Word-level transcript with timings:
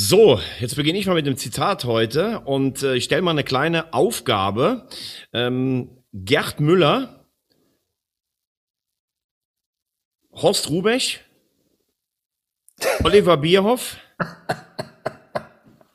So, 0.00 0.38
jetzt 0.60 0.76
beginne 0.76 0.96
ich 0.96 1.06
mal 1.06 1.14
mit 1.14 1.26
dem 1.26 1.36
Zitat 1.36 1.84
heute 1.84 2.38
und 2.44 2.84
äh, 2.84 2.94
ich 2.94 3.02
stelle 3.02 3.20
mal 3.20 3.32
eine 3.32 3.42
kleine 3.42 3.92
Aufgabe. 3.92 4.86
Ähm, 5.32 5.90
Gerd 6.12 6.60
Müller, 6.60 7.26
Horst 10.30 10.70
Rubech, 10.70 11.18
Oliver 13.02 13.38
Bierhoff 13.38 13.96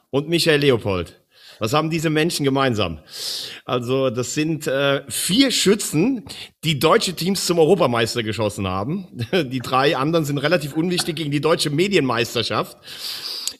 und 0.10 0.28
Michael 0.28 0.60
Leopold. 0.60 1.22
Was 1.60 1.72
haben 1.72 1.90
diese 1.90 2.10
Menschen 2.10 2.44
gemeinsam? 2.44 3.00
Also 3.64 4.10
das 4.10 4.34
sind 4.34 4.68
äh, 4.68 5.10
vier 5.10 5.50
Schützen, 5.50 6.26
die 6.66 6.78
deutsche 6.78 7.14
Teams 7.14 7.46
zum 7.46 7.58
Europameister 7.58 8.22
geschossen 8.22 8.68
haben. 8.68 9.08
Die 9.32 9.60
drei 9.60 9.96
anderen 9.96 10.26
sind 10.26 10.40
relativ 10.40 10.76
unwichtig 10.76 11.16
gegen 11.16 11.32
die 11.32 11.40
deutsche 11.40 11.70
Medienmeisterschaft. 11.70 12.78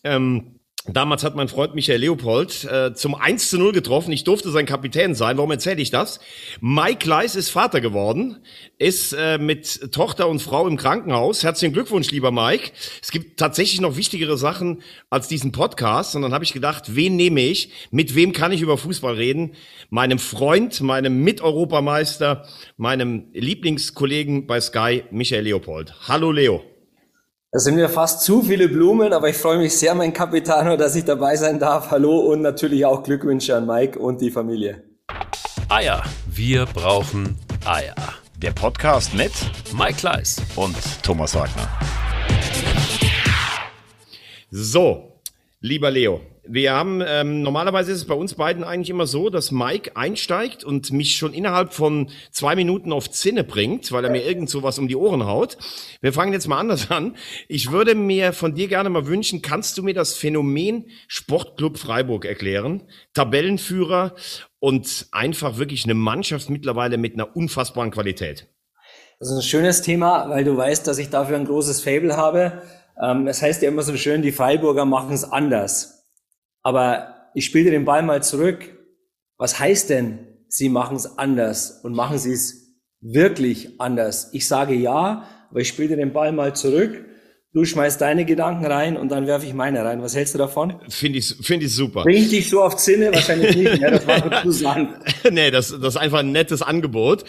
Ähm, 0.04 0.60
Damals 0.86 1.24
hat 1.24 1.36
mein 1.36 1.48
Freund 1.48 1.76
Michael 1.76 2.02
Leopold 2.02 2.66
äh, 2.66 2.94
zum 2.94 3.16
1 3.16 3.50
zu 3.50 3.58
0 3.58 3.72
getroffen. 3.72 4.12
Ich 4.12 4.26
durfte 4.26 4.52
sein 4.52 4.66
Kapitän 4.66 5.16
sein. 5.16 5.38
Warum 5.38 5.50
erzähle 5.50 5.82
ich 5.82 5.92
das? 5.92 6.20
Mike 6.60 7.08
Leis 7.08 7.38
ist 7.38 7.52
Vater 7.52 7.80
geworden, 7.80 8.40
ist 8.80 9.14
äh, 9.18 9.38
mit 9.38 9.94
Tochter 9.94 10.28
und 10.28 10.42
Frau 10.42 10.68
im 10.68 10.76
Krankenhaus. 10.76 11.42
Herzlichen 11.42 11.74
Glückwunsch, 11.74 12.12
lieber 12.12 12.32
Mike. 12.32 12.72
Es 13.02 13.12
gibt 13.12 13.40
tatsächlich 13.40 13.80
noch 13.80 13.96
wichtigere 13.96 14.38
Sachen 14.38 14.82
als 15.10 15.30
diesen 15.30 15.54
Podcast. 15.54 16.18
Und 16.18 16.22
dann 16.22 16.34
habe 16.34 16.44
ich 16.44 16.52
gedacht, 16.52 16.96
wen 16.96 17.16
nehme 17.16 17.40
ich? 17.40 17.70
Mit 17.92 18.14
wem 18.14 18.34
kann 18.34 18.52
ich 18.52 18.60
über 18.60 18.78
Fußball 18.78 19.14
reden? 19.14 19.54
Meinem 19.90 20.20
Freund, 20.20 20.82
meinem 20.82 21.24
Miteuropameister, 21.24 22.46
meinem 22.76 23.28
Lieblingskollegen 23.32 24.48
bei 24.48 24.60
Sky, 24.60 25.06
Michael 25.12 25.46
Leopold. 25.46 25.94
Hallo 26.10 26.34
Leo. 26.34 26.73
Das 27.54 27.66
sind 27.66 27.76
mir 27.76 27.88
fast 27.88 28.22
zu 28.22 28.42
viele 28.42 28.68
Blumen, 28.68 29.14
aber 29.14 29.30
ich 29.30 29.38
freue 29.38 29.60
mich 29.60 29.78
sehr, 29.78 29.94
mein 29.94 30.12
Capitano, 30.12 30.76
dass 30.76 30.96
ich 30.96 31.06
dabei 31.06 31.36
sein 31.36 31.60
darf. 31.60 31.92
Hallo 31.92 32.18
und 32.18 32.42
natürlich 32.42 32.84
auch 32.84 33.04
Glückwünsche 33.04 33.56
an 33.56 33.68
Mike 33.68 34.00
und 34.00 34.22
die 34.22 34.32
Familie. 34.32 34.82
Eier. 35.70 36.02
Wir 36.26 36.66
brauchen 36.66 37.38
Eier. 37.64 37.94
Der 38.38 38.54
Podcast 38.54 39.14
mit 39.14 39.32
Mike 39.72 39.98
Kleiss 40.00 40.42
und 40.56 40.76
Thomas 41.04 41.36
Wagner. 41.36 41.70
So, 44.50 45.20
lieber 45.60 45.92
Leo, 45.92 46.22
wir 46.46 46.74
haben, 46.74 47.02
ähm, 47.06 47.42
normalerweise 47.42 47.92
ist 47.92 48.00
es 48.00 48.06
bei 48.06 48.14
uns 48.14 48.34
beiden 48.34 48.66
eigentlich 48.66 48.90
immer 48.90 49.08
so, 49.08 49.30
dass 49.30 49.52
Mike 49.52 49.96
einsteigt 49.96 50.66
und 50.66 50.92
mich 50.92 51.16
schon 51.16 51.34
innerhalb 51.34 51.74
von 51.74 52.10
zwei 52.32 52.56
Minuten 52.56 52.92
auf 52.92 53.10
Zinne 53.10 53.46
bringt, 53.46 53.94
weil 53.94 54.04
er 54.04 54.12
mir 54.12 54.26
irgend 54.26 54.50
sowas 54.50 54.78
um 54.78 54.90
die 54.90 54.98
Ohren 54.98 55.26
haut. 55.26 55.58
Wir 56.02 56.12
fangen 56.12 56.34
jetzt 56.34 56.48
mal 56.48 56.60
anders 56.60 56.92
an. 56.92 57.16
Ich 57.48 57.72
würde 57.72 57.96
mir 57.96 58.34
von 58.34 58.56
dir 58.56 58.68
gerne 58.68 58.90
mal 58.90 59.08
wünschen, 59.08 59.42
kannst 59.42 59.78
du 59.78 59.84
mir 59.84 59.94
das 59.94 60.16
Phänomen 60.16 60.88
Sportclub 61.08 61.78
Freiburg 61.78 62.26
erklären? 62.26 62.84
Tabellenführer 63.14 64.16
und 64.60 65.08
einfach 65.14 65.58
wirklich 65.58 65.86
eine 65.86 65.94
Mannschaft 65.94 66.50
mittlerweile 66.50 66.98
mit 66.98 67.14
einer 67.14 67.36
unfassbaren 67.36 67.92
Qualität. 67.92 68.48
Das 69.20 69.30
ist 69.30 69.38
ein 69.38 69.44
schönes 69.44 69.82
Thema, 69.82 70.30
weil 70.30 70.44
du 70.44 70.58
weißt, 70.58 70.86
dass 70.88 70.98
ich 70.98 71.10
dafür 71.10 71.38
ein 71.38 71.46
großes 71.46 71.82
Fable 71.82 72.18
habe. 72.18 72.62
Ähm, 73.02 73.28
es 73.28 73.42
heißt 73.42 73.62
ja 73.62 73.70
immer 73.70 73.82
so 73.84 73.96
schön, 73.96 74.22
die 74.22 74.34
Freiburger 74.34 74.84
machen 74.84 75.14
es 75.14 75.24
anders. 75.24 76.03
Aber 76.64 77.30
ich 77.36 77.46
spiele 77.46 77.66
dir 77.66 77.72
den 77.72 77.86
Ball 77.86 78.02
mal 78.04 78.24
zurück. 78.24 78.70
Was 79.38 79.60
heißt 79.60 79.90
denn, 79.90 80.20
sie 80.48 80.70
machen 80.70 80.96
es 80.96 81.18
anders 81.18 81.82
und 81.84 81.94
machen 81.94 82.18
sie 82.18 82.32
es 82.32 82.78
wirklich 83.02 83.80
anders? 83.80 84.30
Ich 84.34 84.48
sage 84.48 84.74
ja, 84.74 85.28
aber 85.50 85.60
ich 85.60 85.68
spiele 85.68 85.90
dir 85.90 85.98
den 85.98 86.14
Ball 86.14 86.32
mal 86.32 86.56
zurück. 86.56 87.06
Du 87.56 87.66
schmeißt 87.66 88.02
deine 88.02 88.26
Gedanken 88.26 88.66
rein 88.66 88.98
und 88.98 89.12
dann 89.12 89.28
werfe 89.28 89.46
ich 89.46 89.54
meine 89.54 89.86
rein. 89.86 90.02
Was 90.02 90.16
hältst 90.16 90.34
du 90.34 90.40
davon? 90.40 90.80
Finde 90.90 91.20
ich, 91.20 91.36
finde 91.42 91.68
ich 91.68 91.76
super. 91.76 92.02
Bring 92.02 92.24
ich 92.24 92.30
dich 92.30 92.50
so 92.50 92.64
auf 92.64 92.78
Zinne? 92.78 93.14
Wahrscheinlich 93.14 93.56
nicht. 93.56 93.78
Ja, 93.80 93.92
das 93.92 94.08
war 94.08 94.42
zu 94.42 94.52
sagen. 94.52 94.96
nee, 95.30 95.52
das, 95.52 95.70
das 95.70 95.94
ist 95.94 95.98
einfach 95.98 96.20
ein 96.20 96.32
nettes 96.32 96.64
Angebot. 96.64 97.26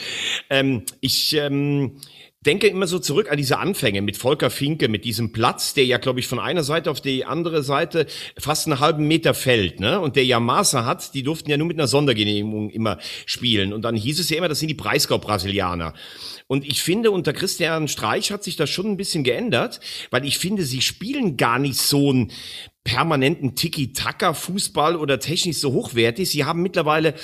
Ähm, 0.49 0.85
ich, 1.03 1.35
ähm, 1.35 1.99
denke 2.47 2.67
immer 2.67 2.87
so 2.87 2.99
zurück 2.99 3.31
an 3.31 3.37
diese 3.37 3.59
Anfänge 3.59 4.03
mit 4.03 4.17
Volker 4.17 4.51
Finke, 4.51 4.89
mit 4.89 5.05
diesem 5.05 5.33
Platz, 5.33 5.75
der 5.75 5.85
ja, 5.85 5.99
glaube 5.99 6.21
ich, 6.21 6.27
von 6.27 6.39
einer 6.39 6.63
Seite 6.63 6.91
auf 6.91 7.01
die 7.01 7.25
andere 7.25 7.63
Seite 7.63 8.07
fast 8.39 8.67
einen 8.67 8.81
halben 8.81 9.07
Meter 9.09 9.35
fällt, 9.35 9.81
ne? 9.81 10.01
Und 10.01 10.17
der 10.17 10.25
ja 10.25 10.41
Maße 10.41 10.85
hat, 10.85 11.15
die 11.15 11.23
durften 11.23 11.51
ja 11.51 11.57
nur 11.57 11.67
mit 11.67 11.79
einer 11.79 11.89
Sondergenehmigung 11.89 12.71
immer 12.71 12.99
spielen. 13.27 13.73
Und 13.73 13.83
dann 13.83 13.97
hieß 13.97 14.21
es 14.21 14.31
ja 14.31 14.39
immer, 14.39 14.49
das 14.49 14.59
sind 14.59 14.69
die 14.69 14.75
Breisgau-Brasilianer. 14.75 15.95
Und 16.47 16.65
ich 16.65 16.83
finde, 16.83 17.11
unter 17.11 17.33
Christian 17.33 17.89
Streich 17.89 18.31
hat 18.31 18.45
sich 18.45 18.57
das 18.57 18.69
schon 18.71 18.87
ein 18.87 18.97
bisschen 18.97 19.25
geändert, 19.25 19.81
weil 20.11 20.25
ich 20.25 20.39
finde, 20.39 20.65
sie 20.65 20.83
spielen 20.83 21.37
gar 21.37 21.59
nicht 21.59 21.79
so 21.79 22.13
ein 22.13 22.33
permanenten 22.85 23.55
Tiki-Taka-Fußball 23.55 24.95
oder 24.97 25.19
technisch 25.19 25.59
so 25.59 25.73
hochwertig. 25.73 26.31
Sie 26.31 26.45
haben 26.45 26.63
mittlerweile 26.63 27.15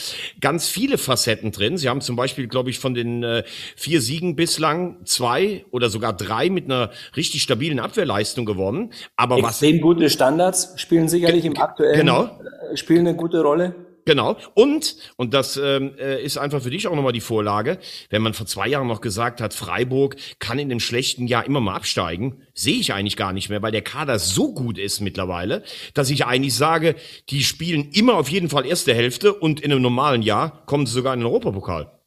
ganz 0.41 0.69
viele 0.69 0.97
Facetten 0.97 1.53
drin. 1.53 1.76
Sie 1.76 1.88
haben 1.88 2.00
zum 2.00 2.16
Beispiel, 2.16 2.48
glaube 2.48 2.71
ich, 2.71 2.78
von 2.78 2.94
den 2.94 3.22
äh, 3.22 3.44
vier 3.76 4.00
Siegen 4.00 4.37
bislang 4.37 5.04
zwei 5.04 5.66
oder 5.71 5.91
sogar 5.91 6.15
drei 6.15 6.48
mit 6.48 6.65
einer 6.65 6.91
richtig 7.15 7.43
stabilen 7.43 7.78
Abwehrleistung 7.78 8.47
gewonnen. 8.47 8.93
Aber 9.16 9.37
Extrem 9.38 9.76
was 9.76 9.82
gute 9.82 10.09
Standards 10.09 10.72
spielen 10.76 11.09
sicherlich 11.09 11.44
im 11.44 11.56
aktuellen 11.59 11.98
genau. 11.98 12.25
Äh, 12.72 12.77
spielen 12.77 13.06
eine 13.06 13.15
gute 13.15 13.42
Rolle. 13.42 13.89
Genau. 14.04 14.36
Und, 14.54 14.96
und 15.16 15.34
das 15.34 15.56
ähm, 15.56 15.94
äh, 15.98 16.22
ist 16.22 16.38
einfach 16.38 16.62
für 16.62 16.70
dich 16.70 16.86
auch 16.86 16.96
nochmal 16.96 17.12
die 17.12 17.20
Vorlage, 17.20 17.78
wenn 18.08 18.22
man 18.22 18.34
vor 18.34 18.46
zwei 18.46 18.68
Jahren 18.68 18.86
noch 18.86 19.00
gesagt 19.00 19.40
hat, 19.40 19.54
Freiburg 19.54 20.16
kann 20.38 20.58
in 20.58 20.68
dem 20.68 20.80
schlechten 20.80 21.26
Jahr 21.26 21.44
immer 21.46 21.60
mal 21.60 21.76
absteigen, 21.76 22.42
sehe 22.54 22.78
ich 22.78 22.92
eigentlich 22.92 23.16
gar 23.16 23.32
nicht 23.32 23.50
mehr, 23.50 23.62
weil 23.62 23.72
der 23.72 23.82
Kader 23.82 24.18
so 24.18 24.52
gut 24.52 24.78
ist 24.78 25.00
mittlerweile, 25.00 25.62
dass 25.94 26.10
ich 26.10 26.24
eigentlich 26.24 26.54
sage, 26.54 26.96
die 27.28 27.42
spielen 27.42 27.90
immer 27.92 28.14
auf 28.14 28.28
jeden 28.28 28.48
Fall 28.48 28.66
erste 28.66 28.94
Hälfte 28.94 29.34
und 29.34 29.60
in 29.60 29.72
einem 29.72 29.82
normalen 29.82 30.22
Jahr 30.22 30.64
kommen 30.66 30.86
sie 30.86 30.92
sogar 30.92 31.14
in 31.14 31.20
den 31.20 31.26
Europapokal. 31.26 31.99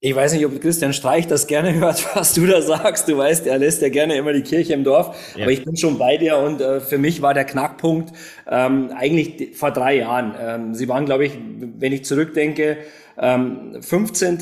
Ich 0.00 0.14
weiß 0.14 0.34
nicht, 0.34 0.44
ob 0.44 0.60
Christian 0.60 0.92
Streich 0.92 1.26
das 1.26 1.46
gerne 1.46 1.72
hört, 1.80 2.14
was 2.14 2.34
du 2.34 2.46
da 2.46 2.60
sagst. 2.60 3.08
Du 3.08 3.16
weißt, 3.16 3.46
er 3.46 3.58
lässt 3.58 3.80
ja 3.80 3.88
gerne 3.88 4.16
immer 4.16 4.32
die 4.32 4.42
Kirche 4.42 4.74
im 4.74 4.84
Dorf. 4.84 5.16
Ja. 5.34 5.44
Aber 5.44 5.52
ich 5.52 5.64
bin 5.64 5.76
schon 5.76 5.98
bei 5.98 6.18
dir 6.18 6.36
und 6.36 6.60
äh, 6.60 6.80
für 6.80 6.98
mich 6.98 7.22
war 7.22 7.32
der 7.32 7.44
Knackpunkt 7.44 8.12
ähm, 8.46 8.90
eigentlich 8.94 9.56
vor 9.56 9.70
drei 9.70 9.96
Jahren. 9.96 10.34
Ähm, 10.38 10.74
sie 10.74 10.88
waren, 10.88 11.06
glaube 11.06 11.24
ich, 11.24 11.32
wenn 11.78 11.92
ich 11.92 12.04
zurückdenke, 12.04 12.76
ähm, 13.18 13.80
15. 13.80 14.38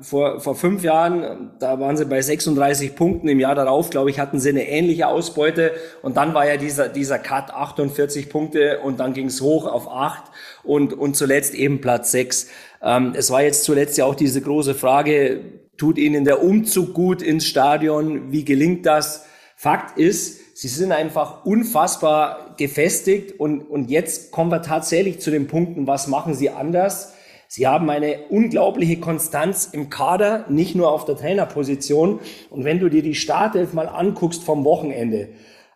Vor, 0.00 0.40
vor 0.40 0.56
fünf 0.56 0.82
Jahren, 0.82 1.50
da 1.58 1.78
waren 1.78 1.96
sie 1.96 2.06
bei 2.06 2.20
36 2.20 2.96
Punkten. 2.96 3.28
Im 3.28 3.38
Jahr 3.38 3.54
darauf, 3.54 3.90
glaube 3.90 4.10
ich, 4.10 4.18
hatten 4.18 4.40
sie 4.40 4.48
eine 4.48 4.66
ähnliche 4.66 5.06
Ausbeute. 5.06 5.72
Und 6.02 6.16
dann 6.16 6.34
war 6.34 6.48
ja 6.48 6.56
dieser, 6.56 6.88
dieser 6.88 7.18
Cut 7.18 7.52
48 7.52 8.28
Punkte 8.28 8.80
und 8.80 8.98
dann 8.98 9.12
ging 9.12 9.26
es 9.26 9.40
hoch 9.40 9.66
auf 9.66 9.88
acht 9.88 10.24
und, 10.64 10.92
und 10.92 11.16
zuletzt 11.16 11.54
eben 11.54 11.80
Platz 11.80 12.10
sechs. 12.10 12.48
Ähm, 12.82 13.12
es 13.16 13.30
war 13.30 13.42
jetzt 13.42 13.64
zuletzt 13.64 13.98
ja 13.98 14.04
auch 14.04 14.14
diese 14.14 14.40
große 14.40 14.74
Frage, 14.74 15.40
tut 15.76 15.98
Ihnen 15.98 16.24
der 16.24 16.42
Umzug 16.42 16.94
gut 16.94 17.22
ins 17.22 17.46
Stadion? 17.46 18.32
Wie 18.32 18.44
gelingt 18.44 18.86
das? 18.86 19.24
Fakt 19.56 19.98
ist, 19.98 20.40
Sie 20.60 20.68
sind 20.68 20.92
einfach 20.92 21.46
unfassbar 21.46 22.54
gefestigt 22.58 23.40
und, 23.40 23.62
und 23.62 23.90
jetzt 23.90 24.30
kommen 24.30 24.50
wir 24.50 24.60
tatsächlich 24.60 25.18
zu 25.20 25.30
den 25.30 25.46
Punkten, 25.46 25.86
was 25.86 26.06
machen 26.06 26.34
Sie 26.34 26.50
anders? 26.50 27.14
Sie 27.48 27.66
haben 27.66 27.88
eine 27.88 28.28
unglaubliche 28.28 29.00
Konstanz 29.00 29.70
im 29.72 29.90
Kader, 29.90 30.44
nicht 30.48 30.76
nur 30.76 30.92
auf 30.92 31.04
der 31.04 31.16
Trainerposition. 31.16 32.20
Und 32.48 32.64
wenn 32.64 32.78
du 32.78 32.88
dir 32.88 33.02
die 33.02 33.14
Startelf 33.14 33.72
mal 33.72 33.88
anguckst 33.88 34.44
vom 34.44 34.64
Wochenende, 34.64 35.30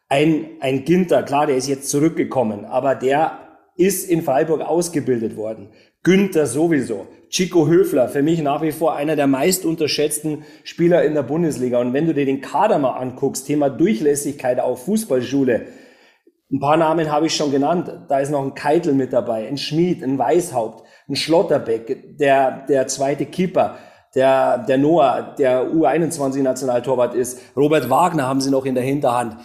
ein, 0.08 0.46
ein 0.60 0.84
Ginter, 0.84 1.22
klar, 1.22 1.46
der 1.46 1.56
ist 1.56 1.66
jetzt 1.66 1.88
zurückgekommen, 1.88 2.64
aber 2.64 2.94
der 2.94 3.43
ist 3.76 4.08
in 4.08 4.22
Freiburg 4.22 4.60
ausgebildet 4.60 5.36
worden. 5.36 5.68
Günther 6.02 6.46
sowieso. 6.46 7.06
Chico 7.30 7.66
Höfler, 7.66 8.08
für 8.08 8.22
mich 8.22 8.40
nach 8.42 8.62
wie 8.62 8.72
vor 8.72 8.94
einer 8.94 9.16
der 9.16 9.26
meist 9.26 9.64
unterschätzten 9.64 10.44
Spieler 10.62 11.02
in 11.02 11.14
der 11.14 11.22
Bundesliga. 11.22 11.80
Und 11.80 11.92
wenn 11.92 12.06
du 12.06 12.14
dir 12.14 12.26
den 12.26 12.40
Kader 12.40 12.78
mal 12.78 12.92
anguckst, 12.92 13.46
Thema 13.46 13.70
Durchlässigkeit 13.70 14.60
auf 14.60 14.84
Fußballschule, 14.84 15.66
ein 16.52 16.60
paar 16.60 16.76
Namen 16.76 17.10
habe 17.10 17.26
ich 17.26 17.34
schon 17.34 17.50
genannt. 17.50 17.90
Da 18.08 18.20
ist 18.20 18.30
noch 18.30 18.44
ein 18.44 18.54
Keitel 18.54 18.92
mit 18.92 19.12
dabei, 19.12 19.48
ein 19.48 19.56
Schmied, 19.56 20.04
ein 20.04 20.18
Weißhaupt, 20.18 20.84
ein 21.08 21.16
Schlotterbeck, 21.16 22.18
der, 22.18 22.66
der 22.68 22.86
zweite 22.86 23.26
Keeper, 23.26 23.78
der, 24.14 24.58
der 24.58 24.78
Noah, 24.78 25.34
der 25.36 25.72
U21-Nationaltorwart 25.72 27.14
ist. 27.14 27.40
Robert 27.56 27.90
Wagner 27.90 28.28
haben 28.28 28.40
sie 28.40 28.50
noch 28.50 28.66
in 28.66 28.74
der 28.74 28.84
Hinterhand 28.84 29.38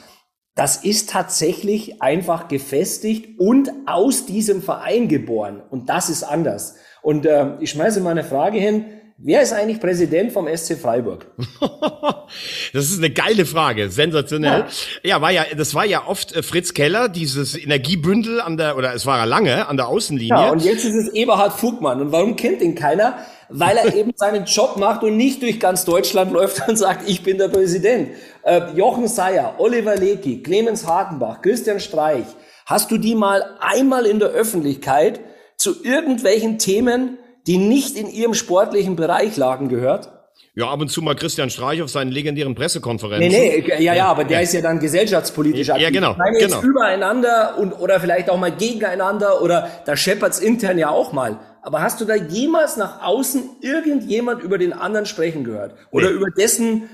das 0.56 0.84
ist 0.84 1.10
tatsächlich 1.10 2.02
einfach 2.02 2.48
gefestigt 2.48 3.40
und 3.40 3.72
aus 3.86 4.26
diesem 4.26 4.62
Verein 4.62 5.08
geboren. 5.08 5.62
Und 5.70 5.90
das 5.90 6.10
ist 6.10 6.24
anders. 6.24 6.76
Und 7.02 7.26
äh, 7.26 7.58
ich 7.60 7.72
schmeiße 7.72 8.02
mal 8.02 8.12
eine 8.12 8.24
Frage 8.24 8.60
hin. 8.60 8.86
Wer 9.22 9.42
ist 9.42 9.52
eigentlich 9.52 9.82
Präsident 9.82 10.32
vom 10.32 10.48
SC 10.48 10.78
Freiburg? 10.78 11.28
das 12.74 12.86
ist 12.86 13.00
eine 13.00 13.10
geile 13.10 13.46
Frage, 13.46 13.90
sensationell. 13.90 14.66
Ja. 15.04 15.10
ja, 15.10 15.22
war 15.22 15.32
ja, 15.32 15.44
das 15.58 15.76
war 15.76 15.86
ja 15.86 16.08
oft 16.08 16.34
äh, 16.34 16.42
Fritz 16.42 16.74
Keller, 16.74 17.10
dieses 17.10 17.58
Energiebündel 17.58 18.40
an 18.40 18.56
der, 18.56 18.78
oder 18.78 18.94
es 18.94 19.06
war 19.06 19.18
ja 19.18 19.26
lange 19.26 19.68
an 19.68 19.76
der 19.76 19.90
Außenlinie. 19.90 20.30
Ja, 20.30 20.52
und 20.52 20.64
jetzt 20.64 20.86
ist 20.86 20.96
es 20.96 21.10
Eberhard 21.10 21.52
Fugmann. 21.52 22.00
Und 22.00 22.12
warum 22.12 22.36
kennt 22.36 22.62
ihn 22.62 22.76
keiner? 22.76 23.18
weil 23.50 23.78
er 23.78 23.96
eben 23.96 24.12
seinen 24.16 24.46
Job 24.46 24.78
macht 24.78 25.04
und 25.04 25.18
nicht 25.18 25.42
durch 25.42 25.60
ganz 25.60 25.84
Deutschland 25.84 26.32
läuft 26.32 26.68
und 26.70 26.78
sagt, 26.78 27.10
ich 27.10 27.24
bin 27.24 27.38
der 27.38 27.50
Präsident. 27.50 28.10
Äh, 28.44 28.72
Jochen 28.76 29.08
Seyer, 29.08 29.56
Oliver 29.58 29.96
Lecky, 29.96 30.42
Clemens 30.42 30.86
Hartenbach, 30.86 31.42
Christian 31.42 31.80
Streich, 31.80 32.26
hast 32.66 32.92
du 32.92 32.98
die 32.98 33.16
mal 33.16 33.58
einmal 33.60 34.06
in 34.06 34.20
der 34.20 34.30
Öffentlichkeit 34.30 35.20
zu 35.58 35.84
irgendwelchen 35.84 36.58
Themen, 36.58 37.18
die 37.48 37.58
nicht 37.58 37.96
in 37.96 38.10
ihrem 38.10 38.34
sportlichen 38.34 38.96
Bereich 38.96 39.38
lagen, 39.38 39.70
gehört? 39.70 40.10
Ja, 40.56 40.70
ab 40.70 40.82
und 40.82 40.90
zu 40.90 41.02
mal 41.02 41.16
Christian 41.16 41.50
Streich 41.50 41.82
auf 41.82 41.90
seinen 41.90 42.12
legendären 42.12 42.56
Pressekonferenzen. 42.56 43.32
Nee, 43.32 43.64
nee, 43.66 43.84
ja, 43.84 43.94
ja, 43.94 44.08
aber 44.08 44.24
der 44.24 44.38
ja. 44.38 44.44
ist 44.44 44.54
ja 44.54 44.62
dann 44.62 44.80
gesellschaftspolitisch 44.80 45.70
aktiv. 45.70 45.84
Ja, 45.84 45.90
genau. 45.90 46.12
Ich 46.12 46.18
meine 46.18 46.40
jetzt 46.40 46.60
genau. 46.60 46.68
übereinander 46.68 47.58
und, 47.58 47.74
oder 47.74 48.00
vielleicht 48.00 48.30
auch 48.30 48.38
mal 48.38 48.52
gegeneinander 48.52 49.42
oder 49.42 49.70
da 49.86 49.96
scheppert's 49.96 50.40
intern 50.40 50.78
ja 50.78 50.90
auch 50.90 51.14
mal. 51.14 51.40
Aber 51.62 51.82
hast 51.82 52.02
du 52.02 52.06
da 52.06 52.16
jemals 52.16 52.78
nach 52.78 53.02
außen 53.04 53.58
irgendjemand 53.62 54.42
über 54.42 54.58
den 54.58 54.74
anderen 54.74 55.06
sprechen 55.06 55.44
gehört? 55.44 55.76
Oder 55.92 56.10
nee. 56.10 56.16
über 56.16 56.30
dessen 56.30 56.90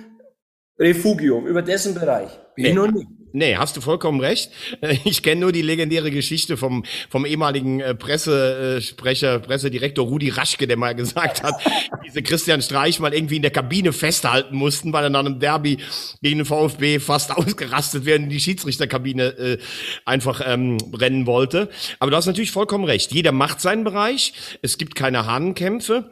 Refugium, 0.77 1.47
über 1.47 1.61
dessen 1.61 1.95
Bereich? 1.95 2.29
Nee. 2.57 2.69
Ich 2.69 2.73
noch 2.75 2.91
nie. 2.91 3.07
Nee, 3.35 3.57
hast 3.57 3.75
du 3.75 3.81
vollkommen 3.81 4.21
recht. 4.21 4.49
Ich 5.03 5.21
kenne 5.21 5.41
nur 5.41 5.51
die 5.51 5.61
legendäre 5.61 6.09
Geschichte 6.09 6.55
vom, 6.55 6.85
vom 7.09 7.25
ehemaligen 7.25 7.81
äh, 7.81 7.93
Pressesprecher, 7.93 9.39
Pressedirektor 9.39 10.05
Rudi 10.05 10.29
Raschke, 10.29 10.67
der 10.67 10.77
mal 10.77 10.95
gesagt 10.95 11.43
hat, 11.43 11.53
diese 12.05 12.23
Christian 12.23 12.61
Streich 12.61 13.01
mal 13.01 13.13
irgendwie 13.13 13.35
in 13.35 13.41
der 13.41 13.51
Kabine 13.51 13.91
festhalten 13.91 14.55
mussten, 14.55 14.93
weil 14.93 15.03
er 15.03 15.09
nach 15.09 15.19
einem 15.19 15.41
Derby 15.41 15.79
gegen 16.21 16.37
den 16.37 16.45
VfB 16.45 16.99
fast 16.99 17.31
ausgerastet 17.37 18.05
wäre 18.05 18.19
und 18.19 18.29
die 18.29 18.39
Schiedsrichterkabine 18.39 19.23
äh, 19.25 19.57
einfach 20.05 20.41
ähm, 20.45 20.77
rennen 20.93 21.27
wollte. 21.27 21.69
Aber 21.99 22.11
du 22.11 22.17
hast 22.17 22.27
natürlich 22.27 22.51
vollkommen 22.51 22.85
recht. 22.85 23.11
Jeder 23.11 23.33
macht 23.33 23.59
seinen 23.59 23.83
Bereich. 23.83 24.31
Es 24.61 24.77
gibt 24.77 24.95
keine 24.95 25.25
Hahnenkämpfe. 25.25 26.09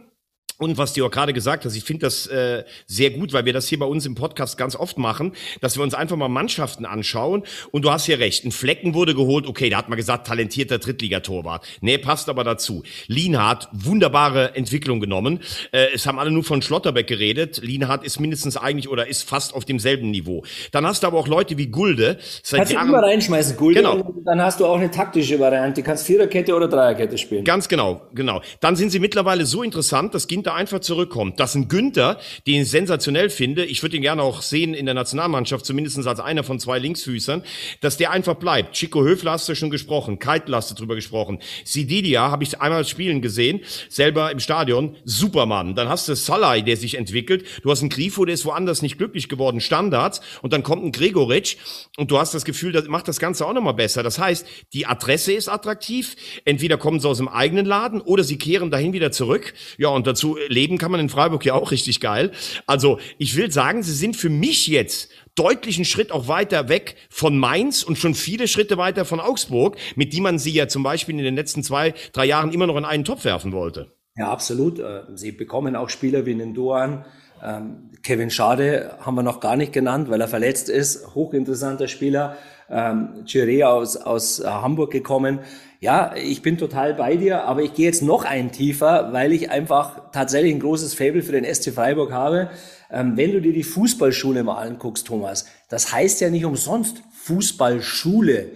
Und 0.60 0.78
was 0.78 0.94
du 0.94 1.06
auch 1.06 1.12
gerade 1.12 1.34
gesagt 1.34 1.66
hast, 1.66 1.76
ich 1.76 1.84
finde 1.84 2.06
das 2.06 2.28
äh, 2.28 2.64
sehr 2.86 3.10
gut, 3.10 3.34
weil 3.34 3.46
wir 3.46 3.54
das 3.54 3.68
hier 3.68 3.80
bei 3.80 3.86
uns 3.86 4.06
im 4.06 4.16
Podcast 4.16 4.58
ganz 4.58 4.76
oft 4.76 4.98
machen, 4.98 5.34
dass 5.62 5.78
wir 5.78 5.84
uns 5.84 5.94
einfach 5.94 6.16
mal 6.16 6.28
Mannschaften 6.28 6.86
anschauen. 6.86 7.44
Und 7.72 7.84
du 7.84 7.92
hast 7.92 8.06
hier 8.06 8.20
recht, 8.20 8.46
ein 8.46 8.52
Flecken 8.52 8.94
wurde 8.94 9.16
geholt, 9.16 9.48
okay, 9.48 9.70
da 9.70 9.78
hat 9.78 9.90
man 9.90 9.98
gesagt, 9.98 10.28
talentierter 10.28 10.78
Drittligatorwart. 10.78 11.66
Nee, 11.82 11.98
passt 11.98 12.30
aber 12.30 12.44
dazu. 12.44 12.84
Lienhardt, 13.08 13.68
wunderbare 13.72 14.56
Entwicklung 14.56 15.00
genommen. 15.00 15.40
Äh, 15.72 15.88
es 15.94 16.06
haben 16.06 16.20
alle 16.20 16.32
nur 16.32 16.44
von 16.44 16.62
Schlotterbeck 16.62 17.08
geredet. 17.08 17.60
Lienhardt 17.64 18.04
ist 18.04 18.20
mindestens 18.20 18.56
eigentlich 18.56 18.90
oder 18.90 19.08
ist 19.08 19.28
fast 19.28 19.56
auf 19.56 19.66
demselben 19.66 20.12
Niveau. 20.12 20.44
Dann 20.72 20.86
hast 20.86 21.04
du 21.04 21.08
aber 21.08 21.18
auch 21.18 21.28
Leute 21.28 21.58
wie 21.58 21.68
Gulde. 21.68 22.20
Seit 22.44 22.60
kannst 22.60 22.74
Jahren, 22.74 22.88
du 22.88 22.94
immer 22.94 23.04
reinschmeißen, 23.04 23.58
Gulde, 23.58 23.82
genau. 23.82 24.14
dann 24.26 24.42
hast 24.42 24.60
du 24.60 24.66
auch 24.66 24.78
eine 24.78 24.92
taktische 24.92 25.40
Variante. 25.40 25.82
Du 25.82 25.88
kannst 25.88 26.06
Viererkette 26.06 26.56
oder 26.56 26.68
Dreierkette 26.68 27.18
spielen. 27.18 27.44
Ganz 27.44 27.68
genau, 27.68 28.02
genau. 28.14 28.42
Dann 28.60 28.76
sind 28.76 28.92
sie 28.92 29.00
mittlerweile 29.00 29.46
so 29.46 29.64
interessant, 29.64 30.14
das 30.14 30.28
ging 30.28 30.44
einfach 30.54 30.80
zurückkommt. 30.80 31.40
Dass 31.40 31.56
ein 31.56 31.68
Günther, 31.68 32.20
den 32.48 32.62
ich 32.62 32.70
sensationell 32.70 33.30
finde, 33.30 33.66
ich 33.66 33.82
würde 33.82 33.96
ihn 33.96 34.02
gerne 34.02 34.24
auch 34.24 34.42
sehen 34.42 34.74
in 34.74 34.86
der 34.86 34.96
Nationalmannschaft, 34.96 35.66
zumindest 35.66 36.06
als 36.06 36.20
einer 36.20 36.44
von 36.44 36.60
zwei 36.60 36.80
Linksfüßern, 36.80 37.44
dass 37.82 37.98
der 37.98 38.12
einfach 38.12 38.36
bleibt. 38.36 38.74
Chico 38.74 39.04
Höfler 39.04 39.32
hast 39.32 39.50
du 39.50 39.56
schon 39.56 39.70
gesprochen, 39.70 40.20
Keitel 40.20 40.56
hast 40.56 40.72
du 40.72 40.76
drüber 40.76 40.96
gesprochen. 40.96 41.40
Sididia 41.64 42.32
habe 42.32 42.44
ich 42.44 42.62
einmal 42.62 42.86
spielen 42.86 43.22
gesehen, 43.22 43.62
selber 43.90 44.32
im 44.32 44.40
Stadion, 44.40 44.96
Supermann. 45.06 45.76
Dann 45.76 45.90
hast 45.90 46.08
du 46.08 46.16
Salai, 46.16 46.62
der 46.62 46.78
sich 46.78 46.96
entwickelt. 46.96 47.46
Du 47.64 47.72
hast 47.72 47.82
einen 47.82 47.90
Grifo, 47.90 48.26
der 48.26 48.34
ist 48.34 48.46
woanders 48.46 48.82
nicht 48.82 48.98
glücklich 48.98 49.30
geworden, 49.30 49.60
Standards. 49.60 50.22
Und 50.42 50.54
dann 50.54 50.64
kommt 50.64 50.84
ein 50.84 50.92
Gregoritsch 50.92 51.58
und 51.98 52.12
du 52.12 52.18
hast 52.18 52.34
das 52.34 52.46
Gefühl, 52.46 52.72
das 52.72 52.88
macht 52.88 53.08
das 53.08 53.20
Ganze 53.20 53.46
auch 53.46 53.54
nochmal 53.54 53.74
besser. 53.74 54.04
Das 54.04 54.20
heißt, 54.20 54.46
die 54.74 54.86
Adresse 54.86 55.34
ist 55.34 55.50
attraktiv. 55.50 56.16
Entweder 56.46 56.78
kommen 56.78 57.00
sie 57.00 57.08
aus 57.08 57.18
dem 57.18 57.28
eigenen 57.28 57.66
Laden 57.66 58.02
oder 58.02 58.24
sie 58.24 58.38
kehren 58.38 58.72
dahin 58.72 58.94
wieder 58.94 59.12
zurück. 59.12 59.54
Ja, 59.78 59.90
und 59.90 60.08
dazu 60.08 60.33
leben 60.48 60.78
kann 60.78 60.92
man 60.92 61.00
in 61.00 61.10
Freiburg 61.10 61.46
ja 61.46 61.54
auch 61.54 61.72
richtig 61.72 62.00
geil. 62.00 62.32
Also 62.68 63.00
ich 63.18 63.36
will 63.36 63.52
sagen, 63.52 63.84
sie 63.84 63.94
sind 63.94 64.16
für 64.16 64.30
mich 64.30 64.68
jetzt 64.68 65.10
deutlich 65.36 65.78
einen 65.78 65.86
Schritt 65.86 66.12
auch 66.12 66.28
weiter 66.28 66.70
weg 66.70 66.96
von 67.10 67.38
Mainz 67.38 67.84
und 67.84 67.98
schon 67.98 68.14
viele 68.14 68.48
Schritte 68.48 68.78
weiter 68.78 69.06
von 69.06 69.20
Augsburg, 69.20 69.78
mit 69.96 70.14
die 70.14 70.22
man 70.22 70.40
sie 70.40 70.52
ja 70.52 70.68
zum 70.68 70.84
Beispiel 70.84 71.18
in 71.18 71.24
den 71.24 71.36
letzten 71.36 71.64
zwei, 71.64 71.94
drei 72.12 72.26
Jahren 72.26 72.52
immer 72.52 72.68
noch 72.68 72.78
in 72.78 72.86
einen 72.86 73.04
Topf 73.04 73.26
werfen 73.26 73.52
wollte. 73.52 73.92
Ja, 74.16 74.32
absolut. 74.32 74.80
Äh, 74.80 75.04
sie 75.16 75.32
bekommen 75.32 75.76
auch 75.76 75.90
Spieler 75.90 76.26
wie 76.26 76.36
den 76.36 76.54
Doan. 76.54 77.06
Ähm, 77.44 77.90
Kevin 78.04 78.30
Schade 78.30 78.98
haben 79.00 79.16
wir 79.16 79.24
noch 79.24 79.40
gar 79.40 79.56
nicht 79.56 79.74
genannt, 79.74 80.10
weil 80.10 80.22
er 80.22 80.28
verletzt 80.28 80.70
ist. 80.70 81.16
Hochinteressanter 81.16 81.88
Spieler. 81.88 82.38
Ähm, 82.70 83.26
Chiré 83.26 83.64
aus, 83.66 83.98
aus 83.98 84.40
äh, 84.40 84.46
Hamburg 84.46 84.92
gekommen. 84.92 85.40
Ja, 85.84 86.16
ich 86.16 86.42
bin 86.42 86.58
total 86.58 86.94
bei 86.94 87.18
dir, 87.18 87.44
aber 87.44 87.62
ich 87.62 87.74
gehe 87.74 87.86
jetzt 87.86 88.02
noch 88.02 88.24
einen 88.24 88.54
tiefer, 88.54 89.12
weil 89.12 89.34
ich 89.34 89.52
einfach 89.52 90.12
tatsächlich 90.14 90.54
ein 90.54 90.62
großes 90.62 90.94
Fable 90.94 91.22
für 91.22 91.34
den 91.34 91.44
SC 91.44 91.74
Freiburg 91.74 92.14
habe. 92.14 92.50
Ähm, 92.90 93.18
wenn 93.18 93.34
du 93.34 93.42
dir 93.42 93.52
die 93.52 93.64
Fußballschule 93.64 94.46
mal 94.46 94.66
anguckst, 94.66 95.06
Thomas, 95.06 95.46
das 95.68 95.92
heißt 95.92 96.22
ja 96.22 96.30
nicht 96.30 96.46
umsonst 96.46 97.04
Fußballschule 97.12 98.52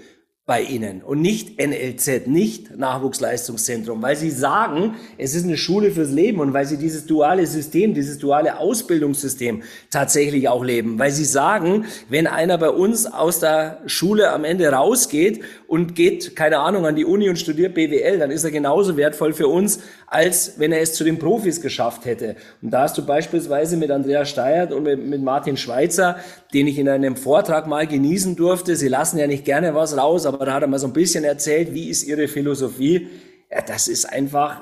bei 0.47 0.61
Ihnen 0.61 1.01
und 1.01 1.21
nicht 1.21 1.59
NLZ, 1.61 2.25
nicht 2.25 2.77
Nachwuchsleistungszentrum, 2.77 4.01
weil 4.01 4.15
Sie 4.15 4.31
sagen, 4.31 4.95
es 5.17 5.35
ist 5.35 5.43
eine 5.43 5.57
Schule 5.57 5.91
fürs 5.91 6.09
Leben 6.09 6.39
und 6.39 6.53
weil 6.53 6.65
Sie 6.65 6.77
dieses 6.77 7.05
duale 7.05 7.45
System, 7.45 7.93
dieses 7.93 8.17
duale 8.17 8.57
Ausbildungssystem 8.57 9.63
tatsächlich 9.91 10.47
auch 10.47 10.63
leben, 10.63 10.97
weil 10.99 11.11
Sie 11.11 11.25
sagen, 11.25 11.83
wenn 12.07 12.27
einer 12.27 12.57
bei 12.57 12.69
uns 12.69 13.05
aus 13.07 13.41
der 13.41 13.81
Schule 13.87 14.31
am 14.31 14.45
Ende 14.45 14.69
rausgeht 14.69 15.41
und 15.67 15.95
geht, 15.95 16.37
keine 16.37 16.59
Ahnung, 16.59 16.85
an 16.85 16.95
die 16.95 17.03
Uni 17.03 17.27
und 17.27 17.37
studiert 17.37 17.73
BWL, 17.73 18.17
dann 18.17 18.31
ist 18.31 18.45
er 18.45 18.51
genauso 18.51 18.95
wertvoll 18.95 19.33
für 19.33 19.49
uns, 19.49 19.81
als 20.07 20.53
wenn 20.59 20.71
er 20.71 20.79
es 20.79 20.93
zu 20.93 21.03
den 21.03 21.19
Profis 21.19 21.59
geschafft 21.59 22.05
hätte. 22.05 22.37
Und 22.61 22.71
da 22.71 22.83
hast 22.83 22.97
du 22.97 23.05
beispielsweise 23.05 23.75
mit 23.75 23.91
Andreas 23.91 24.29
Steyert 24.29 24.71
und 24.71 24.83
mit, 24.83 25.05
mit 25.05 25.21
Martin 25.21 25.57
Schweitzer, 25.57 26.19
den 26.53 26.67
ich 26.67 26.79
in 26.79 26.89
einem 26.89 27.15
Vortrag 27.15 27.67
mal 27.67 27.87
genießen 27.87 28.35
durfte, 28.35 28.75
sie 28.75 28.87
lassen 28.87 29.17
ja 29.17 29.27
nicht 29.27 29.45
gerne 29.45 29.75
was 29.75 29.97
raus, 29.97 30.25
aber 30.25 30.45
da 30.45 30.53
hat 30.53 30.61
er 30.61 30.67
mal 30.67 30.79
so 30.79 30.87
ein 30.87 30.93
bisschen 30.93 31.23
erzählt, 31.23 31.73
wie 31.73 31.89
ist 31.89 32.03
ihre 32.03 32.27
Philosophie. 32.27 33.07
Ja, 33.51 33.61
das 33.61 33.87
ist 33.87 34.05
einfach 34.05 34.61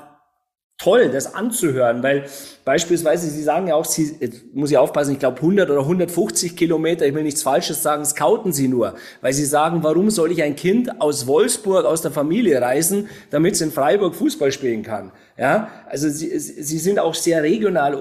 toll, 0.78 1.08
das 1.08 1.34
anzuhören, 1.34 2.02
weil 2.02 2.26
beispielsweise, 2.64 3.30
Sie 3.30 3.42
sagen 3.42 3.68
ja 3.68 3.74
auch, 3.74 3.86
Sie, 3.86 4.18
muss 4.52 4.70
ich 4.70 4.76
aufpassen, 4.76 5.12
ich 5.12 5.18
glaube 5.18 5.36
100 5.36 5.70
oder 5.70 5.80
150 5.80 6.54
Kilometer, 6.54 7.06
ich 7.06 7.14
will 7.14 7.22
nichts 7.22 7.42
Falsches 7.42 7.82
sagen, 7.82 8.04
scouten 8.04 8.52
Sie 8.52 8.68
nur, 8.68 8.94
weil 9.22 9.32
Sie 9.32 9.46
sagen, 9.46 9.82
warum 9.82 10.10
soll 10.10 10.32
ich 10.32 10.42
ein 10.42 10.54
Kind 10.54 11.00
aus 11.00 11.26
Wolfsburg, 11.26 11.86
aus 11.86 12.02
der 12.02 12.10
Familie 12.10 12.60
reisen, 12.60 13.08
damit 13.30 13.54
es 13.54 13.62
in 13.62 13.72
Freiburg 13.72 14.14
Fußball 14.14 14.52
spielen 14.52 14.82
kann? 14.82 15.12
Ja, 15.38 15.68
also 15.88 16.10
Sie, 16.10 16.38
Sie 16.38 16.78
sind 16.78 16.98
auch 16.98 17.14
sehr 17.14 17.42
regional 17.42 17.94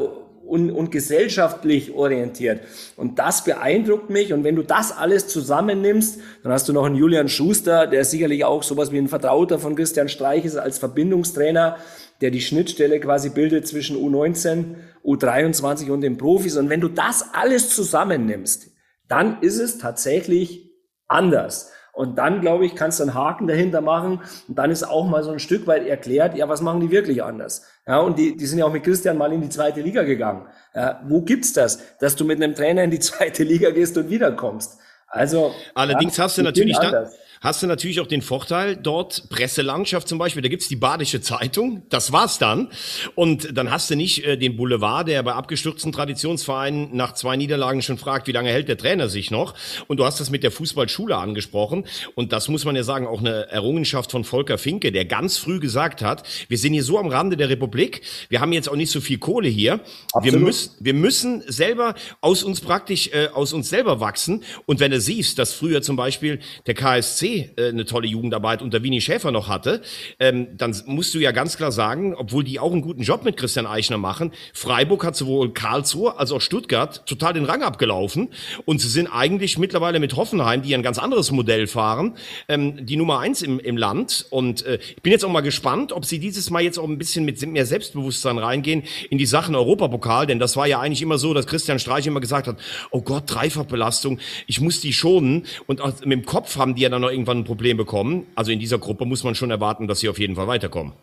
und, 0.46 0.72
und 0.72 0.92
gesellschaftlich 0.92 1.94
orientiert. 1.94 2.62
Und 2.96 3.20
das 3.20 3.44
beeindruckt 3.44 4.10
mich. 4.10 4.34
Und 4.34 4.44
wenn 4.44 4.56
du 4.56 4.64
das 4.64 4.96
alles 4.96 5.28
zusammennimmst, 5.28 6.20
dann 6.44 6.52
hast 6.52 6.70
du 6.70 6.74
noch 6.74 6.86
einen 6.86 6.96
Julian 6.96 7.30
Schuster, 7.30 7.88
der 7.88 8.06
sicherlich 8.06 8.46
auch 8.46 8.64
sowas 8.64 8.92
wie 8.92 8.98
ein 8.98 9.08
Vertrauter 9.08 9.60
von 9.60 9.76
Christian 9.76 10.10
Streich 10.10 10.46
ist 10.46 10.58
als 10.58 10.78
Verbindungstrainer, 10.78 11.78
der 12.22 12.32
die 12.32 12.42
Schnittstelle 12.42 13.00
quasi 13.00 13.30
bildet 13.30 13.68
zwischen 13.68 13.98
U19, 13.98 14.76
U23 15.04 15.92
und 15.92 16.02
den 16.02 16.18
Profis. 16.18 16.58
Und 16.58 16.70
wenn 16.70 16.82
du 16.82 16.88
das 16.88 17.34
alles 17.34 17.70
zusammennimmst, 17.70 18.72
dann 19.08 19.42
ist 19.42 19.60
es 19.60 19.78
tatsächlich 19.78 20.72
anders. 21.08 21.72
Und 21.96 22.18
dann, 22.18 22.42
glaube 22.42 22.66
ich, 22.66 22.76
kannst 22.76 23.00
du 23.00 23.04
einen 23.04 23.14
Haken 23.14 23.48
dahinter 23.48 23.80
machen. 23.80 24.20
Und 24.50 24.58
dann 24.58 24.70
ist 24.70 24.84
auch 24.84 25.08
mal 25.08 25.24
so 25.24 25.32
ein 25.32 25.40
Stück 25.40 25.66
weit 25.66 25.88
erklärt, 25.88 26.36
ja, 26.36 26.50
was 26.50 26.62
machen 26.62 26.82
die 26.82 26.92
wirklich 26.92 27.24
anders? 27.24 27.66
Ja, 27.88 28.00
und 28.00 28.20
die, 28.20 28.36
die 28.36 28.46
sind 28.46 28.60
ja 28.60 28.66
auch 28.66 28.72
mit 28.72 28.84
Christian 28.84 29.18
mal 29.18 29.32
in 29.32 29.42
die 29.42 29.50
zweite 29.50 29.80
Liga 29.80 30.04
gegangen. 30.04 30.46
Ja, 30.74 31.02
wo 31.08 31.22
gibt's 31.22 31.54
das, 31.54 31.80
dass 32.00 32.18
du 32.18 32.26
mit 32.26 32.44
einem 32.44 32.54
Trainer 32.54 32.84
in 32.84 32.92
die 32.92 33.00
zweite 33.10 33.44
Liga 33.44 33.70
gehst 33.72 33.98
und 33.98 34.10
wiederkommst? 34.10 34.78
Also. 35.08 35.54
Allerdings 35.74 36.18
ja, 36.18 36.26
hast 36.26 36.38
du 36.38 36.42
natürlich 36.42 36.78
dann, 36.78 37.08
hast 37.42 37.64
du 37.64 37.68
natürlich 37.68 38.00
auch 38.00 38.08
den 38.08 38.22
Vorteil, 38.22 38.76
dort 38.76 39.30
Presselandschaft 39.30 40.08
zum 40.08 40.18
Beispiel, 40.18 40.42
da 40.42 40.50
gibt's 40.50 40.68
die 40.68 40.76
Badische 40.76 41.22
Zeitung, 41.22 41.84
das 41.90 42.12
war's 42.12 42.38
dann. 42.40 42.70
Und 43.16 43.58
dann 43.58 43.72
hast 43.72 43.90
du 43.90 43.96
nicht 43.96 44.24
äh, 44.24 44.38
den 44.38 44.56
Boulevard, 44.58 45.08
der 45.08 45.24
bei 45.24 45.34
abgestürzten 45.34 45.92
Traditionsvereinen 45.92 46.96
nach 46.96 47.14
zwei 47.14 47.36
Niederlagen 47.36 47.82
schon 47.82 47.98
fragt, 47.98 48.28
wie 48.28 48.32
lange 48.32 48.50
hält 48.50 48.68
der 48.68 48.78
Trainer 48.78 49.10
sich 49.10 49.32
noch. 49.32 49.54
Und 49.88 49.98
du 49.98 50.06
hast 50.06 50.20
das 50.20 50.30
mit 50.30 50.44
der 50.44 50.52
Fußballschule 50.52 51.16
angesprochen. 51.16 51.86
Und 52.16 52.32
das 52.34 52.48
muss 52.48 52.66
man 52.66 52.76
ja 52.76 52.84
sagen, 52.84 53.08
auch 53.08 53.20
eine 53.20 53.50
Errungenschaft 53.50 54.12
von 54.12 54.24
Volker 54.24 54.58
Finke, 54.58 54.92
der 54.92 55.06
ganz 55.06 55.38
früh 55.38 55.60
gesagt 55.60 56.02
hat, 56.02 56.28
wir 56.48 56.58
sind 56.58 56.74
hier 56.74 56.84
so 56.84 56.98
am 56.98 57.08
Rande 57.08 57.38
der 57.38 57.50
Republik, 57.50 58.02
wir 58.30 58.42
haben 58.42 58.54
jetzt 58.54 58.70
auch 58.70 58.76
nicht 58.76 58.92
so 58.92 59.02
viel 59.02 59.18
Kohle 59.18 59.50
hier. 59.50 59.82
Wir 60.22 60.38
müssen, 60.38 60.72
wir 60.80 60.94
müssen 60.94 61.44
selber 61.48 61.96
aus 62.22 62.44
uns 62.44 62.62
praktisch, 62.62 63.10
äh, 63.14 63.28
aus 63.34 63.54
uns 63.54 63.70
selber 63.70 64.00
wachsen. 64.00 64.44
Und 64.66 64.80
wenn 64.80 64.92
du 64.92 65.00
siehst, 65.00 65.40
dass 65.40 65.54
früher 65.54 65.82
zum 65.82 65.96
Beispiel 65.96 66.40
der 66.66 66.74
KSC 66.74 67.35
äh, 67.42 67.70
eine 67.70 67.86
tolle 67.86 68.08
Jugendarbeit 68.08 68.62
unter 68.62 68.84
Winnie 68.84 69.02
Schäfer 69.02 69.32
noch 69.32 69.48
hatte, 69.48 69.82
ähm, 70.20 70.48
dann 70.58 70.76
musst 70.86 71.14
du 71.14 71.20
ja 71.20 71.32
ganz 71.32 71.58
klar 71.58 71.72
sagen, 71.72 72.16
obwohl 72.16 72.44
die 72.44 72.60
auch 72.60 72.72
einen 72.72 72.82
guten 72.82 73.04
Job 73.04 73.24
mit 73.24 73.38
Christian 73.38 73.66
Eichner 73.66 73.98
machen, 73.98 74.32
Freiburg 74.54 75.04
hat 75.04 75.16
sowohl 75.16 75.54
Karlsruhe 75.54 76.18
als 76.18 76.32
auch 76.32 76.42
Stuttgart 76.42 77.06
total 77.06 77.34
den 77.34 77.46
Rang 77.46 77.64
abgelaufen 77.64 78.30
und 78.66 78.82
sie 78.82 78.90
sind 78.90 79.08
eigentlich 79.08 79.58
mittlerweile 79.58 80.00
mit 80.00 80.16
Hoffenheim, 80.16 80.62
die 80.62 80.74
ein 80.76 80.84
ganz 80.84 80.98
anderes 80.98 81.32
Modell 81.32 81.68
fahren, 81.68 82.16
ähm, 82.48 82.86
die 82.86 82.96
Nummer 82.96 83.20
eins 83.20 83.42
im, 83.42 83.60
im 83.60 83.78
Land. 83.78 84.26
Und 84.30 84.66
äh, 84.66 84.80
ich 84.96 85.02
bin 85.02 85.12
jetzt 85.12 85.26
auch 85.26 85.32
mal 85.32 85.42
gespannt, 85.42 85.92
ob 85.92 86.06
sie 86.06 86.20
dieses 86.20 86.50
Mal 86.50 86.62
jetzt 86.62 86.80
auch 86.80 86.88
ein 86.88 86.98
bisschen 86.98 87.26
mit 87.26 87.46
mehr 87.46 87.66
Selbstbewusstsein 87.66 88.38
reingehen 88.38 88.84
in 89.10 89.18
die 89.18 89.26
Sachen 89.26 89.56
Europapokal, 89.56 90.28
denn 90.28 90.40
das 90.40 90.56
war 90.56 90.68
ja 90.68 90.80
eigentlich 90.80 91.02
immer 91.02 91.18
so, 91.18 91.34
dass 91.34 91.48
Christian 91.48 91.80
Streich 91.80 92.08
immer 92.08 92.22
gesagt 92.22 92.48
hat, 92.48 92.58
oh 92.92 93.02
Gott, 93.02 93.24
Dreifachbelastung, 93.28 94.20
ich 94.48 94.62
muss 94.62 94.82
die 94.82 94.94
schonen. 94.94 95.46
Und 95.68 95.82
mit 96.06 96.20
dem 96.20 96.26
Kopf 96.26 96.58
haben 96.58 96.76
die 96.76 96.82
ja 96.82 96.90
dann 96.90 97.02
noch 97.02 97.10
irgendwann 97.16 97.40
ein 97.40 97.44
Problem 97.46 97.78
bekommen. 97.78 98.28
Also 98.36 98.52
in 98.52 98.60
dieser 98.60 98.78
Gruppe 98.78 99.06
muss 99.06 99.24
man 99.24 99.34
schon 99.34 99.50
erwarten, 99.50 99.88
dass 99.88 100.00
sie 100.00 100.10
auf 100.10 100.20
jeden 100.20 100.36
Fall 100.36 100.48
weiterkommen. 100.48 100.94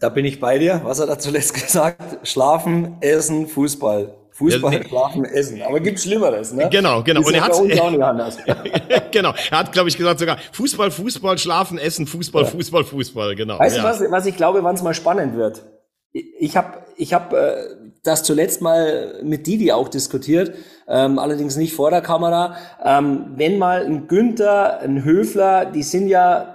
Da 0.00 0.08
bin 0.08 0.24
ich 0.24 0.40
bei 0.40 0.58
dir. 0.58 0.80
Was 0.84 1.00
hat 1.00 1.08
er 1.08 1.18
zuletzt 1.18 1.54
gesagt? 1.66 2.26
Schlafen, 2.26 2.96
Essen, 3.00 3.46
Fußball. 3.46 4.14
Fußball, 4.32 4.72
ja, 4.72 4.84
Schlafen, 4.84 5.24
Essen. 5.24 5.62
Aber 5.62 5.80
gibt 5.80 5.98
Schlimmeres, 5.98 6.52
ne? 6.52 6.68
Genau, 6.70 7.02
genau. 7.02 7.26
Und 7.26 7.34
er 7.34 7.42
hat 7.42 7.52
genau. 9.12 9.34
Er 9.50 9.58
hat, 9.58 9.72
glaube 9.72 9.88
ich, 9.88 9.98
gesagt 9.98 10.20
sogar 10.20 10.38
Fußball, 10.52 10.92
Fußball, 10.92 11.38
Schlafen, 11.38 11.76
Essen, 11.76 12.06
Fußball, 12.06 12.44
ja. 12.44 12.48
Fußball, 12.48 12.84
Fußball. 12.84 13.34
Genau. 13.34 13.58
Weißt 13.58 13.76
ja. 13.76 13.82
du 13.82 13.88
was? 13.88 14.10
Was 14.12 14.26
ich 14.26 14.36
glaube, 14.36 14.62
wann 14.62 14.76
es 14.76 14.82
mal 14.82 14.94
spannend 14.94 15.34
wird? 15.34 15.64
Ich 16.12 16.56
habe, 16.56 16.84
ich 16.96 17.14
habe 17.14 17.36
äh, 17.36 17.90
das 18.04 18.22
zuletzt 18.22 18.62
mal 18.62 19.20
mit 19.24 19.46
Didi 19.46 19.72
auch 19.72 19.88
diskutiert, 19.88 20.52
ähm, 20.88 21.18
allerdings 21.18 21.56
nicht 21.56 21.74
vor 21.74 21.90
der 21.90 22.00
Kamera. 22.00 22.56
Ähm, 22.82 23.32
wenn 23.36 23.58
mal 23.58 23.84
ein 23.84 24.08
Günther, 24.08 24.80
ein 24.80 25.04
Höfler, 25.04 25.66
die 25.66 25.82
sind 25.82 26.08
ja 26.08 26.54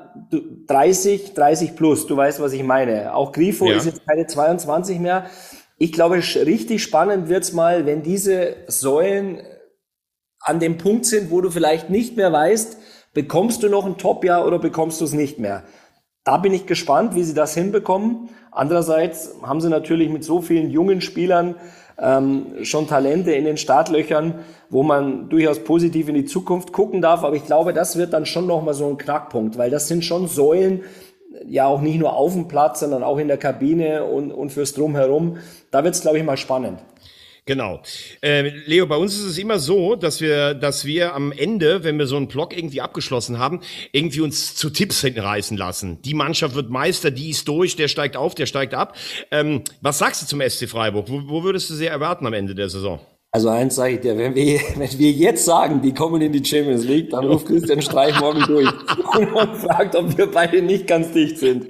30, 0.68 1.34
30 1.34 1.76
plus, 1.76 2.08
du 2.08 2.18
weißt, 2.18 2.40
was 2.40 2.54
ich 2.54 2.64
meine. 2.64 3.16
Auch 3.16 3.32
Grifo 3.32 3.68
ja. 3.68 3.78
ist 3.78 3.86
jetzt 3.86 4.06
keine 4.06 4.26
22 4.26 5.00
mehr. 5.00 5.26
Ich 5.78 5.92
glaube, 5.92 6.16
richtig 6.16 6.84
spannend 6.84 7.30
wird's 7.30 7.54
mal, 7.54 7.86
wenn 7.86 8.04
diese 8.04 8.56
Säulen 8.68 9.42
an 10.40 10.60
dem 10.60 10.78
Punkt 10.78 11.06
sind, 11.06 11.32
wo 11.32 11.42
du 11.42 11.50
vielleicht 11.50 11.90
nicht 11.90 12.18
mehr 12.18 12.32
weißt, 12.32 12.78
bekommst 13.14 13.64
du 13.64 13.70
noch 13.70 13.86
ein 13.86 13.98
Top-Jahr 13.98 14.46
oder 14.46 14.60
bekommst 14.60 15.02
du 15.02 15.06
es 15.06 15.14
nicht 15.14 15.40
mehr. 15.40 15.64
Da 16.24 16.38
bin 16.38 16.54
ich 16.54 16.66
gespannt, 16.66 17.16
wie 17.16 17.24
sie 17.24 17.34
das 17.34 17.54
hinbekommen. 17.54 18.30
Andererseits 18.52 19.36
haben 19.42 19.62
sie 19.62 19.70
natürlich 19.70 20.10
mit 20.10 20.24
so 20.24 20.42
vielen 20.42 20.70
jungen 20.70 21.02
Spielern 21.02 21.56
ähm, 22.00 22.64
schon 22.64 22.88
Talente 22.88 23.32
in 23.32 23.46
den 23.46 23.58
Startlöchern, 23.58 24.36
wo 24.70 24.84
man 24.84 25.30
durchaus 25.30 25.60
positiv 25.60 26.10
in 26.10 26.16
die 26.16 26.26
Zukunft 26.26 26.74
gucken 26.74 27.02
darf. 27.02 27.24
Aber 27.24 27.36
ich 27.36 27.46
glaube, 27.46 27.74
das 27.74 27.98
wird 27.98 28.14
dann 28.14 28.26
schon 28.26 28.48
nochmal 28.48 28.74
so 28.74 28.88
ein 28.88 28.98
Knackpunkt, 28.98 29.58
weil 29.58 29.70
das 29.70 29.88
sind 29.88 30.04
schon 30.04 30.28
Säulen, 30.28 30.82
ja 31.48 31.66
auch 31.66 31.82
nicht 31.82 32.00
nur 32.00 32.16
auf 32.16 32.34
dem 32.34 32.48
Platz, 32.48 32.80
sondern 32.82 33.04
auch 33.04 33.18
in 33.18 33.28
der 33.28 33.38
Kabine 33.38 34.06
und, 34.06 34.32
und 34.32 34.52
fürs 34.52 34.74
Drumherum. 34.74 35.38
Da 35.72 35.84
wird 35.84 35.96
es, 35.96 36.02
glaube 36.02 36.18
ich, 36.18 36.24
mal 36.24 36.38
spannend. 36.38 36.80
Genau. 37.46 37.84
Äh, 38.22 38.50
Leo, 38.66 38.86
bei 38.86 38.96
uns 38.96 39.16
ist 39.16 39.26
es 39.26 39.38
immer 39.38 39.60
so, 39.60 39.96
dass 39.96 40.22
wir, 40.22 40.54
dass 40.54 40.86
wir 40.86 41.14
am 41.14 41.34
Ende, 41.34 41.84
wenn 41.84 42.00
wir 42.00 42.08
so 42.08 42.16
einen 42.16 42.30
Block 42.30 42.56
irgendwie 42.56 42.80
abgeschlossen 42.80 43.38
haben, 43.38 43.60
irgendwie 43.92 44.22
uns 44.22 44.56
zu 44.56 44.70
Tipps 44.70 45.02
hinreißen 45.02 45.58
lassen. 45.58 46.02
Die 46.04 46.14
Mannschaft 46.14 46.56
wird 46.56 46.70
Meister, 46.70 47.12
die 47.12 47.32
ist 47.32 47.48
durch, 47.50 47.76
der 47.76 47.90
steigt 47.90 48.16
auf, 48.16 48.34
der 48.34 48.46
steigt 48.46 48.74
ab. 48.74 48.96
Ähm, 49.30 49.64
was 49.82 49.98
sagst 49.98 50.22
du 50.22 50.26
zum 50.26 50.42
SC 50.42 50.70
Freiburg? 50.70 51.10
Wo, 51.10 51.22
wo 51.28 51.44
würdest 51.44 51.70
du 51.70 51.74
sie 51.74 51.86
erwarten 51.86 52.26
am 52.26 52.34
Ende 52.34 52.56
der 52.56 52.70
Saison? 52.70 53.02
Also 53.36 53.50
eins 53.50 53.74
sage 53.74 53.96
ich 53.96 54.02
dir, 54.02 54.16
wenn 54.16 54.36
wir, 54.36 54.60
wenn 54.76 55.00
wir 55.00 55.12
jetzt 55.12 55.44
sagen, 55.44 55.82
die 55.82 55.92
kommen 55.92 56.22
in 56.22 56.32
die 56.32 56.46
Champions 56.46 56.84
League, 56.84 57.10
dann 57.10 57.26
ruft 57.26 57.48
Christian 57.48 57.82
Streich 57.82 58.20
morgen 58.20 58.44
durch 58.46 58.70
und 59.18 59.56
fragt, 59.58 59.96
ob 59.96 60.16
wir 60.16 60.32
beide 60.32 60.62
nicht 60.62 60.86
ganz 60.86 61.12
dicht 61.14 61.40
sind. 61.40 61.68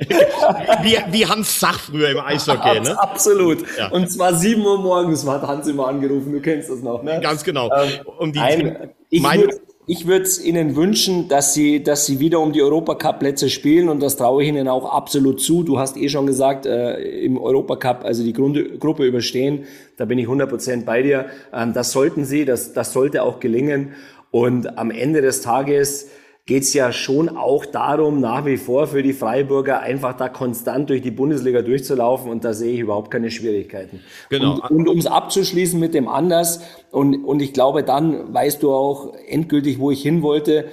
Wie, 0.81 0.97
wie 1.11 1.25
Hans 1.25 1.57
Sach 1.57 1.79
früher 1.79 2.09
im 2.09 2.19
Eishockey, 2.19 2.81
ne? 2.81 2.99
Absolut. 3.01 3.63
Ja. 3.77 3.87
Und 3.91 4.11
zwar 4.11 4.33
sieben 4.33 4.65
Uhr 4.65 4.77
morgens 4.77 5.25
hat 5.25 5.43
Hans 5.43 5.65
immer 5.67 5.87
angerufen, 5.87 6.33
du 6.33 6.41
kennst 6.41 6.69
das 6.69 6.81
noch, 6.81 7.01
ne? 7.01 7.21
Ganz 7.21 7.45
genau. 7.45 7.71
Ähm, 7.73 7.91
um 8.19 8.33
die 8.33 8.39
ein, 8.39 8.89
ich 9.09 9.23
würde 9.23 9.61
ich 9.85 10.07
würde 10.07 10.23
es 10.23 10.43
Ihnen 10.43 10.75
wünschen, 10.77 11.27
dass 11.27 11.53
Sie, 11.53 11.83
dass 11.83 12.05
Sie 12.05 12.19
wieder 12.19 12.39
um 12.39 12.53
die 12.53 12.61
Europacup-Plätze 12.61 13.49
spielen 13.49 13.89
und 13.89 14.01
das 14.01 14.15
traue 14.15 14.43
ich 14.43 14.49
Ihnen 14.49 14.69
auch 14.69 14.85
absolut 14.85 15.41
zu. 15.41 15.63
Du 15.63 15.77
hast 15.77 15.97
eh 15.97 16.07
schon 16.07 16.25
gesagt, 16.25 16.65
äh, 16.65 17.01
im 17.19 17.37
Europacup, 17.37 18.05
also 18.05 18.23
die 18.23 18.31
Grund 18.31 18.79
Gruppe 18.79 19.05
überstehen, 19.05 19.65
da 19.97 20.05
bin 20.05 20.17
ich 20.19 20.27
100% 20.27 20.85
bei 20.85 21.01
dir. 21.01 21.25
Ähm, 21.53 21.73
das 21.73 21.91
sollten 21.91 22.23
Sie, 22.23 22.45
das, 22.45 22.71
das 22.71 22.93
sollte 22.93 23.23
auch 23.23 23.41
gelingen. 23.41 23.91
Und 24.31 24.77
am 24.77 24.89
Ende 24.89 25.21
des 25.21 25.41
Tages 25.41 26.09
geht 26.45 26.63
es 26.63 26.73
ja 26.73 26.91
schon 26.91 27.29
auch 27.29 27.65
darum, 27.65 28.19
nach 28.19 28.45
wie 28.45 28.57
vor 28.57 28.87
für 28.87 29.01
die 29.01 29.13
Freiburger 29.13 29.79
einfach 29.79 30.17
da 30.17 30.27
konstant 30.27 30.89
durch 30.89 31.01
die 31.01 31.11
Bundesliga 31.11 31.61
durchzulaufen 31.61 32.29
und 32.29 32.43
da 32.43 32.53
sehe 32.53 32.73
ich 32.73 32.79
überhaupt 32.81 33.11
keine 33.11 33.31
Schwierigkeiten. 33.31 34.01
Genau. 34.29 34.55
Und, 34.55 34.71
und 34.71 34.87
um 34.89 34.97
es 34.97 35.07
abzuschließen 35.07 35.79
mit 35.79 35.93
dem 35.93 36.09
Anders, 36.09 36.61
und, 36.91 37.23
und 37.23 37.41
ich 37.41 37.53
glaube, 37.53 37.83
dann 37.83 38.33
weißt 38.33 38.61
du 38.61 38.73
auch 38.73 39.13
endgültig, 39.27 39.79
wo 39.79 39.89
ich 39.89 40.01
hin 40.01 40.21
wollte, 40.21 40.65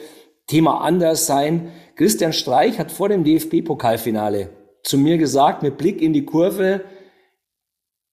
Thema 0.49 0.81
anders 0.81 1.27
sein. 1.27 1.71
Christian 1.95 2.33
Streich 2.33 2.79
hat 2.81 2.91
vor 2.91 3.09
dem 3.09 3.23
DFB-Pokalfinale 3.23 4.49
zu 4.83 4.99
mir 4.99 5.19
gesagt, 5.19 5.63
mit 5.63 5.79
Blick 5.79 6.03
in 6.03 6.13
die 6.13 6.25
Kurve, 6.25 6.81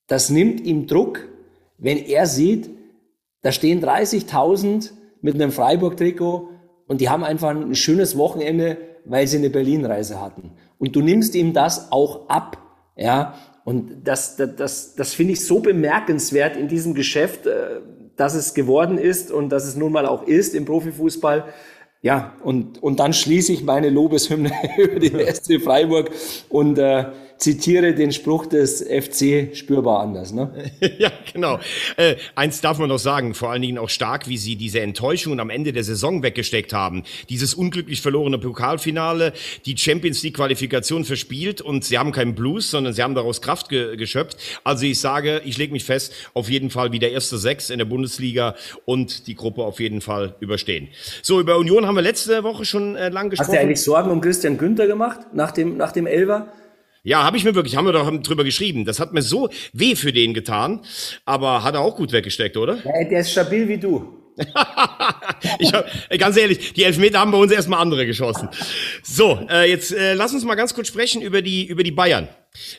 das 0.06 0.30
nimmt 0.30 0.60
ihm 0.60 0.86
Druck, 0.86 1.26
wenn 1.76 1.98
er 1.98 2.26
sieht, 2.26 2.70
da 3.42 3.50
stehen 3.50 3.82
30.000 3.82 4.90
mit 5.20 5.34
einem 5.34 5.50
Freiburg-Trikot 5.50 6.50
und 6.88 7.00
die 7.00 7.08
haben 7.08 7.22
einfach 7.22 7.50
ein 7.50 7.74
schönes 7.74 8.18
Wochenende, 8.18 8.78
weil 9.04 9.26
sie 9.26 9.36
eine 9.36 9.50
Berlin-Reise 9.50 10.20
hatten. 10.20 10.50
Und 10.78 10.96
du 10.96 11.00
nimmst 11.00 11.34
ihm 11.34 11.52
das 11.52 11.92
auch 11.92 12.28
ab, 12.28 12.58
ja. 12.96 13.34
Und 13.64 14.04
das, 14.04 14.36
das, 14.36 14.56
das, 14.56 14.94
das 14.94 15.12
finde 15.12 15.34
ich 15.34 15.46
so 15.46 15.60
bemerkenswert 15.60 16.56
in 16.56 16.68
diesem 16.68 16.94
Geschäft, 16.94 17.46
äh, 17.46 17.80
dass 18.16 18.34
es 18.34 18.54
geworden 18.54 18.98
ist 18.98 19.30
und 19.30 19.50
dass 19.50 19.66
es 19.66 19.76
nun 19.76 19.92
mal 19.92 20.06
auch 20.06 20.24
ist 20.24 20.54
im 20.54 20.64
Profifußball. 20.64 21.44
Ja, 22.00 22.34
und, 22.42 22.82
und 22.82 23.00
dann 23.00 23.12
schließe 23.12 23.52
ich 23.52 23.64
meine 23.64 23.90
Lobeshymne 23.90 24.50
über 24.78 24.98
die 24.98 25.10
SC 25.10 25.60
Freiburg 25.62 26.10
und 26.48 26.78
äh, 26.78 27.06
zitiere 27.38 27.94
den 27.94 28.12
Spruch 28.12 28.46
des 28.46 28.82
FC 28.82 29.56
spürbar 29.56 30.00
anders. 30.00 30.32
Ne? 30.32 30.50
ja, 30.98 31.10
genau. 31.32 31.58
Äh, 31.96 32.16
eins 32.34 32.60
darf 32.60 32.78
man 32.78 32.88
noch 32.88 32.98
sagen, 32.98 33.34
vor 33.34 33.50
allen 33.50 33.62
Dingen 33.62 33.78
auch 33.78 33.88
stark, 33.88 34.28
wie 34.28 34.36
sie 34.36 34.56
diese 34.56 34.80
Enttäuschung 34.80 35.38
am 35.38 35.48
Ende 35.48 35.72
der 35.72 35.84
Saison 35.84 36.22
weggesteckt 36.22 36.72
haben. 36.72 37.04
Dieses 37.28 37.54
unglücklich 37.54 38.02
verlorene 38.02 38.38
Pokalfinale, 38.38 39.32
die 39.66 39.76
Champions 39.78 40.22
League 40.22 40.34
Qualifikation 40.34 41.04
verspielt 41.04 41.60
und 41.60 41.84
sie 41.84 41.96
haben 41.98 42.12
keinen 42.12 42.34
Blues, 42.34 42.70
sondern 42.70 42.92
sie 42.92 43.02
haben 43.02 43.14
daraus 43.14 43.40
Kraft 43.40 43.68
ge 43.68 43.96
geschöpft. 43.96 44.36
Also 44.64 44.84
ich 44.84 44.98
sage, 44.98 45.40
ich 45.44 45.56
lege 45.58 45.72
mich 45.72 45.84
fest, 45.84 46.12
auf 46.34 46.50
jeden 46.50 46.70
Fall 46.70 46.92
wieder 46.92 47.08
erste 47.08 47.38
Sechs 47.38 47.70
in 47.70 47.78
der 47.78 47.84
Bundesliga 47.84 48.54
und 48.84 49.26
die 49.28 49.34
Gruppe 49.34 49.62
auf 49.62 49.80
jeden 49.80 50.00
Fall 50.00 50.34
überstehen. 50.40 50.88
So, 51.22 51.40
über 51.40 51.56
Union 51.56 51.86
haben 51.86 51.94
wir 51.94 52.02
letzte 52.02 52.42
Woche 52.42 52.64
schon 52.64 52.96
äh, 52.96 53.08
lang 53.08 53.30
gesprochen. 53.30 53.48
Hast 53.48 53.56
du 53.56 53.60
eigentlich 53.60 53.82
Sorgen 53.82 54.10
um 54.10 54.20
Christian 54.20 54.58
Günther 54.58 54.86
gemacht 54.86 55.20
nach 55.32 55.52
dem, 55.52 55.76
nach 55.76 55.92
dem 55.92 56.06
Elver? 56.06 56.48
Ja, 57.08 57.24
habe 57.24 57.38
ich 57.38 57.44
mir 57.44 57.54
wirklich, 57.54 57.74
haben 57.74 57.86
wir 57.86 57.94
doch 57.94 58.10
drüber 58.20 58.44
geschrieben. 58.44 58.84
Das 58.84 59.00
hat 59.00 59.14
mir 59.14 59.22
so 59.22 59.48
weh 59.72 59.96
für 59.96 60.12
den 60.12 60.34
getan, 60.34 60.80
aber 61.24 61.64
hat 61.64 61.74
er 61.74 61.80
auch 61.80 61.96
gut 61.96 62.12
weggesteckt, 62.12 62.58
oder? 62.58 62.76
Ja, 62.84 63.08
der 63.08 63.20
ist 63.20 63.32
stabil 63.32 63.66
wie 63.66 63.78
du. 63.78 64.14
ich 65.58 65.72
hab, 65.72 65.86
ganz 66.18 66.36
ehrlich, 66.36 66.74
die 66.74 66.84
Elfmeter 66.84 67.20
haben 67.20 67.30
bei 67.30 67.38
uns 67.38 67.50
erstmal 67.50 67.80
andere 67.80 68.04
geschossen. 68.04 68.50
So, 69.02 69.40
äh, 69.50 69.70
jetzt 69.70 69.90
äh, 69.90 70.12
lass 70.12 70.34
uns 70.34 70.44
mal 70.44 70.54
ganz 70.54 70.74
kurz 70.74 70.88
sprechen 70.88 71.22
über 71.22 71.40
die 71.40 71.66
über 71.66 71.82
die 71.82 71.92
Bayern. 71.92 72.28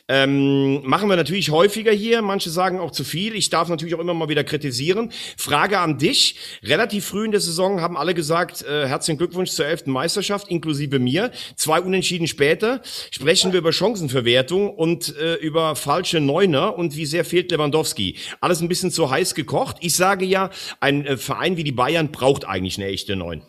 Ähm, 0.08 0.86
machen 0.86 1.08
wir 1.08 1.16
natürlich 1.16 1.50
häufiger 1.50 1.92
hier. 1.92 2.22
Manche 2.22 2.50
sagen 2.50 2.80
auch 2.80 2.90
zu 2.90 3.04
viel. 3.04 3.34
Ich 3.34 3.50
darf 3.50 3.68
natürlich 3.68 3.94
auch 3.94 4.00
immer 4.00 4.14
mal 4.14 4.28
wieder 4.28 4.44
kritisieren. 4.44 5.10
Frage 5.36 5.78
an 5.78 5.98
dich. 5.98 6.36
Relativ 6.62 7.06
früh 7.06 7.24
in 7.24 7.30
der 7.30 7.40
Saison 7.40 7.80
haben 7.80 7.96
alle 7.96 8.14
gesagt, 8.14 8.62
äh, 8.62 8.86
herzlichen 8.86 9.18
Glückwunsch 9.18 9.50
zur 9.50 9.66
elften 9.66 9.90
Meisterschaft, 9.90 10.48
inklusive 10.48 10.98
mir. 10.98 11.30
Zwei 11.56 11.80
Unentschieden 11.80 12.26
später 12.26 12.82
sprechen 13.10 13.52
wir 13.52 13.60
über 13.60 13.72
Chancenverwertung 13.72 14.70
und 14.70 15.16
äh, 15.16 15.34
über 15.34 15.76
falsche 15.76 16.20
Neuner 16.20 16.76
und 16.76 16.96
wie 16.96 17.06
sehr 17.06 17.24
fehlt 17.24 17.50
Lewandowski. 17.50 18.16
Alles 18.40 18.60
ein 18.60 18.68
bisschen 18.68 18.90
zu 18.90 19.10
heiß 19.10 19.34
gekocht. 19.34 19.76
Ich 19.80 19.94
sage 19.94 20.24
ja, 20.24 20.50
ein 20.80 21.06
äh, 21.06 21.16
Verein 21.16 21.56
wie 21.56 21.64
die 21.64 21.72
Bayern 21.72 22.10
braucht 22.10 22.46
eigentlich 22.46 22.78
eine 22.78 22.88
echte 22.88 23.16
Neun. 23.16 23.42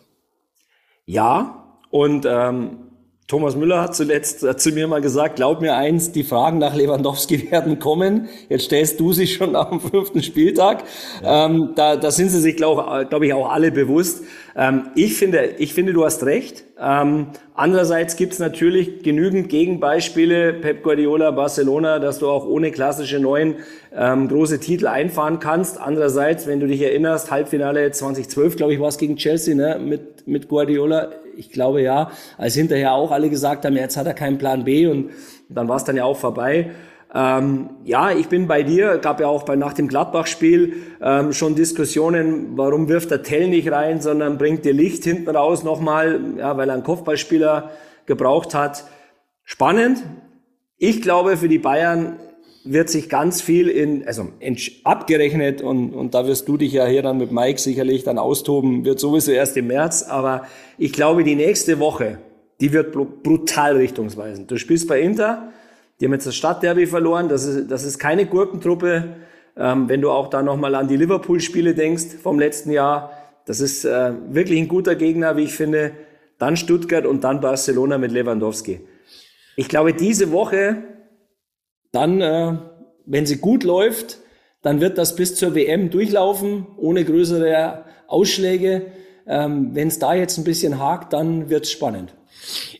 Ja, 1.04 1.78
und 1.90 2.26
ähm, 2.26 2.91
Thomas 3.32 3.56
Müller 3.56 3.80
hat 3.80 3.96
zuletzt 3.96 4.46
hat 4.46 4.60
zu 4.60 4.72
mir 4.72 4.86
mal 4.86 5.00
gesagt, 5.00 5.36
glaub 5.36 5.62
mir 5.62 5.74
eins, 5.74 6.12
die 6.12 6.22
Fragen 6.22 6.58
nach 6.58 6.76
Lewandowski 6.76 7.50
werden 7.50 7.78
kommen. 7.78 8.28
Jetzt 8.50 8.66
stellst 8.66 9.00
du 9.00 9.14
sie 9.14 9.26
schon 9.26 9.56
am 9.56 9.80
fünften 9.80 10.22
Spieltag. 10.22 10.84
Ja. 11.22 11.46
Ähm, 11.46 11.70
da, 11.74 11.96
da 11.96 12.10
sind 12.10 12.28
sie 12.28 12.40
sich, 12.40 12.58
glaube 12.58 13.06
glaub 13.08 13.22
ich, 13.22 13.32
auch 13.32 13.50
alle 13.50 13.72
bewusst. 13.72 14.24
Ähm, 14.54 14.88
ich, 14.96 15.14
finde, 15.14 15.54
ich 15.56 15.72
finde, 15.72 15.94
du 15.94 16.04
hast 16.04 16.26
recht. 16.26 16.64
Ähm, 16.78 17.28
andererseits 17.54 18.16
gibt 18.16 18.34
es 18.34 18.38
natürlich 18.38 19.02
genügend 19.02 19.48
Gegenbeispiele, 19.48 20.52
Pep 20.52 20.82
Guardiola, 20.82 21.30
Barcelona, 21.30 22.00
dass 22.00 22.18
du 22.18 22.28
auch 22.28 22.44
ohne 22.46 22.70
klassische 22.70 23.18
Neuen 23.18 23.54
ähm, 23.96 24.28
große 24.28 24.60
Titel 24.60 24.86
einfahren 24.86 25.38
kannst. 25.38 25.80
Andererseits, 25.80 26.46
wenn 26.46 26.60
du 26.60 26.66
dich 26.66 26.82
erinnerst, 26.82 27.30
Halbfinale 27.30 27.92
2012, 27.92 28.56
glaube 28.56 28.74
ich, 28.74 28.80
war 28.80 28.88
es 28.88 28.98
gegen 28.98 29.16
Chelsea, 29.16 29.54
ne? 29.54 29.80
mit, 29.82 30.26
mit 30.26 30.48
Guardiola 30.48 31.12
Ich 31.36 31.50
glaube 31.50 31.82
ja, 31.82 32.10
als 32.38 32.54
hinterher 32.54 32.92
auch 32.92 33.10
alle 33.10 33.30
gesagt 33.30 33.64
haben, 33.64 33.76
jetzt 33.76 33.96
hat 33.96 34.06
er 34.06 34.14
keinen 34.14 34.38
Plan 34.38 34.64
B 34.64 34.86
und 34.86 35.10
dann 35.48 35.68
war 35.68 35.76
es 35.76 35.84
dann 35.84 35.96
ja 35.96 36.04
auch 36.04 36.16
vorbei. 36.16 36.70
Ähm, 37.14 37.70
ja, 37.84 38.10
ich 38.10 38.28
bin 38.28 38.46
bei 38.46 38.62
dir. 38.62 38.98
Gab 38.98 39.20
ja 39.20 39.26
auch 39.26 39.42
bei, 39.42 39.56
nach 39.56 39.74
dem 39.74 39.88
Gladbach-Spiel 39.88 40.74
ähm, 41.02 41.32
schon 41.32 41.54
Diskussionen, 41.54 42.56
warum 42.56 42.88
wirft 42.88 43.10
der 43.10 43.22
Tell 43.22 43.48
nicht 43.48 43.70
rein, 43.70 44.00
sondern 44.00 44.38
bringt 44.38 44.64
dir 44.64 44.72
Licht 44.72 45.04
hinten 45.04 45.28
raus 45.28 45.62
nochmal, 45.62 46.20
ja, 46.38 46.56
weil 46.56 46.70
er 46.70 46.74
einen 46.74 46.84
Kopfballspieler 46.84 47.70
gebraucht 48.06 48.54
hat. 48.54 48.84
Spannend. 49.44 50.02
Ich 50.78 51.02
glaube, 51.02 51.36
für 51.36 51.48
die 51.48 51.58
Bayern 51.58 52.16
wird 52.64 52.88
sich 52.88 53.08
ganz 53.08 53.42
viel 53.42 53.68
in, 53.68 54.06
also 54.06 54.28
abgerechnet 54.84 55.62
und, 55.62 55.94
und 55.94 56.14
da 56.14 56.26
wirst 56.26 56.46
du 56.48 56.56
dich 56.56 56.72
ja 56.72 56.86
hier 56.86 57.02
dann 57.02 57.18
mit 57.18 57.32
Mike 57.32 57.60
sicherlich 57.60 58.04
dann 58.04 58.18
austoben, 58.18 58.84
wird 58.84 59.00
sowieso 59.00 59.32
erst 59.32 59.56
im 59.56 59.66
März, 59.66 60.04
aber 60.04 60.46
ich 60.78 60.92
glaube, 60.92 61.24
die 61.24 61.34
nächste 61.34 61.78
Woche, 61.78 62.18
die 62.60 62.72
wird 62.72 62.92
brutal 62.92 63.76
richtungsweisend. 63.76 64.50
Du 64.50 64.56
spielst 64.56 64.86
bei 64.86 65.00
Inter, 65.00 65.52
die 66.02 66.06
haben 66.06 66.14
jetzt 66.14 66.26
das 66.26 66.34
Stadtderby 66.34 66.86
verloren. 66.86 67.28
Das 67.28 67.44
ist, 67.44 67.70
das 67.70 67.84
ist 67.84 67.98
keine 67.98 68.26
Gurkentruppe. 68.26 69.16
Ähm, 69.56 69.88
wenn 69.88 70.00
du 70.00 70.10
auch 70.10 70.28
da 70.30 70.42
nochmal 70.42 70.74
an 70.74 70.88
die 70.88 70.96
Liverpool-Spiele 70.96 71.74
denkst 71.74 72.16
vom 72.20 72.40
letzten 72.40 72.72
Jahr, 72.72 73.12
das 73.46 73.60
ist 73.60 73.84
äh, 73.84 74.12
wirklich 74.30 74.60
ein 74.60 74.66
guter 74.66 74.96
Gegner, 74.96 75.36
wie 75.36 75.44
ich 75.44 75.54
finde. 75.54 75.92
Dann 76.38 76.56
Stuttgart 76.56 77.06
und 77.06 77.22
dann 77.22 77.40
Barcelona 77.40 77.98
mit 77.98 78.10
Lewandowski. 78.10 78.80
Ich 79.54 79.68
glaube, 79.68 79.92
diese 79.92 80.32
Woche, 80.32 80.82
dann, 81.92 82.20
äh, 82.20 82.56
wenn 83.06 83.26
sie 83.26 83.36
gut 83.36 83.64
läuft, 83.64 84.18
dann 84.62 84.80
wird 84.80 84.98
das 84.98 85.16
bis 85.16 85.34
zur 85.34 85.54
WM 85.54 85.90
durchlaufen, 85.90 86.66
ohne 86.76 87.04
größere 87.04 87.84
Ausschläge. 88.06 88.86
Ähm, 89.26 89.74
wenn 89.74 89.88
es 89.88 89.98
da 89.98 90.14
jetzt 90.14 90.38
ein 90.38 90.44
bisschen 90.44 90.78
hakt, 90.78 91.12
dann 91.12 91.50
wird 91.50 91.64
es 91.64 91.70
spannend. 91.70 92.14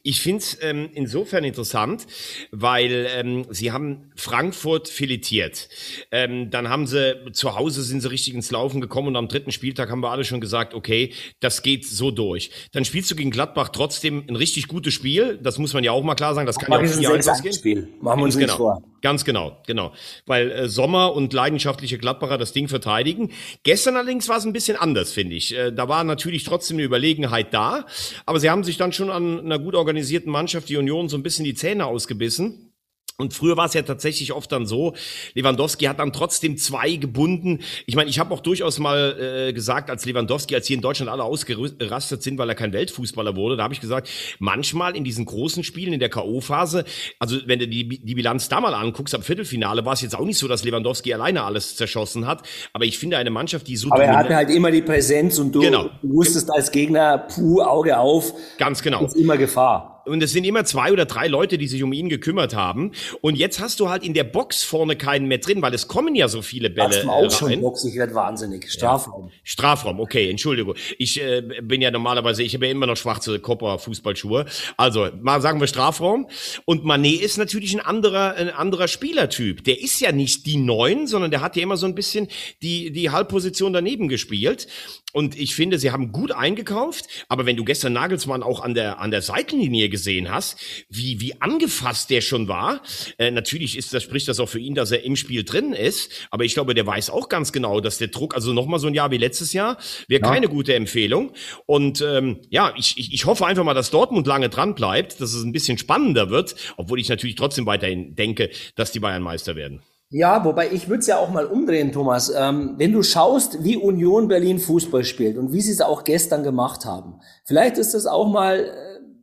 Ich 0.05 0.21
finde 0.21 0.39
es 0.39 0.59
ähm, 0.61 0.91
insofern 0.95 1.45
interessant, 1.45 2.07
weil 2.51 3.07
ähm, 3.15 3.47
sie 3.51 3.71
haben 3.71 4.11
Frankfurt 4.17 4.89
filetiert. 4.89 5.69
Ähm, 6.11 6.51
dann 6.51 6.69
haben 6.69 6.89
sie 6.89 7.17
zu 7.33 7.55
Hause 7.55 7.83
sind 7.83 8.01
sie 8.01 8.11
richtig 8.11 8.35
ins 8.35 8.51
Laufen 8.51 8.81
gekommen 8.81 9.09
und 9.09 9.17
am 9.17 9.29
dritten 9.29 9.53
Spieltag 9.53 9.91
haben 9.91 10.01
wir 10.01 10.11
alle 10.11 10.25
schon 10.25 10.41
gesagt, 10.41 10.75
okay, 10.75 11.13
das 11.39 11.63
geht 11.63 11.87
so 11.87 12.11
durch. 12.11 12.51
Dann 12.73 12.85
spielst 12.85 13.13
du 13.13 13.15
gegen 13.15 13.31
Gladbach 13.31 13.69
trotzdem 13.69 14.25
ein 14.29 14.35
richtig 14.35 14.67
gutes 14.67 14.93
Spiel. 14.93 15.39
Das 15.41 15.59
muss 15.59 15.73
man 15.73 15.85
ja 15.85 15.93
auch 15.93 16.03
mal 16.03 16.17
klar 16.17 16.35
sagen. 16.35 16.47
Das 16.47 16.59
kann 16.59 16.71
Mach 16.71 16.83
ja 16.83 17.11
auch 17.11 17.29
ausgehen. 17.29 17.55
Spiel. 17.55 17.89
Machen 18.01 18.21
wir 18.21 18.25
uns 18.25 18.37
genau. 18.37 18.57
vor. 18.57 18.83
Ganz 19.03 19.25
genau, 19.25 19.59
genau. 19.67 19.93
Weil 20.27 20.51
äh, 20.51 20.69
Sommer 20.69 21.15
und 21.15 21.33
leidenschaftliche 21.33 21.99
Gladbacher 21.99 22.39
das 22.39 22.53
Ding 22.53 22.69
verteidigen. 22.69 23.31
Gestern 23.63 23.97
allerdings 23.97 24.29
war 24.29 24.39
es 24.39 24.45
ein 24.45 24.53
bisschen 24.53 24.77
anders, 24.77 25.13
finde 25.13 25.37
ich. 25.37 25.57
Äh, 25.57 25.73
da 25.73 25.89
war 25.89 26.05
natürlich 26.05 26.45
trotzdem 26.45 26.77
eine 26.77 26.85
Überlegenheit 26.85 27.53
da, 27.53 27.87
aber 28.27 28.41
sie 28.41 28.51
haben 28.51 28.65
sich 28.65 28.77
dann 28.77 28.93
schon 28.93 29.11
an 29.11 29.41
einer 29.41 29.59
gut 29.59 29.75
organisierten 29.75 29.92
Mannschaft, 30.31 30.69
die 30.69 30.77
Union, 30.77 31.09
so 31.09 31.17
ein 31.17 31.23
bisschen 31.23 31.45
die 31.45 31.55
Zähne 31.55 31.87
ausgebissen. 31.87 32.72
Und 33.19 33.35
früher 33.35 33.57
war 33.57 33.67
es 33.67 33.75
ja 33.75 33.83
tatsächlich 33.83 34.33
oft 34.33 34.51
dann 34.53 34.67
so, 34.67 34.95
Lewandowski 35.35 35.85
hat 35.85 35.99
dann 35.99 36.13
trotzdem 36.13 36.57
zwei 36.57 36.97
gebunden. 36.97 37.61
Ich 37.87 37.95
meine, 37.95 38.11
ich 38.11 38.19
habe 38.19 38.33
auch 38.35 38.41
durchaus 38.41 38.79
mal 38.79 39.49
äh, 39.49 39.53
gesagt, 39.53 39.91
als 39.91 40.05
Lewandowski, 40.05 40.55
als 40.55 40.67
hier 40.67 40.77
in 40.77 40.83
Deutschland 40.83 41.11
alle 41.11 41.23
ausgerastet 41.23 42.23
sind, 42.23 42.39
weil 42.39 42.49
er 42.49 42.55
kein 42.55 42.73
Weltfußballer 42.73 43.37
wurde, 43.37 43.57
da 43.57 43.65
habe 43.65 43.75
ich 43.75 43.81
gesagt, 43.81 44.09
manchmal 44.39 44.97
in 44.97 45.05
diesen 45.05 45.25
großen 45.25 45.63
Spielen, 45.63 45.93
in 45.93 46.01
der 46.01 46.09
K.O.-Phase, 46.09 46.85
also 47.19 47.37
wenn 47.47 47.59
du 47.59 47.69
die, 47.69 47.89
die 47.89 48.15
Bilanz 48.15 48.49
da 48.49 48.61
mal 48.61 48.75
anguckst, 48.75 49.15
am 49.15 49.23
Viertelfinale 49.23 49.85
war 49.85 49.93
es 49.93 50.01
jetzt 50.01 50.17
auch 50.19 50.25
nicht 50.25 50.39
so, 50.39 50.49
dass 50.49 50.65
Lewandowski 50.65 51.13
alleine 51.13 51.45
alles 51.45 51.77
zerschossen 51.77 52.27
hat. 52.27 52.43
Aber 52.73 52.85
ich 52.85 52.99
finde 52.99 53.19
eine 53.19 53.31
Mannschaft, 53.31 53.69
die 53.69 53.77
so... 53.77 53.91
Aber 53.91 54.05
er 54.05 54.17
hatte 54.17 54.35
halt 54.35 54.51
immer 54.51 54.71
die 54.71 54.83
Präsenz 54.83 55.39
und 55.39 55.55
du, 55.55 55.61
genau. 55.61 55.91
du 56.03 56.15
wusstest 56.15 56.51
als 56.51 56.71
Gegner, 56.71 57.19
puh, 57.19 57.63
Auge 57.63 57.99
auf. 57.99 58.33
Ganz 58.59 58.83
genau. 58.83 59.05
Ist 59.05 59.17
immer 59.17 59.37
Gefahr 59.37 59.93
und 60.05 60.23
es 60.23 60.33
sind 60.33 60.45
immer 60.45 60.65
zwei 60.65 60.93
oder 60.93 61.07
drei 61.07 61.29
Leute, 61.29 61.59
die 61.59 61.69
sich 61.69 61.83
um 61.83 61.93
ihn 61.93 62.09
gekümmert 62.09 62.55
haben. 62.55 62.93
Und 63.21 63.37
jetzt 63.37 63.61
hast 63.61 63.81
du 63.81 63.89
halt 63.89 64.05
in 64.05 64.15
der 64.15 64.25
Box 64.25 64.63
vorne 64.65 64.97
keinen 64.97 65.27
mehr 65.27 65.39
drin, 65.39 65.63
weil 65.63 65.75
es 65.75 65.89
kommen 65.89 66.15
ja 66.15 66.29
so 66.29 66.43
viele 66.43 66.71
Bälle. 66.71 66.97
Das 66.97 67.07
auch 67.07 67.31
schon 67.31 67.61
Box, 67.61 67.85
ich 67.85 67.95
werde 67.97 68.15
wahnsinnig. 68.15 68.71
Strafraum. 68.71 69.27
Ja. 69.27 69.33
Strafraum, 69.45 70.01
okay, 70.01 70.31
Entschuldigung. 70.31 70.75
Ich 70.99 71.21
äh, 71.21 71.43
bin 71.63 71.81
ja 71.81 71.91
normalerweise, 71.91 72.43
ich 72.43 72.55
habe 72.55 72.67
ja 72.67 72.73
immer 72.73 72.87
noch 72.87 72.97
schwarze 72.97 73.39
Kopper-Fußballschuhe. 73.39 74.47
Also, 74.77 75.09
mal 75.21 75.41
sagen 75.41 75.61
wir 75.61 75.67
Strafraum. 75.67 76.29
Und 76.65 76.85
Manet 76.85 77.21
ist 77.21 77.37
natürlich 77.37 77.75
ein 77.75 77.81
anderer, 77.81 78.35
ein 78.35 78.51
anderer 78.51 78.89
Spielertyp. 78.89 79.65
Der 79.65 79.81
ist 79.81 80.01
ja 80.01 80.13
nicht 80.13 80.47
die 80.47 80.57
Neun, 80.57 81.07
sondern 81.07 81.31
der 81.31 81.41
hat 81.41 81.57
ja 81.57 81.63
immer 81.63 81.77
so 81.77 81.87
ein 81.87 81.95
bisschen 81.95 82.29
die, 82.63 82.91
die 82.91 83.11
Halbposition 83.11 83.73
daneben 83.73 84.09
gespielt. 84.09 84.67
Und 85.13 85.39
ich 85.39 85.55
finde, 85.55 85.79
sie 85.79 85.91
haben 85.91 86.13
gut 86.13 86.33
eingekauft, 86.33 87.07
aber 87.29 87.47
wenn 87.47 87.57
du 87.57 87.65
gestern 87.65 87.93
Nagelsmann 87.93 88.43
auch 88.43 88.61
an 88.61 88.75
der, 88.75 88.99
an 89.01 89.11
der 89.11 89.23
Seitenlinie 89.23 89.89
gesehen 89.89 90.31
hast, 90.31 90.59
wie, 90.89 91.21
wie 91.21 91.41
angefasst 91.41 92.11
der 92.11 92.21
schon 92.21 92.49
war, 92.49 92.83
äh, 93.19 93.31
natürlich 93.31 93.77
ist 93.77 93.93
das, 93.93 94.03
spricht 94.03 94.29
das 94.29 94.41
auch 94.41 94.49
für 94.49 94.59
ihn, 94.59 94.75
dass 94.75 94.91
er 94.91 95.05
im 95.05 95.17
Spiel 95.17 95.45
drin 95.45 95.73
ist, 95.73 96.29
aber 96.31 96.45
ich 96.45 96.55
glaube, 96.55 96.75
der 96.75 96.87
weiß 96.87 97.11
auch 97.11 97.29
ganz 97.29 97.53
genau, 97.53 97.81
dass 97.81 97.99
der 97.99 98.09
Druck, 98.09 98.35
also 98.35 98.53
nochmal 98.53 98.81
so 98.81 98.87
ein 98.87 98.95
Jahr 98.95 99.11
wie 99.11 99.19
letztes 99.19 99.53
Jahr, 99.53 99.79
wäre 100.09 100.23
ja. 100.23 100.29
keine 100.29 100.49
gute 100.49 100.75
Empfehlung. 100.75 101.33
Und 101.67 102.01
ähm, 102.01 102.41
ja, 102.51 102.73
ich, 102.77 102.97
ich, 102.97 103.13
ich 103.13 103.27
hoffe 103.27 103.47
einfach 103.47 103.65
mal, 103.65 103.75
dass 103.75 103.91
Dortmund 103.91 104.27
lange 104.27 104.49
dran 104.49 104.75
bleibt, 104.75 105.21
dass 105.21 105.35
es 105.35 105.43
ein 105.45 105.53
bisschen 105.53 105.79
spannender 105.79 106.31
wird, 106.31 106.55
obwohl 106.77 106.99
ich 106.99 107.09
natürlich 107.09 107.37
trotzdem 107.37 107.67
weiterhin 107.67 108.15
denke, 108.15 108.51
dass 108.77 108.93
die 108.93 109.01
Bayern 109.01 109.23
Meister 109.23 109.57
werden. 109.57 109.83
Ja, 110.15 110.45
wobei 110.45 110.71
ich 110.71 110.91
würde 110.91 111.01
es 111.01 111.07
ja 111.07 111.17
auch 111.17 111.31
mal 111.31 111.47
umdrehen, 111.47 111.91
Thomas. 111.91 112.31
Ähm, 112.37 112.75
wenn 112.77 112.93
du 112.93 113.03
schaust, 113.03 113.65
wie 113.65 113.79
Union 113.79 114.29
Berlin 114.29 114.59
Fußball 114.59 115.05
spielt 115.05 115.39
und 115.39 115.55
wie 115.55 115.63
sie 115.63 115.73
es 115.73 115.81
auch 115.81 116.05
gestern 116.05 116.43
gemacht 116.43 116.85
haben, 116.85 117.15
vielleicht 117.45 117.79
ist 117.79 117.95
das 117.95 118.07
auch 118.07 118.29
mal 118.29 118.59
äh, 118.59 118.73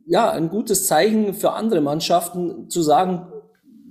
ja 0.06 0.32
ein 0.32 0.48
gutes 0.48 0.88
Zeichen 0.88 1.34
für 1.34 1.52
andere 1.52 1.80
Mannschaften 1.80 2.68
zu 2.68 2.82
sagen, 2.82 3.28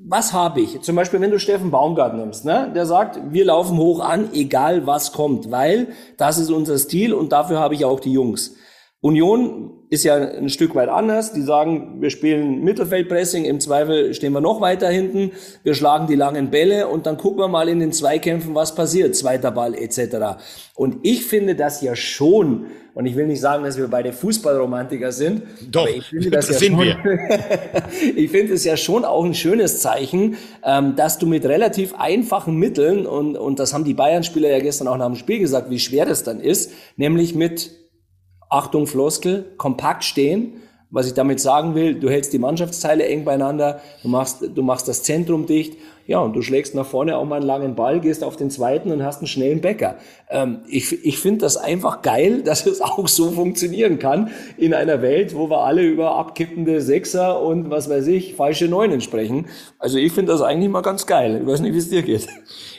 was 0.10 0.34
habe 0.34 0.60
ich? 0.60 0.82
Zum 0.82 0.98
Beispiel, 0.98 1.22
wenn 1.22 1.32
du 1.32 1.40
Steffen 1.40 1.72
Baumgart 1.72 2.16
nimmst, 2.16 2.44
ne? 2.44 2.70
der 2.76 2.86
sagt, 2.86 3.32
wir 3.32 3.46
laufen 3.46 3.78
hoch 3.78 4.02
an, 4.02 4.34
egal 4.34 4.86
was 4.86 5.14
kommt, 5.14 5.52
weil 5.52 5.94
das 6.18 6.38
ist 6.38 6.52
unser 6.52 6.78
Stil 6.78 7.14
und 7.14 7.32
dafür 7.32 7.60
habe 7.60 7.76
ich 7.76 7.86
auch 7.86 8.02
die 8.02 8.12
Jungs. 8.12 8.56
Union 9.02 9.80
ist 9.90 10.04
ja 10.04 10.16
ein 10.16 10.50
Stück 10.50 10.76
weit 10.76 10.90
anders. 10.90 11.32
Die 11.34 11.42
sagen, 11.42 12.02
wir 12.02 12.10
spielen 12.10 12.64
Mittelfeldpressing, 12.64 13.46
im 13.46 13.60
Zweifel 13.60 14.14
stehen 14.14 14.34
wir 14.34 14.42
noch 14.42 14.62
weiter 14.62 14.90
hinten, 14.90 15.32
wir 15.64 15.74
schlagen 15.74 16.06
die 16.06 16.16
langen 16.16 16.52
Bälle 16.52 16.88
und 16.88 17.06
dann 17.06 17.18
gucken 17.18 17.40
wir 17.40 17.48
mal 17.48 17.70
in 17.70 17.80
den 17.80 17.92
Zweikämpfen, 17.92 18.54
was 18.54 18.76
passiert, 18.76 19.16
zweiter 19.16 19.52
Ball 19.52 19.74
etc. 19.74 20.42
Und 20.76 20.98
ich 21.04 21.26
finde 21.26 21.56
das 21.56 21.82
ja 21.82 21.96
schon, 21.96 22.68
und 22.94 23.06
ich 23.06 23.16
will 23.16 23.26
nicht 23.26 23.40
sagen, 23.40 23.64
dass 23.64 23.78
wir 23.78 23.88
beide 23.88 24.12
Fußballromantiker 24.12 25.14
sind, 25.14 25.44
doch, 25.72 25.88
ich 25.88 26.06
finde 26.06 26.30
das, 26.32 26.48
das 26.48 26.56
ja 26.56 26.68
sind 26.68 26.76
schon, 26.76 26.86
wir. 26.86 26.98
ich 28.16 28.30
finde 28.30 28.54
es 28.54 28.66
ja 28.66 28.78
schon 28.78 29.06
auch 29.06 29.24
ein 29.24 29.34
schönes 29.34 29.80
Zeichen, 29.80 30.36
ähm, 30.64 30.98
dass 30.98 31.18
du 31.18 31.26
mit 31.26 31.46
relativ 31.46 31.96
einfachen 31.98 32.58
Mitteln, 32.58 33.08
und, 33.08 33.38
und 33.38 33.60
das 33.60 33.74
haben 33.74 33.86
die 33.86 33.94
Bayern-Spieler 33.94 34.50
ja 34.50 34.60
gestern 34.60 34.88
auch 34.90 34.98
nach 34.98 35.08
dem 35.08 35.16
Spiel 35.16 35.40
gesagt, 35.40 35.70
wie 35.70 35.80
schwer 35.80 36.06
das 36.06 36.24
dann 36.24 36.42
ist, 36.42 36.74
nämlich 36.98 37.34
mit 37.34 37.80
Achtung 38.50 38.88
Floskel, 38.88 39.46
kompakt 39.58 40.04
stehen. 40.04 40.54
Was 40.92 41.06
ich 41.06 41.14
damit 41.14 41.40
sagen 41.40 41.76
will, 41.76 41.94
du 41.94 42.10
hältst 42.10 42.34
die 42.34 42.40
Mannschaftsteile 42.40 43.06
eng 43.06 43.24
beieinander, 43.24 43.80
du 44.02 44.10
machst, 44.10 44.44
du 44.56 44.64
machst 44.64 44.88
das 44.88 45.04
Zentrum 45.04 45.46
dicht, 45.46 45.78
ja, 46.08 46.18
und 46.18 46.36
du 46.36 46.42
schlägst 46.42 46.74
nach 46.74 46.88
vorne 46.88 47.16
auch 47.18 47.26
mal 47.26 47.36
einen 47.36 47.46
langen 47.46 47.76
Ball, 47.76 48.00
gehst 48.00 48.24
auf 48.24 48.36
den 48.36 48.50
zweiten 48.50 48.92
und 48.92 49.04
hast 49.04 49.20
einen 49.20 49.28
schnellen 49.28 49.62
Bäcker. 49.62 50.00
Ähm, 50.32 50.62
ich 50.68 51.06
ich 51.06 51.20
finde 51.20 51.42
das 51.42 51.58
einfach 51.58 52.02
geil, 52.02 52.42
dass 52.44 52.66
es 52.66 52.82
auch 52.82 53.08
so 53.08 53.30
funktionieren 53.30 54.00
kann 54.00 54.32
in 54.58 54.74
einer 54.74 55.04
Welt, 55.04 55.36
wo 55.36 55.52
wir 55.52 55.60
alle 55.60 55.84
über 55.84 56.16
abkippende 56.16 56.82
Sechser 56.82 57.40
und 57.40 57.70
was 57.70 57.88
weiß 57.88 58.08
ich, 58.08 58.34
falsche 58.34 58.68
Neunen 58.68 59.02
sprechen. 59.02 59.46
Also 59.78 60.00
ich 60.00 60.12
finde 60.12 60.32
das 60.32 60.42
eigentlich 60.42 60.72
mal 60.72 60.82
ganz 60.82 61.06
geil. 61.06 61.42
Ich 61.44 61.48
weiß 61.48 61.60
nicht, 61.60 61.74
wie 61.76 61.78
es 61.78 61.90
dir 61.92 62.02
geht. 62.02 62.28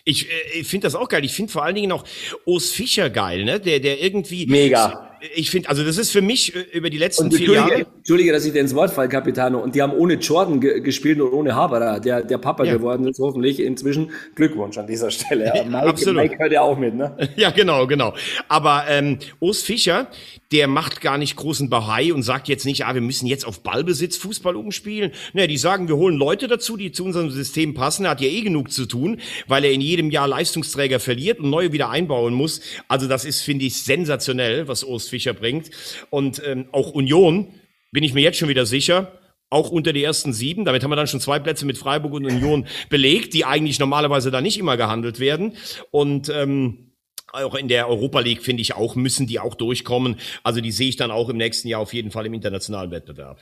Ich, 0.04 0.26
äh, 0.28 0.58
ich 0.58 0.66
finde 0.66 0.88
das 0.88 0.96
auch 0.96 1.08
geil. 1.08 1.24
Ich 1.24 1.32
finde 1.32 1.52
vor 1.52 1.62
allen 1.62 1.76
Dingen 1.76 1.92
auch 1.92 2.02
Urs 2.44 2.70
Fischer 2.70 3.08
geil, 3.08 3.44
ne? 3.44 3.60
Der, 3.60 3.78
der 3.78 4.02
irgendwie. 4.02 4.46
Mega 4.46 5.09
ich 5.34 5.50
finde, 5.50 5.68
also 5.68 5.84
das 5.84 5.98
ist 5.98 6.10
für 6.10 6.22
mich 6.22 6.54
äh, 6.54 6.64
über 6.72 6.90
die 6.90 6.98
letzten 6.98 7.24
und 7.24 7.34
vier 7.34 7.52
Jahre. 7.52 7.86
Entschuldige, 7.98 8.32
dass 8.32 8.44
ich 8.44 8.52
dir 8.52 8.60
ins 8.60 8.74
Wort 8.74 8.90
falle, 8.90 9.08
Capitano. 9.08 9.58
Und 9.58 9.74
die 9.74 9.82
haben 9.82 9.92
ohne 9.92 10.14
Jordan 10.14 10.60
ge 10.60 10.80
gespielt 10.80 11.20
und 11.20 11.32
ohne 11.32 11.54
Haberer, 11.54 12.00
der, 12.00 12.22
der 12.22 12.38
Papa 12.38 12.64
ja. 12.64 12.74
geworden 12.74 13.06
ist, 13.06 13.18
hoffentlich 13.18 13.60
inzwischen. 13.60 14.10
Glückwunsch 14.34 14.78
an 14.78 14.86
dieser 14.86 15.10
Stelle. 15.10 15.52
Ja, 15.54 15.64
Mike, 15.64 15.86
Absolut. 15.86 16.22
Mike 16.22 16.38
hört 16.38 16.52
ja 16.52 16.62
auch 16.62 16.78
mit, 16.78 16.94
ne? 16.94 17.16
Ja, 17.36 17.50
genau, 17.50 17.86
genau. 17.86 18.14
Aber 18.48 18.84
ähm, 18.88 19.18
Urs 19.40 19.62
Fischer, 19.62 20.08
der 20.52 20.66
macht 20.66 21.00
gar 21.00 21.18
nicht 21.18 21.36
großen 21.36 21.70
Bahai 21.70 22.12
und 22.12 22.22
sagt 22.22 22.48
jetzt 22.48 22.64
nicht, 22.64 22.84
ah, 22.84 22.94
wir 22.94 23.00
müssen 23.00 23.26
jetzt 23.26 23.46
auf 23.46 23.60
Ballbesitz 23.62 24.16
Fußball 24.16 24.56
umspielen. 24.56 25.12
Ne, 25.32 25.46
die 25.46 25.58
sagen, 25.58 25.88
wir 25.88 25.96
holen 25.96 26.16
Leute 26.16 26.48
dazu, 26.48 26.76
die 26.76 26.92
zu 26.92 27.04
unserem 27.04 27.30
System 27.30 27.74
passen. 27.74 28.04
Er 28.04 28.12
hat 28.12 28.20
ja 28.20 28.28
eh 28.28 28.40
genug 28.40 28.72
zu 28.72 28.86
tun, 28.86 29.20
weil 29.46 29.64
er 29.64 29.72
in 29.72 29.80
jedem 29.80 30.10
Jahr 30.10 30.26
Leistungsträger 30.26 30.98
verliert 30.98 31.40
und 31.40 31.50
neue 31.50 31.72
wieder 31.72 31.90
einbauen 31.90 32.34
muss. 32.34 32.60
Also 32.88 33.06
das 33.06 33.24
ist, 33.24 33.42
finde 33.42 33.64
ich, 33.66 33.82
sensationell, 33.82 34.66
was 34.66 34.82
Urs 34.82 35.09
Fischer 35.10 35.34
bringt. 35.34 35.70
Und 36.08 36.42
ähm, 36.46 36.66
auch 36.72 36.92
Union, 36.92 37.48
bin 37.92 38.04
ich 38.04 38.14
mir 38.14 38.20
jetzt 38.20 38.38
schon 38.38 38.48
wieder 38.48 38.66
sicher, 38.66 39.12
auch 39.50 39.70
unter 39.70 39.92
die 39.92 40.04
ersten 40.04 40.32
sieben. 40.32 40.64
Damit 40.64 40.82
haben 40.82 40.90
wir 40.90 40.96
dann 40.96 41.08
schon 41.08 41.20
zwei 41.20 41.38
Plätze 41.38 41.66
mit 41.66 41.76
Freiburg 41.76 42.12
und 42.12 42.24
Union 42.24 42.66
belegt, 42.88 43.34
die 43.34 43.44
eigentlich 43.44 43.78
normalerweise 43.78 44.30
da 44.30 44.40
nicht 44.40 44.58
immer 44.58 44.76
gehandelt 44.76 45.18
werden. 45.18 45.54
Und 45.90 46.28
ähm, 46.28 46.90
auch 47.32 47.54
in 47.54 47.68
der 47.68 47.88
Europa 47.88 48.20
League, 48.20 48.42
finde 48.42 48.62
ich 48.62 48.74
auch, 48.74 48.94
müssen 48.96 49.26
die 49.26 49.38
auch 49.38 49.54
durchkommen. 49.54 50.16
Also 50.42 50.60
die 50.60 50.72
sehe 50.72 50.88
ich 50.88 50.96
dann 50.96 51.10
auch 51.10 51.28
im 51.28 51.36
nächsten 51.36 51.68
Jahr 51.68 51.80
auf 51.80 51.92
jeden 51.94 52.10
Fall 52.10 52.26
im 52.26 52.34
internationalen 52.34 52.90
Wettbewerb. 52.90 53.38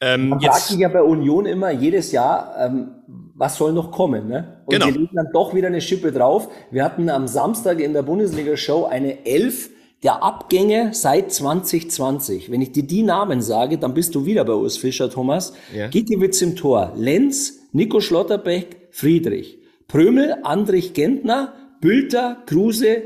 Ähm, 0.00 0.30
Man 0.30 0.40
jetzt, 0.40 0.52
fragt 0.52 0.66
sich 0.68 0.78
ja 0.78 0.88
bei 0.88 1.02
Union 1.02 1.46
immer 1.46 1.70
jedes 1.70 2.12
Jahr, 2.12 2.54
ähm, 2.58 2.88
was 3.34 3.56
soll 3.56 3.72
noch 3.72 3.90
kommen? 3.90 4.28
Ne? 4.28 4.62
Und 4.66 4.74
genau. 4.74 4.86
die 4.86 4.92
legen 4.92 5.14
dann 5.14 5.28
doch 5.32 5.54
wieder 5.54 5.68
eine 5.68 5.80
Schippe 5.80 6.12
drauf. 6.12 6.48
Wir 6.70 6.84
hatten 6.84 7.08
am 7.08 7.28
Samstag 7.28 7.80
in 7.80 7.92
der 7.92 8.02
Bundesliga-Show 8.02 8.86
eine 8.86 9.24
Elf 9.26 9.70
der 10.02 10.22
Abgänge 10.22 10.90
seit 10.92 11.32
2020. 11.32 12.50
Wenn 12.50 12.60
ich 12.60 12.72
dir 12.72 12.82
die 12.82 13.02
Namen 13.02 13.40
sage, 13.40 13.78
dann 13.78 13.94
bist 13.94 14.14
du 14.14 14.26
wieder 14.26 14.44
bei 14.44 14.54
Urs 14.54 14.76
Fischer, 14.76 15.10
Thomas. 15.10 15.52
Ja. 15.74 15.88
Gikiewicz 15.88 16.42
im 16.42 16.56
Tor, 16.56 16.92
Lenz, 16.96 17.60
Nico 17.72 18.00
Schlotterbeck, 18.00 18.88
Friedrich, 18.90 19.58
Prömel, 19.86 20.36
Andrich 20.42 20.92
Gentner, 20.92 21.54
Bülter, 21.80 22.42
Kruse, 22.46 23.02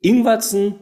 Ingwatzen 0.00 0.76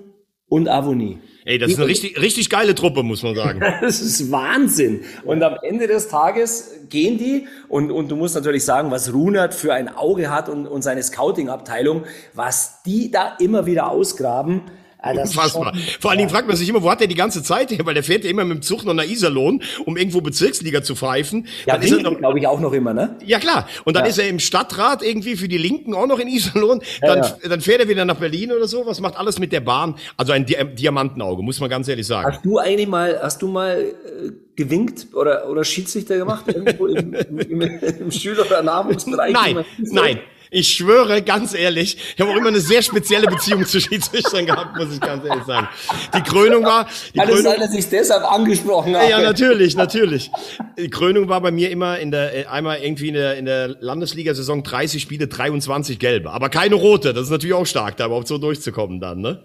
und 0.48 0.68
Avoni. 0.68 1.18
Ey, 1.44 1.58
das 1.58 1.70
ist 1.70 1.78
eine 1.78 1.86
richtig, 1.86 2.20
richtig 2.20 2.50
geile 2.50 2.74
Truppe, 2.74 3.04
muss 3.04 3.22
man 3.22 3.36
sagen. 3.36 3.60
das 3.80 4.00
ist 4.00 4.32
Wahnsinn. 4.32 5.02
Und 5.24 5.42
am 5.42 5.56
Ende 5.62 5.86
des 5.86 6.08
Tages 6.08 6.72
gehen 6.88 7.18
die 7.18 7.46
und, 7.68 7.92
und 7.92 8.10
du 8.10 8.16
musst 8.16 8.34
natürlich 8.34 8.64
sagen, 8.64 8.90
was 8.90 9.14
Runert 9.14 9.54
für 9.54 9.72
ein 9.72 9.88
Auge 9.88 10.28
hat 10.28 10.48
und, 10.48 10.66
und 10.66 10.82
seine 10.82 11.02
Scouting-Abteilung, 11.02 12.02
was 12.34 12.82
die 12.84 13.10
da 13.12 13.36
immer 13.38 13.64
wieder 13.64 13.90
ausgraben. 13.90 14.62
Ah, 14.98 15.12
Unfassbar. 15.12 15.74
Vor 16.00 16.10
allen 16.10 16.18
Dingen 16.18 16.30
fragt 16.30 16.48
man 16.48 16.56
sich 16.56 16.68
immer, 16.68 16.82
wo 16.82 16.90
hat 16.90 17.00
der 17.00 17.06
die 17.06 17.14
ganze 17.14 17.42
Zeit 17.42 17.70
her? 17.70 17.84
Weil 17.84 17.94
der 17.94 18.02
fährt 18.02 18.24
ja 18.24 18.30
immer 18.30 18.44
mit 18.44 18.58
dem 18.58 18.62
Zug 18.62 18.84
noch 18.84 18.94
nach 18.94 19.04
Iserlohn, 19.04 19.62
um 19.84 19.96
irgendwo 19.96 20.20
Bezirksliga 20.20 20.82
zu 20.82 20.96
pfeifen. 20.96 21.46
Ja, 21.66 21.74
dann 21.74 21.82
ist 21.82 21.92
er 21.92 22.02
noch, 22.02 22.16
glaube 22.16 22.38
ich, 22.38 22.46
auch 22.46 22.60
noch 22.60 22.72
immer, 22.72 22.94
ne? 22.94 23.16
Ja, 23.24 23.38
klar. 23.38 23.68
Und 23.84 23.94
dann 23.94 24.04
ja. 24.04 24.10
ist 24.10 24.18
er 24.18 24.28
im 24.28 24.38
Stadtrat 24.38 25.02
irgendwie 25.02 25.36
für 25.36 25.48
die 25.48 25.58
Linken 25.58 25.94
auch 25.94 26.06
noch 26.06 26.18
in 26.18 26.28
Iserlohn. 26.28 26.80
Dann, 27.00 27.18
ja, 27.18 27.36
ja. 27.42 27.48
dann 27.48 27.60
fährt 27.60 27.80
er 27.80 27.88
wieder 27.88 28.04
nach 28.04 28.16
Berlin 28.16 28.52
oder 28.52 28.66
so. 28.66 28.86
Was 28.86 29.00
macht 29.00 29.16
alles 29.16 29.38
mit 29.38 29.52
der 29.52 29.60
Bahn? 29.60 29.96
Also 30.16 30.32
ein 30.32 30.46
Di 30.46 30.56
Diamantenauge, 30.74 31.42
muss 31.42 31.60
man 31.60 31.68
ganz 31.68 31.88
ehrlich 31.88 32.06
sagen. 32.06 32.32
Hast 32.32 32.44
du 32.44 32.58
eigentlich 32.58 32.88
mal, 32.88 33.20
hast 33.22 33.42
du 33.42 33.48
mal 33.48 33.80
äh, 33.80 34.30
gewinkt 34.56 35.08
oder, 35.14 35.48
oder 35.48 35.62
Schiedsrichter 35.62 36.16
gemacht 36.16 36.46
irgendwo 36.48 36.86
im, 36.86 37.14
im, 37.14 37.38
im, 37.38 37.60
im 37.60 38.10
Schüler- 38.10 38.46
oder 38.46 38.62
Nachwuchsbereich? 38.62 39.32
Nein, 39.32 39.64
nein. 39.78 40.20
Ich 40.50 40.68
schwöre, 40.68 41.22
ganz 41.22 41.54
ehrlich, 41.54 41.96
ich 42.14 42.20
habe 42.20 42.30
auch 42.30 42.36
immer 42.36 42.48
eine 42.48 42.60
sehr 42.60 42.82
spezielle 42.82 43.26
Beziehung 43.26 43.64
zu 43.66 43.80
Schiedsrichtern 43.80 44.46
gehabt, 44.46 44.76
muss 44.76 44.92
ich 44.94 45.00
ganz 45.00 45.24
ehrlich 45.24 45.44
sagen. 45.44 45.68
Die 46.14 46.22
Krönung 46.22 46.64
war. 46.64 46.86
Die 47.14 47.18
Kann 47.18 47.28
Krönung, 47.28 47.44
es 47.44 47.50
sein, 47.50 47.60
dass 47.60 47.74
ich 47.74 47.88
deshalb 47.88 48.24
angesprochen 48.24 48.96
habe? 48.96 49.10
Ja, 49.10 49.20
natürlich, 49.20 49.76
natürlich. 49.76 50.30
Die 50.78 50.90
Krönung 50.90 51.28
war 51.28 51.40
bei 51.40 51.50
mir 51.50 51.70
immer 51.70 51.98
in 51.98 52.10
der, 52.10 52.34
äh, 52.34 52.46
einmal 52.46 52.78
irgendwie 52.78 53.08
in 53.08 53.14
der, 53.14 53.36
in 53.36 53.44
der 53.44 53.68
Landesliga-Saison 53.80 54.62
30 54.62 55.02
Spiele, 55.02 55.26
23 55.26 55.98
gelbe. 55.98 56.30
Aber 56.30 56.48
keine 56.48 56.76
rote. 56.76 57.12
Das 57.12 57.24
ist 57.24 57.30
natürlich 57.30 57.54
auch 57.54 57.66
stark, 57.66 57.96
da 57.96 58.06
überhaupt 58.06 58.28
so 58.28 58.38
durchzukommen 58.38 59.00
dann, 59.00 59.20
ne? 59.20 59.42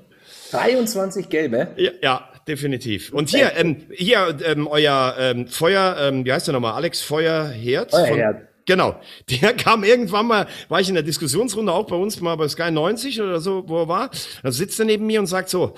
23 0.51 1.29
gelbe? 1.29 1.69
Ja, 1.77 1.91
ja 2.01 2.29
definitiv. 2.47 3.13
Und 3.13 3.29
hier, 3.29 3.53
ähm, 3.55 3.83
hier 3.91 4.37
ähm, 4.45 4.67
euer 4.67 5.15
ähm, 5.17 5.47
Feuer, 5.47 5.95
ähm, 5.99 6.25
wie 6.25 6.33
heißt 6.33 6.47
der 6.47 6.53
nochmal? 6.53 6.73
Alex 6.73 7.01
Feuerherd? 7.01 7.91
Feuerherd. 7.91 8.47
Genau. 8.71 8.95
Der 9.29 9.53
kam 9.57 9.83
irgendwann 9.83 10.27
mal, 10.27 10.47
war 10.69 10.79
ich 10.79 10.87
in 10.87 10.93
der 10.93 11.03
Diskussionsrunde 11.03 11.73
auch 11.73 11.87
bei 11.87 11.97
uns 11.97 12.21
mal 12.21 12.37
bei 12.37 12.47
Sky 12.47 12.71
90 12.71 13.21
oder 13.21 13.41
so, 13.41 13.65
wo 13.67 13.81
er 13.81 13.87
war. 13.89 14.11
Da 14.43 14.51
sitzt 14.53 14.79
er 14.79 14.85
neben 14.85 15.05
mir 15.07 15.19
und 15.19 15.27
sagt 15.27 15.49
so, 15.49 15.75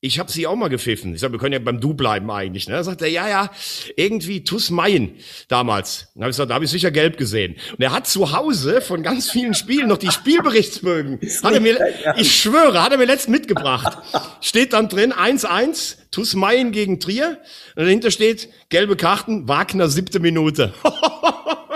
ich 0.00 0.18
habe 0.18 0.30
sie 0.30 0.46
auch 0.48 0.56
mal 0.56 0.66
gepfiffen. 0.66 1.14
Ich 1.14 1.20
sage, 1.20 1.34
wir 1.34 1.38
können 1.38 1.52
ja 1.52 1.60
beim 1.60 1.80
Du 1.80 1.94
bleiben 1.94 2.28
eigentlich. 2.30 2.66
Ne? 2.66 2.74
Da 2.74 2.82
sagt 2.82 3.00
er, 3.02 3.08
ja, 3.08 3.28
ja, 3.28 3.50
irgendwie 3.94 4.42
Tuss 4.42 4.70
Mayen 4.70 5.14
damals. 5.46 6.08
Da 6.16 6.22
habe 6.22 6.30
ich 6.30 6.34
gesagt, 6.34 6.50
da 6.50 6.54
habe 6.54 6.64
ich 6.64 6.70
sicher 6.72 6.90
gelb 6.90 7.16
gesehen. 7.16 7.54
Und 7.72 7.80
er 7.80 7.92
hat 7.92 8.08
zu 8.08 8.32
Hause 8.32 8.80
von 8.80 9.04
ganz 9.04 9.30
vielen 9.30 9.54
Spielen 9.54 9.86
noch 9.86 9.98
die 9.98 10.10
Spielberichtsbögen. 10.10 11.20
Hat 11.44 11.54
er 11.54 11.60
mir, 11.60 11.78
ich 12.16 12.34
schwöre, 12.34 12.82
hat 12.82 12.90
er 12.92 12.98
mir 12.98 13.04
letztens 13.04 13.38
mitgebracht. 13.38 13.98
Steht 14.40 14.72
dann 14.72 14.88
drin 14.88 15.12
1-1, 15.12 15.96
Tuss 16.10 16.34
Mayen 16.34 16.72
gegen 16.72 17.00
Trier. 17.00 17.38
Und 17.76 17.84
dahinter 17.84 18.10
steht, 18.10 18.48
gelbe 18.68 18.96
Karten, 18.96 19.48
Wagner 19.48 19.88
siebte 19.88 20.20
Minute. 20.20 20.72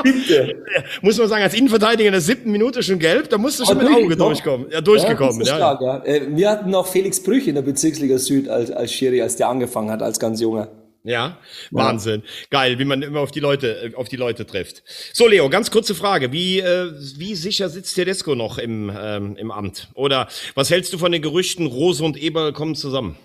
Bitte. 0.03 0.57
Muss 1.03 1.19
man 1.19 1.29
sagen, 1.29 1.43
als 1.43 1.55
Innenverteidiger 1.55 2.09
in 2.09 2.13
der 2.13 2.21
siebten 2.21 2.51
Minute 2.51 2.83
schon 2.83 2.99
gelb, 2.99 3.29
da 3.29 3.39
musst 3.39 3.61
du 3.61 3.65
schon 3.65 3.79
oh, 3.79 3.83
mit 3.83 3.89
Auge 3.89 4.17
durchkommen. 4.17 4.67
Ja, 4.71 4.81
durchgekommen. 4.81 5.41
Ja, 5.43 5.57
stark, 5.57 5.81
ja. 5.81 6.05
Äh, 6.05 6.29
wir 6.31 6.51
hatten 6.51 6.71
noch 6.71 6.87
Felix 6.87 7.23
Brüch 7.23 7.47
in 7.47 7.55
der 7.55 7.63
Bezirksliga 7.63 8.19
Süd 8.19 8.49
als, 8.49 8.71
als 8.71 8.93
Schiri, 8.93 9.23
als 9.23 9.37
der 9.37 9.49
angefangen 9.49 9.91
hat, 9.91 10.03
als 10.03 10.19
ganz 10.19 10.41
junger. 10.41 10.69
Ja, 11.03 11.39
Wahnsinn. 11.71 12.23
Ja. 12.23 12.47
Geil, 12.51 12.79
wie 12.79 12.85
man 12.85 13.01
immer 13.01 13.21
auf 13.21 13.31
die 13.31 13.41
Leute, 13.41 13.93
auf 13.97 14.11
die 14.11 14.17
Leute 14.17 14.45
trifft. 14.45 14.83
So, 15.15 15.29
Leo, 15.29 15.49
ganz 15.49 15.71
kurze 15.71 15.95
Frage. 15.95 16.31
Wie, 16.31 16.61
äh, 16.61 16.93
wie 17.17 17.35
sicher 17.35 17.71
sitzt 17.71 17.95
Tedesco 17.95 18.35
noch 18.35 18.59
im, 18.59 18.93
ähm, 18.95 19.35
im 19.37 19.51
Amt? 19.51 19.89
Oder 19.95 20.29
was 20.55 20.71
hältst 20.71 20.93
du 20.93 20.99
von 20.99 21.11
den 21.11 21.23
Gerüchten, 21.23 21.67
Rose 21.67 22.05
und 22.05 22.23
Eber 22.23 22.53
kommen 22.53 22.75
zusammen? 22.75 23.17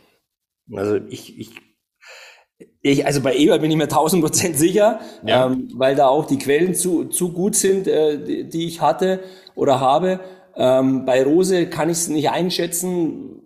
Also 0.71 0.95
ich, 1.10 1.38
ich 1.39 1.51
ich, 2.82 3.06
also 3.06 3.21
bei 3.21 3.36
Eber 3.36 3.60
bin 3.60 3.71
ich 3.71 3.78
mir 3.78 3.88
tausend 3.88 4.23
Prozent 4.23 4.58
sicher, 4.58 4.99
ja. 5.25 5.47
ähm, 5.47 5.69
weil 5.73 5.95
da 5.95 6.08
auch 6.08 6.25
die 6.25 6.38
Quellen 6.38 6.73
zu, 6.75 7.06
zu 7.06 7.34
gut 7.34 7.56
sind, 7.56 7.88
äh, 7.88 8.23
die, 8.23 8.47
die 8.47 8.67
ich 8.67 8.80
hatte 8.80 9.21
oder 9.56 9.80
habe. 9.80 10.19
Ähm, 10.56 11.04
bei 11.04 11.23
Rose 11.23 11.65
kann 11.67 11.89
ich 11.89 11.97
es 11.97 12.08
nicht 12.08 12.30
einschätzen, 12.30 13.41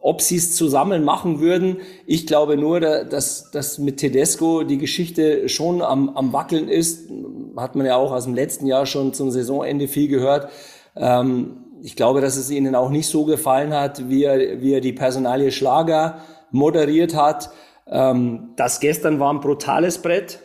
ob 0.00 0.20
sie 0.20 0.36
es 0.36 0.54
zusammen 0.54 1.04
machen 1.04 1.40
würden. 1.40 1.78
Ich 2.06 2.26
glaube 2.26 2.56
nur, 2.56 2.80
dass, 2.80 3.50
dass 3.50 3.78
mit 3.78 3.98
Tedesco 3.98 4.62
die 4.62 4.78
Geschichte 4.78 5.48
schon 5.48 5.80
am, 5.80 6.10
am 6.10 6.32
Wackeln 6.32 6.68
ist. 6.68 7.08
Hat 7.56 7.76
man 7.76 7.86
ja 7.86 7.96
auch 7.96 8.12
aus 8.12 8.24
dem 8.24 8.34
letzten 8.34 8.66
Jahr 8.66 8.84
schon 8.86 9.14
zum 9.14 9.30
Saisonende 9.30 9.88
viel 9.88 10.08
gehört. 10.08 10.50
Ähm, 10.96 11.61
ich 11.82 11.96
glaube, 11.96 12.20
dass 12.20 12.36
es 12.36 12.50
ihnen 12.50 12.74
auch 12.76 12.90
nicht 12.90 13.08
so 13.08 13.24
gefallen 13.24 13.74
hat, 13.74 14.08
wie 14.08 14.22
er, 14.22 14.60
wie 14.60 14.72
er 14.72 14.80
die 14.80 14.92
Personalie 14.92 15.50
Schlager 15.50 16.18
moderiert 16.52 17.16
hat. 17.16 17.50
Ähm, 17.88 18.50
das 18.56 18.78
gestern 18.78 19.18
war 19.18 19.32
ein 19.32 19.40
brutales 19.40 19.98
Brett. 19.98 20.38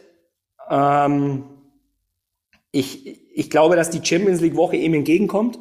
Ähm, 0.69 1.43
ich, 2.71 3.35
ich 3.35 3.49
glaube, 3.51 3.75
dass 3.75 3.91
die 3.91 4.03
Champions 4.03 4.41
League 4.41 4.55
Woche 4.55 4.77
ihm 4.77 4.95
entgegenkommt. 4.95 5.59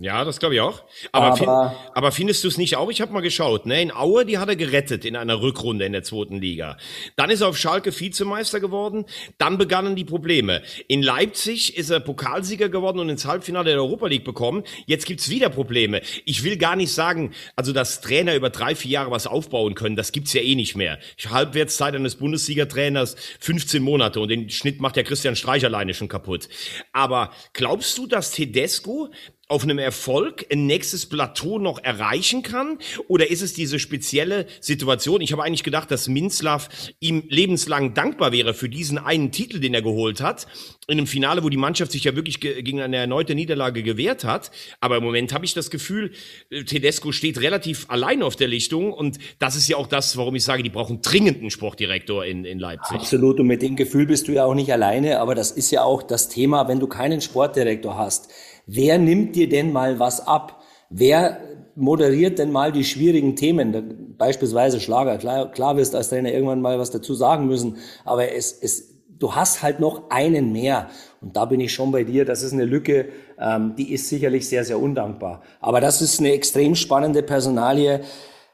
Ja, 0.00 0.24
das 0.24 0.38
glaube 0.38 0.54
ich 0.54 0.60
auch. 0.60 0.84
Aber, 1.10 1.26
aber, 1.26 1.36
find, 1.36 1.48
aber 1.48 2.12
findest 2.12 2.44
du 2.44 2.48
es 2.48 2.56
nicht 2.56 2.76
auch? 2.76 2.88
Ich 2.88 3.00
habe 3.00 3.12
mal 3.12 3.20
geschaut. 3.20 3.66
Ne? 3.66 3.82
In 3.82 3.90
Aue, 3.90 4.24
die 4.24 4.38
hat 4.38 4.48
er 4.48 4.54
gerettet 4.54 5.04
in 5.04 5.16
einer 5.16 5.42
Rückrunde 5.42 5.84
in 5.84 5.92
der 5.92 6.04
zweiten 6.04 6.40
Liga. 6.40 6.76
Dann 7.16 7.30
ist 7.30 7.40
er 7.40 7.48
auf 7.48 7.58
Schalke 7.58 7.92
Vizemeister 7.98 8.60
geworden. 8.60 9.06
Dann 9.38 9.58
begannen 9.58 9.96
die 9.96 10.04
Probleme. 10.04 10.62
In 10.86 11.02
Leipzig 11.02 11.76
ist 11.76 11.90
er 11.90 11.98
Pokalsieger 11.98 12.68
geworden 12.68 13.00
und 13.00 13.08
ins 13.08 13.24
Halbfinale 13.24 13.70
der 13.70 13.80
Europa 13.80 14.06
League 14.06 14.24
bekommen. 14.24 14.62
Jetzt 14.86 15.04
gibt's 15.04 15.30
wieder 15.30 15.48
Probleme. 15.48 16.00
Ich 16.24 16.44
will 16.44 16.56
gar 16.58 16.76
nicht 16.76 16.92
sagen, 16.92 17.32
also 17.56 17.72
dass 17.72 18.00
Trainer 18.00 18.36
über 18.36 18.50
drei, 18.50 18.76
vier 18.76 18.92
Jahre 18.92 19.10
was 19.10 19.26
aufbauen 19.26 19.74
können, 19.74 19.96
das 19.96 20.12
gibt's 20.12 20.32
ja 20.32 20.42
eh 20.42 20.54
nicht 20.54 20.76
mehr. 20.76 21.00
Halbwertszeit 21.28 21.96
eines 21.96 22.14
Bundesliga-Trainers 22.14 23.16
15 23.40 23.82
Monate 23.82 24.20
und 24.20 24.28
den 24.28 24.48
Schnitt 24.48 24.80
macht 24.80 24.96
ja 24.96 25.02
Christian 25.02 25.34
Streich 25.34 25.64
alleine 25.64 25.92
schon 25.92 26.08
kaputt. 26.08 26.48
Aber 26.92 27.32
glaubst 27.52 27.98
du, 27.98 28.06
dass 28.06 28.30
Tedesco 28.30 29.10
auf 29.48 29.62
einem 29.62 29.78
Erfolg 29.78 30.46
ein 30.52 30.66
nächstes 30.66 31.06
Plateau 31.06 31.58
noch 31.58 31.82
erreichen 31.82 32.42
kann? 32.42 32.78
Oder 33.08 33.30
ist 33.30 33.40
es 33.40 33.54
diese 33.54 33.78
spezielle 33.78 34.46
Situation? 34.60 35.22
Ich 35.22 35.32
habe 35.32 35.42
eigentlich 35.42 35.64
gedacht, 35.64 35.90
dass 35.90 36.06
Minzlaff 36.06 36.68
ihm 37.00 37.24
lebenslang 37.28 37.94
dankbar 37.94 38.32
wäre 38.32 38.52
für 38.52 38.68
diesen 38.68 38.98
einen 38.98 39.32
Titel, 39.32 39.58
den 39.58 39.72
er 39.72 39.80
geholt 39.80 40.20
hat. 40.20 40.46
In 40.86 40.98
einem 40.98 41.06
Finale, 41.06 41.42
wo 41.42 41.48
die 41.48 41.56
Mannschaft 41.56 41.92
sich 41.92 42.04
ja 42.04 42.14
wirklich 42.14 42.40
gegen 42.40 42.80
eine 42.80 42.96
erneute 42.96 43.34
Niederlage 43.34 43.82
gewehrt 43.82 44.24
hat. 44.24 44.50
Aber 44.80 44.98
im 44.98 45.04
Moment 45.04 45.32
habe 45.32 45.46
ich 45.46 45.54
das 45.54 45.70
Gefühl, 45.70 46.12
äh, 46.50 46.64
Tedesco 46.64 47.12
steht 47.12 47.40
relativ 47.40 47.86
allein 47.88 48.22
auf 48.22 48.36
der 48.36 48.48
Lichtung. 48.48 48.92
Und 48.92 49.18
das 49.38 49.56
ist 49.56 49.68
ja 49.68 49.78
auch 49.78 49.86
das, 49.86 50.18
warum 50.18 50.34
ich 50.34 50.44
sage, 50.44 50.62
die 50.62 50.70
brauchen 50.70 51.00
dringend 51.00 51.38
einen 51.38 51.50
Sportdirektor 51.50 52.24
in, 52.24 52.44
in 52.44 52.58
Leipzig. 52.58 52.96
Absolut. 52.96 53.40
Und 53.40 53.46
mit 53.46 53.62
dem 53.62 53.76
Gefühl 53.76 54.06
bist 54.06 54.28
du 54.28 54.32
ja 54.32 54.44
auch 54.44 54.54
nicht 54.54 54.72
alleine. 54.72 55.20
Aber 55.20 55.34
das 55.34 55.50
ist 55.50 55.70
ja 55.70 55.82
auch 55.84 56.02
das 56.02 56.28
Thema, 56.28 56.68
wenn 56.68 56.80
du 56.80 56.86
keinen 56.86 57.22
Sportdirektor 57.22 57.96
hast 57.96 58.30
Wer 58.70 58.98
nimmt 58.98 59.34
dir 59.34 59.48
denn 59.48 59.72
mal 59.72 59.98
was 59.98 60.26
ab? 60.26 60.60
Wer 60.90 61.40
moderiert 61.74 62.38
denn 62.38 62.52
mal 62.52 62.70
die 62.70 62.84
schwierigen 62.84 63.34
Themen? 63.34 64.14
Beispielsweise 64.18 64.78
Schlager. 64.78 65.16
Klar, 65.16 65.50
klar 65.50 65.78
wirst 65.78 65.94
als 65.94 66.10
Trainer 66.10 66.32
irgendwann 66.32 66.60
mal 66.60 66.78
was 66.78 66.90
dazu 66.90 67.14
sagen 67.14 67.46
müssen, 67.46 67.78
aber 68.04 68.30
es, 68.30 68.52
es, 68.52 68.94
du 69.18 69.34
hast 69.34 69.62
halt 69.62 69.80
noch 69.80 70.10
einen 70.10 70.52
mehr. 70.52 70.88
Und 71.22 71.34
da 71.34 71.46
bin 71.46 71.60
ich 71.60 71.72
schon 71.72 71.92
bei 71.92 72.04
dir. 72.04 72.26
Das 72.26 72.42
ist 72.42 72.52
eine 72.52 72.66
Lücke, 72.66 73.06
ähm, 73.40 73.74
die 73.78 73.90
ist 73.90 74.10
sicherlich 74.10 74.46
sehr, 74.46 74.64
sehr 74.64 74.78
undankbar. 74.78 75.40
Aber 75.60 75.80
das 75.80 76.02
ist 76.02 76.20
eine 76.20 76.32
extrem 76.32 76.74
spannende 76.74 77.22
Personalie. 77.22 78.02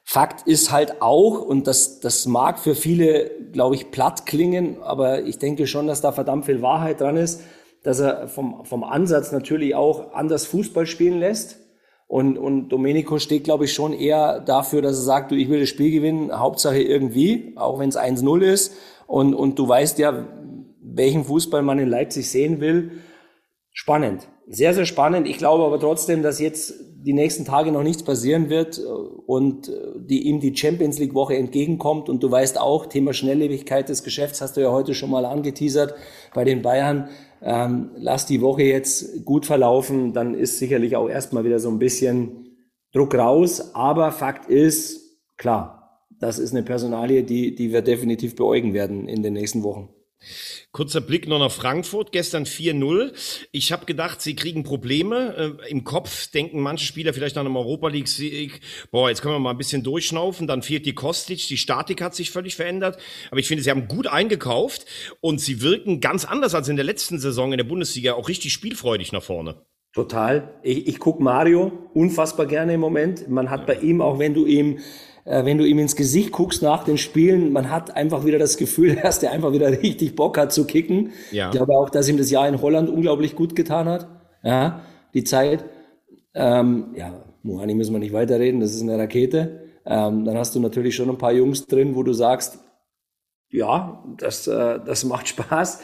Fakt 0.05 0.47
ist 0.47 0.71
halt 0.71 1.03
auch, 1.03 1.43
und 1.43 1.67
das, 1.67 1.99
das 1.99 2.27
mag 2.27 2.61
für 2.61 2.77
viele, 2.77 3.33
glaube 3.51 3.75
ich, 3.75 3.91
platt 3.91 4.27
klingen, 4.27 4.81
aber 4.81 5.25
ich 5.25 5.39
denke 5.39 5.67
schon, 5.67 5.89
dass 5.89 6.03
da 6.03 6.13
verdammt 6.13 6.45
viel 6.45 6.63
Wahrheit 6.63 7.01
dran 7.01 7.17
ist 7.17 7.41
dass 7.85 8.01
er 8.01 8.27
vom, 8.27 8.65
vom 8.65 8.83
Ansatz 8.83 9.31
natürlich 9.31 9.77
auch 9.77 10.13
anders 10.15 10.47
Fußball 10.47 10.87
spielen 10.87 11.21
lässt. 11.21 11.61
Und, 12.07 12.39
und 12.39 12.71
Domenico 12.71 13.19
steht, 13.19 13.45
glaube 13.45 13.67
ich, 13.67 13.73
schon 13.73 13.93
eher 13.93 14.41
dafür, 14.41 14.83
dass 14.83 14.97
er 14.97 15.03
sagt, 15.03 15.31
du, 15.31 15.37
ich 15.37 15.49
will 15.49 15.61
das 15.61 15.69
Spiel 15.69 15.91
gewinnen, 15.91 16.37
Hauptsache 16.39 16.83
irgendwie, 16.83 17.53
auch 17.57 17.79
wenn 17.79 17.89
es 17.89 17.99
1-0 17.99 18.43
ist. 18.43 18.75
Und, 19.07 19.35
und 19.35 19.59
du 19.59 19.69
weißt 19.69 19.99
ja, 19.99 20.27
welchen 20.83 21.25
Fußball 21.25 21.63
man 21.63 21.79
in 21.79 21.89
Leipzig 21.89 22.29
sehen 22.31 22.61
will. 22.61 23.03
Spannend. 23.73 24.29
Sehr, 24.47 24.75
sehr 24.75 24.87
spannend. 24.87 25.27
Ich 25.29 25.39
glaube 25.39 25.65
aber 25.65 25.81
trotzdem, 25.81 26.23
dass 26.23 26.39
jetzt 26.41 26.75
die 27.05 27.13
nächsten 27.13 27.45
Tage 27.45 27.71
noch 27.71 27.83
nichts 27.83 28.03
passieren 28.03 28.49
wird 28.49 28.81
und 29.27 29.71
die 29.99 30.23
ihm 30.23 30.41
die 30.41 30.57
Champions 30.57 30.99
League 30.99 31.15
Woche 31.15 31.37
entgegenkommt 31.37 32.09
und 32.09 32.23
du 32.23 32.31
weißt 32.31 32.59
auch, 32.59 32.87
Thema 32.87 33.13
Schnelllebigkeit 33.13 33.89
des 33.89 34.05
Geschäfts 34.05 34.41
hast 34.41 34.57
du 34.57 34.63
ja 34.63 34.71
heute 34.71 34.95
schon 34.95 35.11
mal 35.11 35.27
angeteasert 35.27 35.95
bei 36.35 36.45
den 36.45 36.63
Bayern. 36.63 37.09
Ähm, 37.47 37.91
lass 37.97 38.25
die 38.25 38.41
Woche 38.41 38.63
jetzt 38.63 39.25
gut 39.27 39.45
verlaufen, 39.45 40.15
dann 40.15 40.35
ist 40.35 40.59
sicherlich 40.59 40.97
auch 40.97 41.11
erstmal 41.11 41.45
wieder 41.45 41.59
so 41.59 41.69
ein 41.69 41.79
bisschen 41.79 42.57
Druck 42.91 43.15
raus. 43.15 43.75
Aber 43.75 44.13
Fakt 44.13 44.49
ist, 44.49 45.21
klar, 45.37 46.01
das 46.19 46.39
ist 46.39 46.53
eine 46.53 46.63
Personalie, 46.63 47.23
die, 47.23 47.55
die 47.55 47.71
wir 47.71 47.83
definitiv 47.83 48.35
beäugen 48.35 48.73
werden 48.73 49.09
in 49.09 49.23
den 49.23 49.35
nächsten 49.35 49.63
Wochen. 49.63 49.94
Kurzer 50.73 51.01
Blick 51.01 51.29
noch 51.29 51.39
nach 51.39 51.53
Frankfurt, 51.53 52.13
gestern 52.13 52.45
4-0. 52.45 53.13
Ich 53.53 53.73
habe 53.73 53.87
gedacht, 53.87 54.21
sie 54.21 54.35
kriegen 54.35 54.65
Probleme. 54.65 55.59
Äh, 55.63 55.71
Im 55.71 55.85
Kopf 55.85 56.29
denken 56.29 56.61
manche 56.61 56.87
Spieler 56.87 57.13
vielleicht 57.15 57.37
an 57.37 57.47
einem 57.47 57.57
Europa 57.57 57.89
League-Sieg, 57.89 58.61
boah, 58.91 59.09
jetzt 59.09 59.23
können 59.23 59.35
wir 59.35 59.39
mal 59.39 59.51
ein 59.51 59.59
bisschen 59.59 59.83
durchschnaufen, 59.83 60.47
dann 60.47 60.63
fehlt 60.63 60.87
die 60.87 60.95
Kostic, 60.95 61.47
die 61.49 61.57
Statik 61.57 62.03
hat 62.03 62.15
sich 62.15 62.31
völlig 62.31 62.57
verändert. 62.57 62.99
Aber 63.31 63.41
ich 63.41 63.49
finde, 63.49 63.63
sie 63.63 63.71
haben 63.71 63.89
gut 63.89 64.07
eingekauft 64.07 64.87
und 65.21 65.41
sie 65.41 65.63
wirken 65.63 66.01
ganz 66.01 66.25
anders 66.25 66.55
als 66.55 66.69
in 66.69 66.77
der 66.77 66.85
letzten 66.85 67.19
Saison 67.19 67.53
in 67.53 67.59
der 67.59 67.65
Bundesliga, 67.65 68.15
auch 68.15 68.29
richtig 68.29 68.53
spielfreudig 68.53 69.13
nach 69.13 69.23
vorne. 69.23 69.57
Total. 69.95 70.59
Ich, 70.65 70.89
ich 70.89 70.99
gucke 70.99 71.23
Mario 71.23 71.71
unfassbar 71.95 72.47
gerne 72.47 72.75
im 72.75 72.81
Moment. 72.81 73.29
Man 73.29 73.49
hat 73.49 73.65
bei 73.65 73.77
ihm, 73.77 74.01
auch 74.01 74.19
wenn 74.19 74.35
du 74.35 74.45
ihm 74.45 74.81
wenn 75.25 75.59
du 75.59 75.65
ihm 75.65 75.79
ins 75.79 75.97
Gesicht 75.97 76.33
guckst 76.33 76.63
nach 76.63 76.85
den 76.85 76.99
Spielen, 76.99 77.53
man 77.53 77.71
hat 77.71 77.97
einfach 77.97 78.25
wieder 78.25 78.39
das 78.39 78.57
Gefühl, 78.57 78.97
dass 79.03 79.21
der 79.21 79.33
einfach 79.33 79.53
wieder 79.53 79.71
richtig 79.71 80.17
Bock 80.17 80.37
hat 80.39 80.53
zu 80.53 80.67
kicken. 80.67 81.13
Ja. 81.31 81.47
Ich 81.47 81.53
glaube 81.53 81.73
auch, 81.75 81.91
dass 81.91 82.09
ihm 82.09 82.19
das 82.19 82.31
Jahr 82.31 82.47
in 82.49 82.61
Holland 82.61 82.89
unglaublich 82.89 83.35
gut 83.35 83.57
getan 83.57 83.89
hat. 83.89 84.09
Ja, 84.43 84.83
die 85.15 85.25
Zeit. 85.25 85.65
Ähm, 86.35 86.95
ja, 86.97 87.25
Mohani 87.43 87.75
müssen 87.75 87.93
wir 87.93 88.01
nicht 88.01 88.13
weiterreden, 88.13 88.61
das 88.61 88.75
ist 88.75 88.83
eine 88.83 88.99
Rakete. 88.99 89.65
Ähm, 89.87 90.25
dann 90.25 90.37
hast 90.37 90.55
du 90.55 90.61
natürlich 90.61 90.97
schon 90.97 91.11
ein 91.11 91.19
paar 91.19 91.33
Jungs 91.33 91.67
drin, 91.67 91.95
wo 91.95 92.03
du 92.03 92.13
sagst, 92.13 92.59
ja, 93.51 94.03
das, 94.19 94.47
äh, 94.47 94.81
das 94.85 95.05
macht 95.05 95.29
Spaß. 95.29 95.81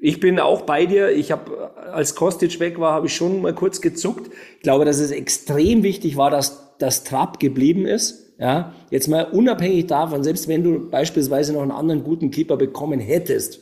Ich 0.00 0.20
bin 0.20 0.40
auch 0.40 0.62
bei 0.62 0.86
dir. 0.86 1.10
Ich 1.10 1.30
habe, 1.30 1.70
als 1.92 2.14
Kostic 2.14 2.58
weg 2.60 2.80
war, 2.80 2.92
habe 2.92 3.06
ich 3.06 3.14
schon 3.14 3.40
mal 3.40 3.54
kurz 3.54 3.80
gezuckt. 3.80 4.30
Ich 4.56 4.62
glaube, 4.62 4.84
dass 4.84 4.98
es 4.98 5.10
extrem 5.10 5.82
wichtig 5.84 6.16
war, 6.16 6.30
dass 6.30 6.76
das 6.78 7.04
Trab 7.04 7.38
geblieben 7.40 7.86
ist. 7.86 8.27
Ja, 8.38 8.72
jetzt 8.90 9.08
mal 9.08 9.24
unabhängig 9.24 9.86
davon, 9.88 10.22
selbst 10.22 10.46
wenn 10.46 10.62
du 10.62 10.88
beispielsweise 10.90 11.52
noch 11.52 11.62
einen 11.62 11.72
anderen 11.72 12.04
guten 12.04 12.30
Keeper 12.30 12.56
bekommen 12.56 13.00
hättest, 13.00 13.60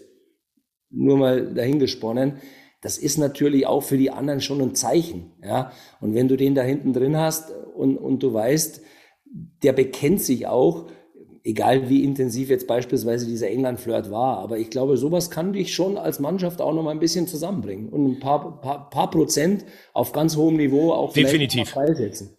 nur 0.91 1.17
mal 1.17 1.55
dahingesponnen, 1.55 2.35
das 2.83 2.99
ist 2.99 3.17
natürlich 3.17 3.67
auch 3.67 3.83
für 3.83 3.97
die 3.97 4.11
anderen 4.11 4.41
schon 4.43 4.61
ein 4.61 4.75
Zeichen. 4.75 5.33
Ja, 5.43 5.73
und 6.01 6.15
wenn 6.15 6.29
du 6.29 6.37
den 6.37 6.55
da 6.55 6.63
hinten 6.63 6.93
drin 6.93 7.17
hast 7.17 7.53
und, 7.75 7.97
und 7.97 8.23
du 8.23 8.35
weißt, 8.35 8.83
der 9.63 9.73
bekennt 9.73 10.21
sich 10.23 10.47
auch, 10.47 10.87
egal 11.47 11.89
wie 11.89 12.03
intensiv 12.03 12.51
jetzt 12.51 12.67
beispielsweise 12.67 13.25
dieser 13.25 13.49
England-Flirt 13.49 14.11
war. 14.11 14.39
Aber 14.39 14.59
ich 14.59 14.69
glaube, 14.69 14.97
sowas 14.97 15.31
kann 15.31 15.53
dich 15.53 15.73
schon 15.73 15.97
als 15.97 16.19
Mannschaft 16.19 16.61
auch 16.61 16.75
noch 16.75 16.83
mal 16.83 16.91
ein 16.91 16.99
bisschen 16.99 17.29
zusammenbringen 17.29 17.89
und 17.89 18.05
ein 18.05 18.21
paar, 18.21 18.61
paar, 18.61 18.91
paar 18.91 19.11
Prozent 19.11 19.65
auf 19.93 20.13
ganz 20.13 20.37
hohem 20.37 20.57
Niveau 20.57 20.93
auch 20.93 21.13
Definitiv. 21.13 21.73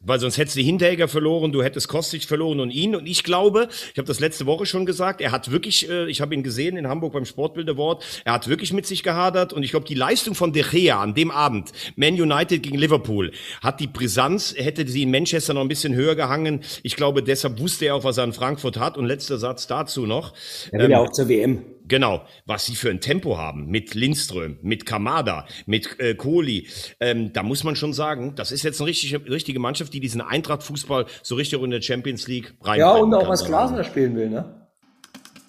Weil 0.02 0.20
sonst 0.20 0.38
hättest 0.38 0.58
du 0.58 0.62
Hinteregger 0.62 1.08
verloren, 1.08 1.54
du 1.54 1.64
hättest 1.64 1.88
Kostic 1.88 2.26
verloren 2.26 2.60
und 2.60 2.70
ihn. 2.70 2.96
Und 2.96 3.08
ich 3.08 3.24
glaube, 3.24 3.70
ich 3.94 3.98
habe 3.98 4.08
das 4.08 4.20
letzte 4.20 4.46
Woche 4.46 4.66
schon 4.66 4.86
gesagt, 4.86 5.22
er 5.22 5.32
hat 5.32 5.52
wirklich, 5.52 5.90
äh, 5.90 6.10
ich 6.10 6.20
habe 6.20 6.36
ihn 6.36 6.44
gesehen 6.44 6.76
in 6.76 6.88
Hamburg 6.88 7.14
beim 7.14 7.26
Sportbild 7.26 7.70
Award, 7.70 8.04
er 8.26 8.34
hat 8.34 8.50
wirklich 8.50 8.74
mit 8.74 8.86
sich 8.86 9.04
gehadert. 9.04 9.54
Und 9.54 9.64
ich 9.64 9.72
glaube, 9.72 9.86
die 9.86 9.96
Leistung 9.96 10.36
von 10.36 10.52
De 10.52 10.64
Gea 10.70 11.00
an 11.02 11.14
dem 11.14 11.32
Abend, 11.32 11.72
Man 11.96 12.20
United 12.20 12.62
gegen 12.62 12.78
Liverpool, 12.78 13.32
hat 13.62 13.80
die 13.80 13.88
Brisanz, 13.88 14.54
hätte 14.58 14.86
sie 14.86 15.04
in 15.04 15.12
Manchester 15.12 15.54
noch 15.54 15.62
ein 15.62 15.70
bisschen 15.70 15.96
höher 15.96 16.16
gehangen. 16.16 16.60
Ich 16.84 16.98
glaube, 16.98 17.24
deshalb 17.24 17.60
wusste 17.60 17.86
er 17.86 17.96
auch, 17.96 18.04
was 18.04 18.18
er 18.18 18.26
in 18.26 18.34
Frankfurt 18.34 18.78
hat 18.78 18.97
und 18.98 19.06
letzter 19.06 19.38
Satz 19.38 19.68
dazu 19.68 20.06
noch. 20.06 20.34
Er 20.72 20.80
will 20.80 20.86
ähm, 20.86 20.92
ja 20.92 21.00
auch 21.00 21.12
zur 21.12 21.30
WM. 21.30 21.64
Genau, 21.88 22.24
was 22.46 22.66
sie 22.66 22.76
für 22.76 22.90
ein 22.90 23.00
Tempo 23.00 23.38
haben 23.38 23.68
mit 23.68 23.94
Lindström, 23.94 24.58
mit 24.62 24.86
Kamada, 24.86 25.46
mit 25.66 26.00
äh, 26.00 26.16
Kohli. 26.16 26.68
Ähm, 27.00 27.32
da 27.32 27.44
muss 27.44 27.64
man 27.64 27.76
schon 27.78 27.94
sagen, 27.94 28.34
das 28.36 28.52
ist 28.52 28.64
jetzt 28.64 28.82
eine 28.82 28.90
richtige, 28.90 29.30
richtige 29.32 29.60
Mannschaft, 29.60 29.94
die 29.94 30.02
diesen 30.02 30.20
Eintracht-Fußball 30.20 31.06
so 31.24 31.36
richtig 31.36 31.62
in 31.62 31.70
der 31.70 31.82
Champions 31.82 32.28
League 32.28 32.56
rein. 32.62 32.80
Ja, 32.80 32.92
und 32.92 33.14
auch 33.14 33.30
was 33.30 33.46
Glasner 33.46 33.84
spielen 33.84 34.16
will, 34.16 34.30
ne? 34.30 34.68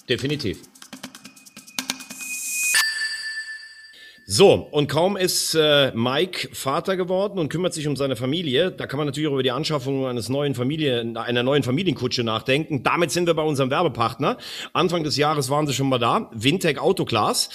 Definitiv. 0.08 0.62
So, 4.30 4.68
und 4.72 4.88
kaum 4.88 5.16
ist 5.16 5.54
äh, 5.54 5.90
Mike 5.94 6.50
Vater 6.52 6.98
geworden 6.98 7.38
und 7.38 7.48
kümmert 7.48 7.72
sich 7.72 7.88
um 7.88 7.96
seine 7.96 8.14
Familie, 8.14 8.70
da 8.70 8.86
kann 8.86 8.98
man 8.98 9.06
natürlich 9.06 9.26
auch 9.26 9.32
über 9.32 9.42
die 9.42 9.52
Anschaffung 9.52 10.04
eines 10.04 10.28
neuen 10.28 10.54
Familie, 10.54 11.00
einer 11.14 11.42
neuen 11.42 11.62
Familienkutsche 11.62 12.24
nachdenken. 12.24 12.82
Damit 12.82 13.10
sind 13.10 13.26
wir 13.26 13.32
bei 13.32 13.42
unserem 13.42 13.70
Werbepartner. 13.70 14.36
Anfang 14.74 15.02
des 15.02 15.16
Jahres 15.16 15.48
waren 15.48 15.66
sie 15.66 15.72
schon 15.72 15.88
mal 15.88 15.96
da. 15.96 16.28
Wintec 16.34 16.76
Autoglas. 16.76 17.48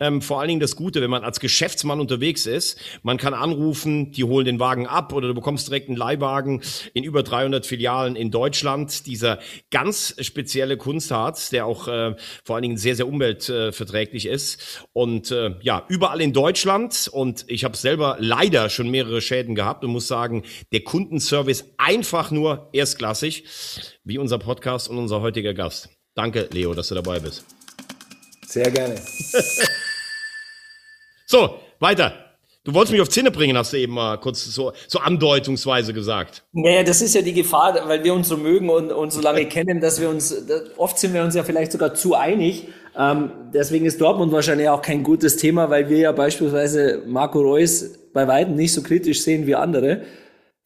Ähm, 0.00 0.20
vor 0.20 0.40
allen 0.40 0.48
Dingen 0.48 0.58
das 0.58 0.74
Gute, 0.74 1.00
wenn 1.00 1.10
man 1.10 1.22
als 1.22 1.38
Geschäftsmann 1.38 2.00
unterwegs 2.00 2.46
ist, 2.46 2.80
man 3.04 3.18
kann 3.18 3.32
anrufen, 3.32 4.10
die 4.10 4.24
holen 4.24 4.46
den 4.46 4.58
Wagen 4.58 4.88
ab 4.88 5.12
oder 5.12 5.28
du 5.28 5.34
bekommst 5.34 5.68
direkt 5.68 5.86
einen 5.88 5.96
Leihwagen 5.96 6.60
in 6.92 7.04
über 7.04 7.22
300 7.22 7.64
Filialen 7.66 8.16
in 8.16 8.32
Deutschland. 8.32 9.06
Dieser 9.06 9.38
ganz 9.70 10.16
spezielle 10.20 10.76
Kunstharz, 10.76 11.50
der 11.50 11.66
auch 11.66 11.86
äh, 11.86 12.16
vor 12.42 12.56
allen 12.56 12.64
Dingen 12.64 12.78
sehr, 12.78 12.96
sehr 12.96 13.06
umweltverträglich 13.06 14.26
ist 14.26 14.88
und 14.92 15.30
äh, 15.30 15.54
ja, 15.62 15.84
überall 15.86 16.15
überall 16.16 16.20
in 16.20 16.32
Deutschland 16.32 17.08
und 17.12 17.44
ich 17.48 17.64
habe 17.64 17.76
selber 17.76 18.16
leider 18.18 18.70
schon 18.70 18.90
mehrere 18.90 19.20
Schäden 19.20 19.54
gehabt 19.54 19.84
und 19.84 19.90
muss 19.90 20.08
sagen, 20.08 20.42
der 20.72 20.82
Kundenservice 20.82 21.64
einfach 21.76 22.30
nur 22.30 22.68
erstklassig, 22.72 23.44
wie 24.04 24.18
unser 24.18 24.38
Podcast 24.38 24.88
und 24.88 24.98
unser 24.98 25.20
heutiger 25.20 25.54
Gast. 25.54 25.88
Danke, 26.14 26.48
Leo, 26.52 26.74
dass 26.74 26.88
du 26.88 26.94
dabei 26.94 27.20
bist. 27.20 27.44
Sehr 28.46 28.70
gerne. 28.70 28.96
so, 31.26 31.60
weiter. 31.80 32.25
Du 32.66 32.74
wolltest 32.74 32.90
mich 32.90 33.00
auf 33.00 33.08
Zinne 33.08 33.30
bringen, 33.30 33.56
hast 33.56 33.72
du 33.72 33.76
eben 33.76 33.94
mal 33.94 34.16
kurz 34.18 34.44
so, 34.44 34.72
so 34.88 34.98
andeutungsweise 34.98 35.94
gesagt. 35.94 36.42
Naja, 36.52 36.82
das 36.82 37.00
ist 37.00 37.14
ja 37.14 37.22
die 37.22 37.32
Gefahr, 37.32 37.78
weil 37.86 38.02
wir 38.02 38.12
uns 38.12 38.26
so 38.26 38.36
mögen 38.36 38.70
und, 38.70 38.90
und 38.90 39.12
so 39.12 39.20
lange 39.20 39.44
kennen, 39.48 39.80
dass 39.80 40.00
wir 40.00 40.08
uns, 40.08 40.34
oft 40.76 40.98
sind 40.98 41.14
wir 41.14 41.22
uns 41.22 41.36
ja 41.36 41.44
vielleicht 41.44 41.70
sogar 41.70 41.94
zu 41.94 42.16
einig. 42.16 42.66
Ähm, 42.98 43.30
deswegen 43.54 43.86
ist 43.86 44.00
Dortmund 44.00 44.32
wahrscheinlich 44.32 44.68
auch 44.68 44.82
kein 44.82 45.04
gutes 45.04 45.36
Thema, 45.36 45.70
weil 45.70 45.88
wir 45.88 45.98
ja 45.98 46.10
beispielsweise 46.10 47.02
Marco 47.06 47.40
Reus 47.40 47.88
bei 48.12 48.26
weitem 48.26 48.56
nicht 48.56 48.72
so 48.72 48.82
kritisch 48.82 49.22
sehen 49.22 49.46
wie 49.46 49.54
andere. 49.54 50.00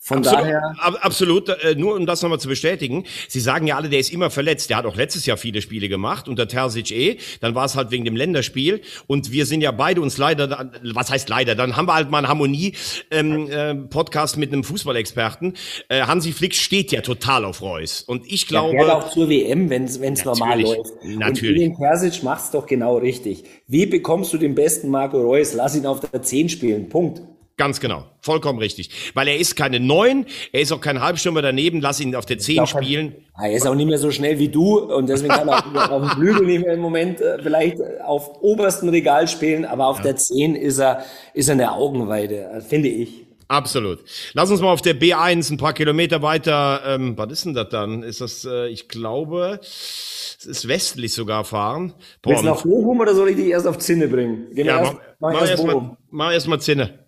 Von 0.02 0.18
absolut, 0.18 0.40
daher. 0.40 0.74
Ab, 0.78 0.98
absolut, 1.02 1.48
äh, 1.50 1.74
nur 1.76 1.94
um 1.94 2.06
das 2.06 2.22
nochmal 2.22 2.40
zu 2.40 2.48
bestätigen. 2.48 3.04
Sie 3.28 3.38
sagen 3.38 3.66
ja 3.66 3.76
alle, 3.76 3.90
der 3.90 4.00
ist 4.00 4.10
immer 4.10 4.30
verletzt. 4.30 4.70
Der 4.70 4.78
hat 4.78 4.86
auch 4.86 4.96
letztes 4.96 5.26
Jahr 5.26 5.36
viele 5.36 5.60
Spiele 5.60 5.90
gemacht, 5.90 6.26
unter 6.26 6.48
Terzic 6.48 6.90
eh. 6.90 7.18
Dann 7.42 7.54
war 7.54 7.66
es 7.66 7.76
halt 7.76 7.90
wegen 7.90 8.06
dem 8.06 8.16
Länderspiel. 8.16 8.80
Und 9.06 9.30
wir 9.30 9.44
sind 9.44 9.60
ja 9.60 9.72
beide 9.72 10.00
uns 10.00 10.16
leider, 10.16 10.70
was 10.82 11.10
heißt 11.10 11.28
leider, 11.28 11.54
dann 11.54 11.76
haben 11.76 11.86
wir 11.86 11.92
halt 11.92 12.10
mal 12.10 12.16
einen 12.18 12.28
Harmonie-Podcast 12.28 14.36
ähm, 14.36 14.38
äh, 14.38 14.40
mit 14.40 14.54
einem 14.54 14.64
Fußballexperten. 14.64 15.54
Äh, 15.90 16.00
Hansi 16.00 16.32
Flick 16.32 16.54
steht 16.54 16.92
ja 16.92 17.02
total 17.02 17.44
auf 17.44 17.60
Reus. 17.60 18.00
Und 18.00 18.24
ich 18.26 18.46
glaube. 18.46 18.76
Ja, 18.76 18.94
auch 18.94 19.10
zur 19.10 19.28
WM, 19.28 19.68
wenn 19.68 19.84
es 19.84 20.24
normal 20.24 20.62
läuft. 20.62 20.94
Natürlich. 21.04 21.68
Und 21.68 21.76
Terzic 21.76 22.22
macht's 22.22 22.52
doch 22.52 22.66
genau 22.66 22.96
richtig. 22.96 23.44
Wie 23.66 23.84
bekommst 23.84 24.32
du 24.32 24.38
den 24.38 24.54
besten 24.54 24.88
Marco 24.88 25.20
Reus? 25.20 25.52
Lass 25.52 25.76
ihn 25.76 25.84
auf 25.84 26.00
der 26.00 26.22
10 26.22 26.48
spielen. 26.48 26.88
Punkt. 26.88 27.20
Ganz 27.60 27.78
genau, 27.78 28.04
vollkommen 28.22 28.58
richtig. 28.58 28.88
Weil 29.12 29.28
er 29.28 29.36
ist 29.36 29.54
keine 29.54 29.80
Neun, 29.80 30.24
er 30.50 30.62
ist 30.62 30.72
auch 30.72 30.80
kein 30.80 31.02
Halbstürmer 31.02 31.42
daneben, 31.42 31.82
lass 31.82 32.00
ihn 32.00 32.16
auf 32.16 32.24
der 32.24 32.38
Zehn 32.38 32.66
spielen. 32.66 33.16
er 33.38 33.52
ist 33.52 33.66
auch 33.66 33.74
nicht 33.74 33.86
mehr 33.86 33.98
so 33.98 34.10
schnell 34.10 34.38
wie 34.38 34.48
du 34.48 34.78
und 34.78 35.10
deswegen 35.10 35.34
kann 35.34 35.46
er 35.46 35.92
auf 35.92 36.00
dem 36.00 36.08
Flügel 36.08 36.46
nicht 36.46 36.64
mehr 36.64 36.72
im 36.72 36.80
Moment 36.80 37.20
äh, 37.20 37.36
vielleicht 37.42 37.76
auf 38.02 38.40
obersten 38.40 38.88
Regal 38.88 39.28
spielen, 39.28 39.66
aber 39.66 39.88
auf 39.88 39.98
ja. 39.98 40.04
der 40.04 40.16
Zehn 40.16 40.54
ist 40.54 40.78
er, 40.78 41.04
ist 41.34 41.50
er 41.50 41.52
eine 41.52 41.72
Augenweide, 41.72 42.44
äh, 42.44 42.60
finde 42.62 42.88
ich. 42.88 43.26
Absolut. 43.48 43.98
Lass 44.32 44.50
uns 44.50 44.62
mal 44.62 44.72
auf 44.72 44.80
der 44.80 44.98
B1 44.98 45.52
ein 45.52 45.58
paar 45.58 45.74
Kilometer 45.74 46.22
weiter, 46.22 46.80
ähm, 46.86 47.18
was 47.18 47.30
ist 47.30 47.44
denn 47.44 47.52
das 47.52 47.68
dann? 47.68 48.02
Ist 48.02 48.22
das, 48.22 48.46
äh, 48.46 48.68
ich 48.68 48.88
glaube, 48.88 49.60
es 49.60 50.46
ist 50.46 50.66
westlich 50.66 51.12
sogar 51.12 51.44
fahren. 51.44 51.92
Boah, 52.22 52.30
Willst 52.30 52.42
du 52.42 52.46
nach 52.46 52.62
Bochum 52.62 53.00
oder 53.00 53.14
soll 53.14 53.28
ich 53.28 53.36
dich 53.36 53.48
erst 53.48 53.66
auf 53.66 53.76
Zinne 53.76 54.08
bringen? 54.08 54.46
Gehen 54.54 54.66
ja, 54.66 54.78
erst, 54.78 54.94
mach, 55.18 55.32
mach, 55.34 55.46
erst 55.46 55.66
mal, 55.66 55.96
mach 56.10 56.32
erst 56.32 56.48
mal 56.48 56.58
Zinne. 56.58 56.99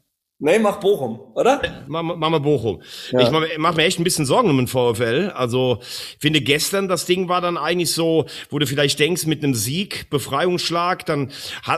Nee, 0.44 0.58
mach 0.58 0.80
Bochum, 0.80 1.20
oder? 1.36 1.62
Mach, 1.86 2.02
mach 2.02 2.28
mal 2.28 2.40
Bochum. 2.40 2.82
Ja. 3.12 3.20
Ich 3.20 3.30
mach, 3.30 3.44
mach, 3.58 3.76
mir 3.76 3.84
echt 3.84 4.00
ein 4.00 4.04
bisschen 4.04 4.26
Sorgen 4.26 4.50
um 4.50 4.56
den 4.56 4.66
VfL. 4.66 5.30
Also, 5.36 5.78
ich 5.80 6.16
finde 6.18 6.40
gestern, 6.40 6.88
das 6.88 7.06
Ding 7.06 7.28
war 7.28 7.40
dann 7.40 7.56
eigentlich 7.56 7.92
so, 7.92 8.26
wo 8.50 8.58
du 8.58 8.66
vielleicht 8.66 8.98
denkst, 8.98 9.26
mit 9.26 9.44
einem 9.44 9.54
Sieg, 9.54 10.10
Befreiungsschlag, 10.10 11.06
dann 11.06 11.30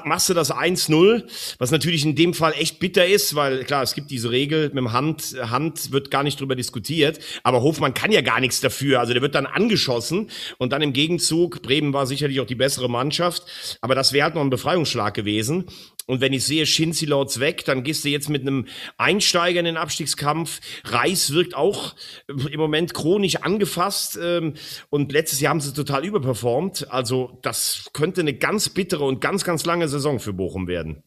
machst 0.07 0.31
du 0.31 0.35
das 0.35 0.51
1-0, 0.51 1.25
was 1.59 1.73
natürlich 1.73 2.07
in 2.07 2.17
dem 2.17 2.33
Fall 2.33 2.55
echt 2.59 2.81
bitter 2.81 3.05
ist, 3.05 3.35
weil 3.35 3.65
klar, 3.65 3.83
es 3.83 3.95
gibt 3.95 4.11
diese 4.11 4.31
Regel, 4.31 4.69
mit 4.69 4.79
dem 4.79 4.93
Hand, 4.93 5.37
Hand 5.39 5.93
wird 5.93 6.11
gar 6.11 6.23
nicht 6.23 6.41
drüber 6.41 6.57
diskutiert, 6.57 7.19
aber 7.43 7.61
Hofmann 7.61 7.93
kann 7.93 8.13
ja 8.13 8.23
gar 8.23 8.41
nichts 8.41 8.63
dafür. 8.63 8.99
Also 8.99 9.13
der 9.13 9.21
wird 9.21 9.35
dann 9.35 9.45
angeschossen 9.45 10.31
und 10.57 10.73
dann 10.73 10.81
im 10.81 10.95
Gegenzug, 10.95 11.61
Bremen 11.61 11.93
war 11.93 12.07
sicherlich 12.07 12.41
auch 12.41 12.47
die 12.47 12.55
bessere 12.55 12.89
Mannschaft, 12.89 13.43
aber 13.83 13.95
das 13.95 14.15
wäre 14.15 14.25
halt 14.25 14.37
noch 14.37 14.43
ein 14.43 14.49
Befreiungsschlag 14.49 15.13
gewesen. 15.13 15.67
Und 16.07 16.21
wenn 16.21 16.33
ich 16.33 16.45
sehe, 16.45 16.67
Shinzi 16.67 17.07
Lords 17.07 17.41
weg, 17.41 17.65
dann 17.65 17.83
gehst 17.83 18.05
du 18.05 18.09
jetzt 18.11 18.29
mit 18.29 18.43
einem 18.43 18.67
Einsteiger 18.99 19.59
in 19.61 19.65
den 19.65 19.77
Abstiegskampf. 19.77 20.61
Reis 20.85 21.33
wirkt 21.33 21.55
auch 21.55 21.95
im 22.29 22.61
Moment 22.61 22.93
chronisch 22.93 23.37
angefasst. 23.37 24.19
Ähm, 24.21 24.55
und 24.91 25.13
letztes 25.13 25.41
Jahr 25.41 25.51
haben 25.51 25.61
sie 25.61 25.73
total 25.73 26.05
überperformt. 26.05 26.91
Also 26.91 27.39
das 27.43 27.91
könnte 27.95 28.21
eine 28.21 28.35
ganz 28.35 28.69
bittere 28.69 29.05
und 29.05 29.21
ganz, 29.21 29.45
ganz 29.45 29.65
lange 29.65 29.89
Saison 29.89 30.21
für 30.21 30.35
Bochum 30.35 30.67
werden. 30.67 31.03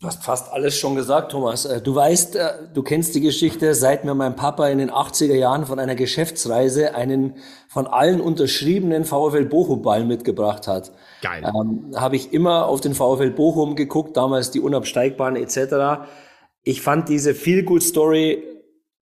Du 0.00 0.06
hast 0.06 0.24
fast 0.24 0.50
alles 0.50 0.78
schon 0.78 0.94
gesagt, 0.94 1.32
Thomas. 1.32 1.66
Äh, 1.66 1.82
du 1.82 1.94
weißt, 1.94 2.36
äh, 2.36 2.48
du 2.72 2.82
kennst 2.82 3.14
die 3.14 3.20
Geschichte, 3.20 3.74
seit 3.74 4.06
mir 4.06 4.14
mein 4.14 4.34
Papa 4.34 4.66
in 4.68 4.78
den 4.78 4.90
80er 4.90 5.34
Jahren 5.34 5.66
von 5.66 5.78
einer 5.78 5.94
Geschäftsreise 5.94 6.94
einen 6.94 7.34
von 7.68 7.86
allen 7.86 8.22
unterschriebenen 8.22 9.04
VfL 9.04 9.44
Bochum-Ball 9.44 10.06
mitgebracht 10.06 10.66
hat. 10.66 10.90
Geil. 11.20 11.44
Ähm, 11.44 11.90
Habe 11.94 12.16
ich 12.16 12.32
immer 12.32 12.64
auf 12.64 12.80
den 12.80 12.94
VfL 12.94 13.30
Bochum 13.30 13.76
geguckt, 13.76 14.16
damals 14.16 14.50
die 14.50 14.60
Unabsteigbaren 14.60 15.36
etc. 15.36 16.08
Ich 16.62 16.80
fand 16.80 17.10
diese 17.10 17.34
Feel-Good-Story 17.34 18.42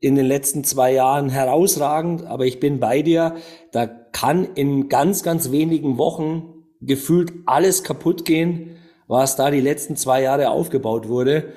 in 0.01 0.17
den 0.17 0.27
letzten 0.27 0.65
zwei 0.65 0.93
Jahren 0.93 1.29
herausragend, 1.29 2.27
aber 2.27 2.45
ich 2.45 2.59
bin 2.59 2.81
bei 2.81 3.03
dir. 3.03 3.37
Da 3.71 3.87
kann 3.87 4.45
in 4.57 4.89
ganz, 4.89 5.23
ganz 5.23 5.53
wenigen 5.53 5.97
Wochen 5.97 6.55
gefühlt 6.81 7.33
alles 7.47 7.85
kaputt 7.85 8.25
gehen 8.25 8.78
was 9.09 9.37
da 9.37 9.51
die 9.51 9.61
letzten 9.61 9.97
zwei 9.97 10.23
Jahre 10.23 10.51
aufgebaut 10.51 11.09
wurde. 11.09 11.55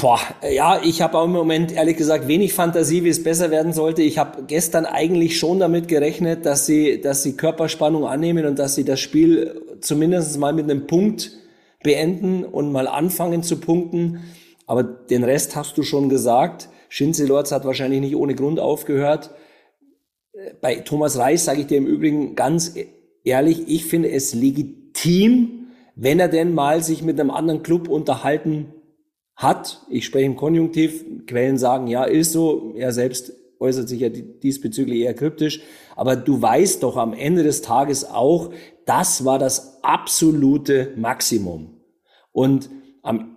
Boah, 0.00 0.20
ja, 0.48 0.80
ich 0.82 1.02
habe 1.02 1.18
auch 1.18 1.24
im 1.24 1.32
Moment 1.32 1.72
ehrlich 1.72 1.96
gesagt 1.96 2.28
wenig 2.28 2.52
Fantasie, 2.52 3.02
wie 3.04 3.08
es 3.08 3.22
besser 3.22 3.50
werden 3.50 3.72
sollte. 3.72 4.02
Ich 4.02 4.18
habe 4.18 4.44
gestern 4.46 4.84
eigentlich 4.84 5.38
schon 5.38 5.58
damit 5.58 5.88
gerechnet, 5.88 6.46
dass 6.46 6.66
sie, 6.66 7.00
dass 7.00 7.22
sie 7.22 7.36
Körperspannung 7.36 8.06
annehmen 8.06 8.46
und 8.46 8.58
dass 8.58 8.74
sie 8.74 8.84
das 8.84 9.00
Spiel 9.00 9.78
zumindest 9.80 10.38
mal 10.38 10.52
mit 10.52 10.70
einem 10.70 10.86
Punkt 10.86 11.32
beenden 11.82 12.44
und 12.44 12.72
mal 12.72 12.88
anfangen 12.88 13.42
zu 13.42 13.58
punkten. 13.58 14.20
Aber 14.66 14.82
den 14.82 15.24
Rest 15.24 15.56
hast 15.56 15.78
du 15.78 15.82
schon 15.82 16.08
gesagt. 16.08 16.68
Schinze 16.88 17.26
Lorz 17.26 17.52
hat 17.52 17.64
wahrscheinlich 17.64 18.00
nicht 18.00 18.16
ohne 18.16 18.34
Grund 18.34 18.60
aufgehört. 18.60 19.30
Bei 20.60 20.76
Thomas 20.76 21.18
Reis 21.18 21.44
sage 21.44 21.62
ich 21.62 21.66
dir 21.66 21.78
im 21.78 21.86
Übrigen 21.86 22.34
ganz 22.34 22.74
ehrlich, 23.24 23.68
ich 23.68 23.86
finde 23.86 24.10
es 24.10 24.34
legitim 24.34 24.75
Team, 24.96 25.68
wenn 25.94 26.18
er 26.18 26.28
denn 26.28 26.54
mal 26.54 26.82
sich 26.82 27.02
mit 27.02 27.20
einem 27.20 27.30
anderen 27.30 27.62
Club 27.62 27.88
unterhalten 27.88 28.72
hat. 29.36 29.82
Ich 29.90 30.06
spreche 30.06 30.26
im 30.26 30.36
Konjunktiv, 30.36 31.04
Quellen 31.26 31.58
sagen, 31.58 31.86
ja, 31.86 32.04
ist 32.04 32.32
so. 32.32 32.72
Er 32.76 32.92
selbst 32.92 33.32
äußert 33.60 33.88
sich 33.88 34.00
ja 34.00 34.08
diesbezüglich 34.08 35.00
eher 35.00 35.14
kryptisch. 35.14 35.60
Aber 35.94 36.16
du 36.16 36.40
weißt 36.40 36.82
doch 36.82 36.96
am 36.96 37.12
Ende 37.12 37.42
des 37.42 37.62
Tages 37.62 38.08
auch, 38.08 38.50
das 38.86 39.24
war 39.24 39.38
das 39.38 39.82
absolute 39.82 40.92
Maximum. 40.96 41.80
Und 42.32 42.70
am, 43.02 43.36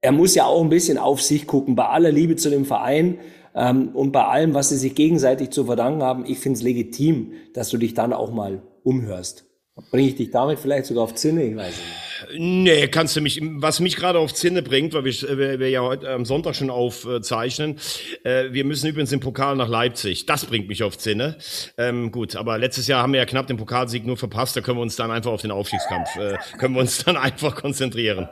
er 0.00 0.12
muss 0.12 0.34
ja 0.34 0.46
auch 0.46 0.62
ein 0.62 0.68
bisschen 0.68 0.98
auf 0.98 1.22
sich 1.22 1.46
gucken, 1.46 1.74
bei 1.74 1.86
aller 1.86 2.12
Liebe 2.12 2.36
zu 2.36 2.50
dem 2.50 2.64
Verein 2.64 3.18
ähm, 3.54 3.90
und 3.94 4.12
bei 4.12 4.24
allem, 4.24 4.54
was 4.54 4.68
sie 4.68 4.76
sich 4.76 4.94
gegenseitig 4.94 5.50
zu 5.50 5.64
verdanken 5.64 6.02
haben. 6.02 6.24
Ich 6.26 6.38
finde 6.38 6.58
es 6.58 6.62
legitim, 6.62 7.32
dass 7.54 7.70
du 7.70 7.78
dich 7.78 7.94
dann 7.94 8.12
auch 8.12 8.32
mal 8.32 8.62
umhörst. 8.84 9.47
Bringe 9.90 10.08
ich 10.08 10.16
dich 10.16 10.30
damit 10.30 10.58
vielleicht 10.58 10.86
sogar 10.86 11.04
auf 11.04 11.14
Zinne? 11.14 11.44
Ich 11.44 11.56
weiß 11.56 11.76
nicht. 11.76 12.08
Nee, 12.36 12.88
kannst 12.88 13.16
du 13.16 13.20
mich, 13.20 13.40
was 13.42 13.80
mich 13.80 13.96
gerade 13.96 14.18
auf 14.18 14.34
Zinne 14.34 14.62
bringt, 14.62 14.92
weil 14.92 15.04
wir, 15.04 15.58
wir, 15.60 15.70
ja 15.70 15.82
heute 15.82 16.10
am 16.10 16.24
Sonntag 16.24 16.56
schon 16.56 16.70
aufzeichnen, 16.70 17.76
äh, 18.24 18.52
wir 18.52 18.64
müssen 18.64 18.88
übrigens 18.88 19.12
im 19.12 19.20
Pokal 19.20 19.56
nach 19.56 19.68
Leipzig. 19.68 20.26
Das 20.26 20.44
bringt 20.44 20.68
mich 20.68 20.82
auf 20.82 20.98
Zinne. 20.98 21.36
Ähm, 21.76 22.10
gut, 22.10 22.36
aber 22.36 22.58
letztes 22.58 22.86
Jahr 22.88 23.02
haben 23.02 23.12
wir 23.12 23.20
ja 23.20 23.26
knapp 23.26 23.46
den 23.46 23.56
Pokalsieg 23.56 24.06
nur 24.06 24.16
verpasst, 24.16 24.56
da 24.56 24.60
können 24.60 24.78
wir 24.78 24.82
uns 24.82 24.96
dann 24.96 25.10
einfach 25.10 25.30
auf 25.30 25.42
den 25.42 25.50
Aufstiegskampf, 25.50 26.16
äh, 26.16 26.38
können 26.58 26.74
wir 26.74 26.80
uns 26.80 27.04
dann 27.04 27.16
einfach 27.16 27.54
konzentrieren. 27.54 28.28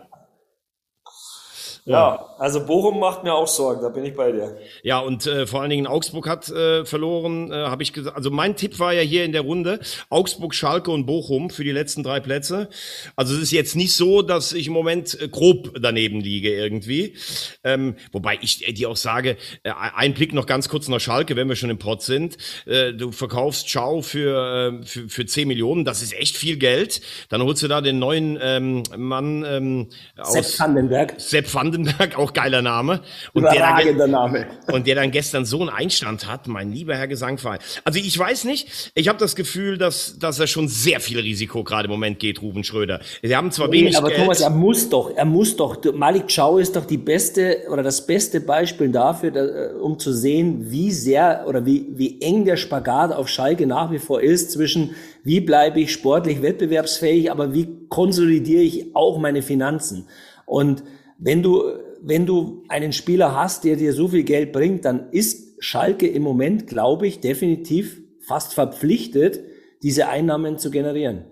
Ja, 1.87 2.35
also 2.39 2.67
Bochum 2.67 2.99
macht 2.99 3.23
mir 3.23 3.33
auch 3.33 3.47
Sorgen, 3.47 3.81
da 3.81 3.89
bin 3.89 4.05
ich 4.05 4.17
bei 4.17 4.33
dir. 4.33 4.59
Ja, 4.83 4.99
und 4.99 5.25
äh, 5.29 5.47
vor 5.47 5.61
allen 5.61 5.71
Dingen 5.71 5.87
Augsburg 5.87 6.29
hat 6.29 6.49
äh, 6.49 6.85
verloren, 6.85 7.53
äh, 7.53 7.55
habe 7.55 7.85
ich 7.85 7.93
gesagt. 7.93 8.17
Also 8.17 8.29
mein 8.33 8.57
Tipp 8.57 8.81
war 8.81 8.93
ja 8.93 9.03
hier 9.03 9.25
in 9.25 9.31
der 9.31 9.43
Runde 9.43 9.79
Augsburg, 10.11 10.53
Schalke 10.53 10.91
und 10.91 11.07
Bochum 11.07 11.49
für 11.49 11.63
die 11.63 11.71
letzten 11.71 12.03
drei 12.03 12.19
Plätze. 12.19 12.69
Also 13.15 13.37
es 13.37 13.41
ist 13.41 13.53
jetzt 13.53 13.77
nicht 13.77 13.95
so, 13.95 14.23
dass 14.23 14.53
ich 14.53 14.67
im 14.67 14.73
Moment 14.73 15.17
äh, 15.21 15.29
grob 15.29 15.75
daneben 15.81 16.21
liege 16.21 16.53
irgendwie. 16.53 17.15
Ähm, 17.63 17.95
wobei 18.11 18.41
ich 18.43 18.67
äh, 18.67 18.73
dir 18.73 18.91
auch 18.91 18.97
sage, 18.97 19.37
äh, 19.63 19.71
ein 19.95 20.13
Blick 20.13 20.35
noch 20.35 20.47
ganz 20.47 20.69
kurz 20.69 20.89
nach 20.89 21.01
Schalke, 21.01 21.37
wenn 21.37 21.49
wir 21.49 21.55
schon 21.55 21.71
im 21.71 21.79
Pott 21.79 22.03
sind. 22.03 22.37
Äh, 22.67 22.95
du 22.95 23.13
verkaufst 23.13 23.71
Schau 23.71 24.03
für, 24.03 24.81
äh, 24.83 24.85
für, 24.85 25.09
für 25.09 25.25
10 25.25 25.47
Millionen, 25.47 25.85
das 25.85 26.03
ist 26.03 26.15
echt 26.15 26.37
viel 26.37 26.57
Geld. 26.57 27.01
Dann 27.29 27.43
holst 27.43 27.63
du 27.63 27.69
da 27.69 27.81
den 27.81 28.01
neuen 28.01 28.37
ähm, 28.43 28.83
Mann 28.97 29.45
ähm, 29.49 29.89
aus... 30.19 30.33
Sepp 30.33 30.59
Vandenberg. 30.59 31.15
Sepp 31.19 31.55
Vandenberg 31.55 31.76
Brandenberg, 31.77 32.19
auch 32.19 32.33
geiler 32.33 32.63
Name. 32.63 33.01
Und 33.33 33.45
der, 33.45 33.95
dann, 33.95 34.11
Name. 34.11 34.47
und 34.73 34.87
der 34.87 34.95
dann 34.95 35.11
gestern 35.11 35.45
so 35.45 35.61
einen 35.61 35.69
Einstand 35.69 36.27
hat, 36.27 36.49
mein 36.49 36.73
lieber 36.73 36.97
Herr 36.97 37.09
Gesangverein. 37.09 37.59
Also 37.85 37.99
ich 37.99 38.19
weiß 38.19 38.45
nicht, 38.45 38.93
ich 38.95 39.09
habe 39.09 39.19
das 39.19 39.37
Gefühl, 39.37 39.79
dass, 39.79 40.19
dass 40.19 40.39
er 40.39 40.47
schon 40.47 40.69
sehr 40.69 41.01
viel 41.01 41.19
Risiko 41.19 41.65
gerade 41.65 41.87
im 41.87 41.93
Moment 41.93 42.19
geht, 42.19 42.43
Ruben 42.43 42.65
Schröder. 42.65 43.01
Sie 43.23 43.37
haben 43.37 43.51
zwar 43.51 43.69
nee, 43.69 43.81
wenig 43.81 43.97
aber 43.97 44.09
Geld. 44.09 44.21
Thomas, 44.21 44.41
er 44.41 44.51
muss 44.51 44.89
doch, 44.89 45.11
er 45.15 45.25
muss 45.25 45.57
doch. 45.57 45.77
Malik 45.95 46.35
Chow 46.35 46.59
ist 46.59 46.77
doch 46.77 46.87
die 46.87 46.99
beste 46.99 47.65
oder 47.71 47.83
das 47.83 48.07
beste 48.07 48.41
Beispiel 48.41 48.91
dafür, 48.91 49.31
da, 49.31 49.45
äh, 49.45 49.73
um 49.75 49.99
zu 49.99 50.13
sehen, 50.13 50.71
wie 50.71 50.91
sehr 50.93 51.45
oder 51.47 51.65
wie, 51.67 51.87
wie 51.91 52.21
eng 52.21 52.45
der 52.45 52.57
Spagat 52.57 53.13
auf 53.13 53.29
Schalke 53.29 53.67
nach 53.67 53.91
wie 53.91 53.99
vor 53.99 54.21
ist 54.21 54.53
zwischen 54.53 54.95
wie 55.25 55.41
bleibe 55.41 55.81
ich 55.81 55.93
sportlich 55.93 56.41
wettbewerbsfähig, 56.41 57.33
aber 57.33 57.53
wie 57.53 57.69
konsolidiere 57.89 58.63
ich 58.63 58.95
auch 58.95 59.19
meine 59.19 59.43
Finanzen. 59.43 60.07
Und 60.45 60.85
wenn 61.19 61.43
du, 61.43 61.65
wenn 62.03 62.27
du 62.27 62.65
einen 62.69 62.93
Spieler 62.93 63.35
hast, 63.35 63.65
der 63.65 63.77
dir 63.77 63.93
so 63.93 64.09
viel 64.09 64.25
Geld 64.25 64.53
bringt, 64.53 64.85
dann 64.85 65.11
ist 65.11 65.57
Schalke 65.59 66.07
im 66.07 66.23
Moment, 66.23 66.67
glaube 66.67 67.07
ich, 67.07 67.21
definitiv 67.21 68.01
fast 68.21 68.55
verpflichtet, 68.55 69.41
diese 69.83 70.09
Einnahmen 70.09 70.59
zu 70.59 70.71
generieren. 70.71 71.25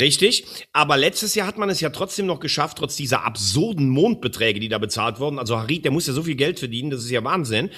Richtig, 0.00 0.44
aber 0.72 0.96
letztes 0.96 1.34
Jahr 1.34 1.46
hat 1.46 1.58
man 1.58 1.68
es 1.68 1.80
ja 1.80 1.90
trotzdem 1.90 2.24
noch 2.24 2.40
geschafft, 2.40 2.78
trotz 2.78 2.96
dieser 2.96 3.26
absurden 3.26 3.90
Mondbeträge, 3.90 4.58
die 4.58 4.70
da 4.70 4.78
bezahlt 4.78 5.20
wurden. 5.20 5.38
Also 5.38 5.58
Harit, 5.58 5.84
der 5.84 5.92
muss 5.92 6.06
ja 6.06 6.14
so 6.14 6.22
viel 6.22 6.34
Geld 6.34 6.58
verdienen, 6.58 6.88
das 6.88 7.04
ist 7.04 7.10
ja 7.10 7.22
Wahnsinn, 7.24 7.68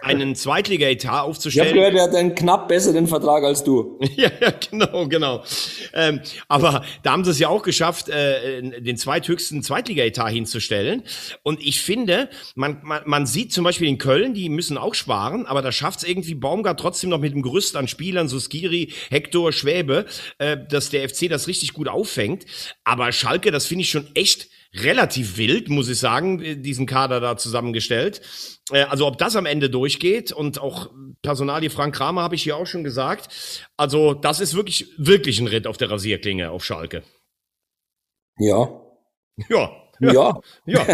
einen 0.00 0.36
Zweitliga-Etat 0.36 1.22
aufzustellen. 1.22 1.66
Ich 1.66 1.82
habe 1.82 1.90
gehört, 1.90 1.96
er 1.96 2.02
hat 2.04 2.14
einen 2.14 2.36
knapp 2.36 2.68
besseren 2.68 3.08
Vertrag 3.08 3.42
als 3.42 3.64
du. 3.64 3.98
ja, 4.16 4.30
ja, 4.40 4.52
genau, 4.70 5.08
genau. 5.08 5.42
Ähm, 5.94 6.20
aber 6.46 6.84
da 7.02 7.10
haben 7.10 7.24
sie 7.24 7.32
es 7.32 7.40
ja 7.40 7.48
auch 7.48 7.64
geschafft, 7.64 8.08
äh, 8.08 8.62
den 8.80 8.96
zweithöchsten 8.96 9.64
Zweitliga-Etat 9.64 10.28
hinzustellen. 10.28 11.02
Und 11.42 11.60
ich 11.60 11.82
finde, 11.82 12.28
man, 12.54 12.78
man, 12.84 13.02
man 13.04 13.26
sieht 13.26 13.52
zum 13.52 13.64
Beispiel 13.64 13.88
in 13.88 13.98
Köln, 13.98 14.32
die 14.32 14.48
müssen 14.48 14.78
auch 14.78 14.94
sparen, 14.94 15.44
aber 15.46 15.60
da 15.60 15.72
schafft 15.72 15.98
es 15.98 16.08
irgendwie 16.08 16.36
Baumgart 16.36 16.78
trotzdem 16.78 17.10
noch 17.10 17.18
mit 17.18 17.34
dem 17.34 17.42
Gerüst 17.42 17.74
an 17.74 17.88
Spielern, 17.88 18.28
so 18.28 18.38
Skiri, 18.38 18.92
Hector, 19.10 19.50
Schwäbe, 19.52 20.06
äh, 20.38 20.56
dass 20.68 20.90
der 20.90 21.08
FC 21.08 21.28
das 21.28 21.48
richtig 21.48 21.63
richtig 21.64 21.74
gut 21.74 21.88
auffängt. 21.88 22.44
Aber 22.84 23.10
Schalke, 23.12 23.50
das 23.50 23.66
finde 23.66 23.82
ich 23.82 23.90
schon 23.90 24.08
echt 24.14 24.48
relativ 24.74 25.36
wild, 25.36 25.68
muss 25.68 25.88
ich 25.88 25.98
sagen, 25.98 26.62
diesen 26.62 26.86
Kader 26.86 27.20
da 27.20 27.36
zusammengestellt. 27.36 28.20
Äh, 28.72 28.82
also 28.84 29.06
ob 29.06 29.18
das 29.18 29.36
am 29.36 29.46
Ende 29.46 29.70
durchgeht 29.70 30.32
und 30.32 30.60
auch 30.60 30.90
Personalie 31.22 31.70
Frank 31.70 31.94
Kramer 31.94 32.22
habe 32.22 32.34
ich 32.34 32.42
hier 32.42 32.56
auch 32.56 32.66
schon 32.66 32.84
gesagt. 32.84 33.28
Also 33.76 34.14
das 34.14 34.40
ist 34.40 34.54
wirklich, 34.54 34.92
wirklich 34.98 35.40
ein 35.40 35.46
Ritt 35.46 35.66
auf 35.66 35.76
der 35.76 35.90
Rasierklinge 35.90 36.50
auf 36.50 36.64
Schalke. 36.64 37.02
Ja. 38.38 38.68
Ja. 39.48 39.70
Ja. 40.00 40.40
ja. 40.66 40.86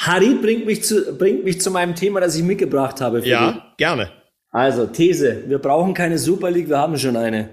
Harry 0.00 0.34
bringt 0.34 0.66
mich, 0.66 0.82
zu, 0.82 1.16
bringt 1.16 1.44
mich 1.44 1.60
zu 1.60 1.70
meinem 1.70 1.94
Thema, 1.94 2.20
das 2.20 2.34
ich 2.34 2.42
mitgebracht 2.42 3.00
habe. 3.00 3.24
ja, 3.26 3.52
dich. 3.52 3.62
gerne. 3.76 4.10
Also, 4.50 4.86
These. 4.86 5.44
Wir 5.46 5.58
brauchen 5.58 5.94
keine 5.94 6.18
Super 6.18 6.50
League, 6.50 6.68
wir 6.68 6.78
haben 6.78 6.98
schon 6.98 7.16
eine. 7.16 7.50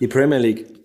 Die 0.00 0.06
Premier 0.08 0.38
League. 0.38 0.81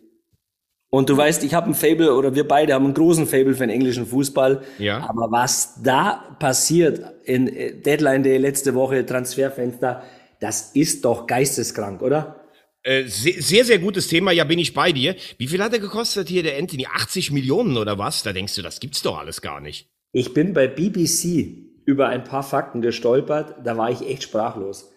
Und 0.89 1.09
du 1.09 1.17
weißt, 1.17 1.43
ich 1.43 1.53
habe 1.53 1.69
ein 1.69 1.73
Fable 1.73 2.15
oder 2.15 2.33
wir 2.33 2.47
beide 2.47 2.73
haben 2.73 2.85
einen 2.85 2.93
großen 2.93 3.27
Fable 3.27 3.53
für 3.53 3.67
den 3.67 3.69
englischen 3.69 4.05
Fußball. 4.05 4.61
Ja. 4.79 5.07
Aber 5.09 5.31
was 5.31 5.81
da 5.83 6.35
passiert 6.39 7.01
in 7.25 7.47
äh, 7.47 7.73
Deadline 7.73 8.23
Day 8.23 8.37
letzte 8.37 8.73
Woche, 8.73 9.05
Transferfenster, 9.05 10.03
das 10.39 10.71
ist 10.73 11.03
doch 11.03 11.27
geisteskrank, 11.27 12.01
oder? 12.01 12.41
Äh, 12.83 13.03
sehr, 13.07 13.65
sehr 13.65 13.79
gutes 13.79 14.07
Thema. 14.07 14.31
Ja, 14.31 14.45
bin 14.45 14.59
ich 14.59 14.73
bei 14.73 14.93
dir. 14.93 15.15
Wie 15.37 15.47
viel 15.47 15.61
hat 15.61 15.73
er 15.73 15.79
gekostet 15.79 16.29
hier, 16.29 16.41
der 16.41 16.57
Anthony? 16.57 16.85
80 16.85 17.31
Millionen 17.31 17.75
oder 17.75 17.97
was? 17.97 18.23
Da 18.23 18.31
denkst 18.31 18.55
du, 18.55 18.61
das 18.61 18.79
gibt's 18.79 19.01
doch 19.01 19.17
alles 19.17 19.41
gar 19.41 19.59
nicht. 19.59 19.89
Ich 20.13 20.33
bin 20.33 20.53
bei 20.53 20.67
BBC 20.67 21.83
über 21.85 22.07
ein 22.07 22.23
paar 22.23 22.43
Fakten 22.43 22.81
gestolpert. 22.81 23.55
Da 23.65 23.75
war 23.75 23.91
ich 23.91 24.07
echt 24.07 24.23
sprachlos. 24.23 24.89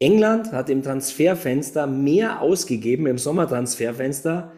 England 0.00 0.50
hat 0.50 0.70
im 0.70 0.82
Transferfenster 0.82 1.86
mehr 1.86 2.40
ausgegeben, 2.40 3.06
im 3.06 3.18
Sommertransferfenster, 3.18 4.52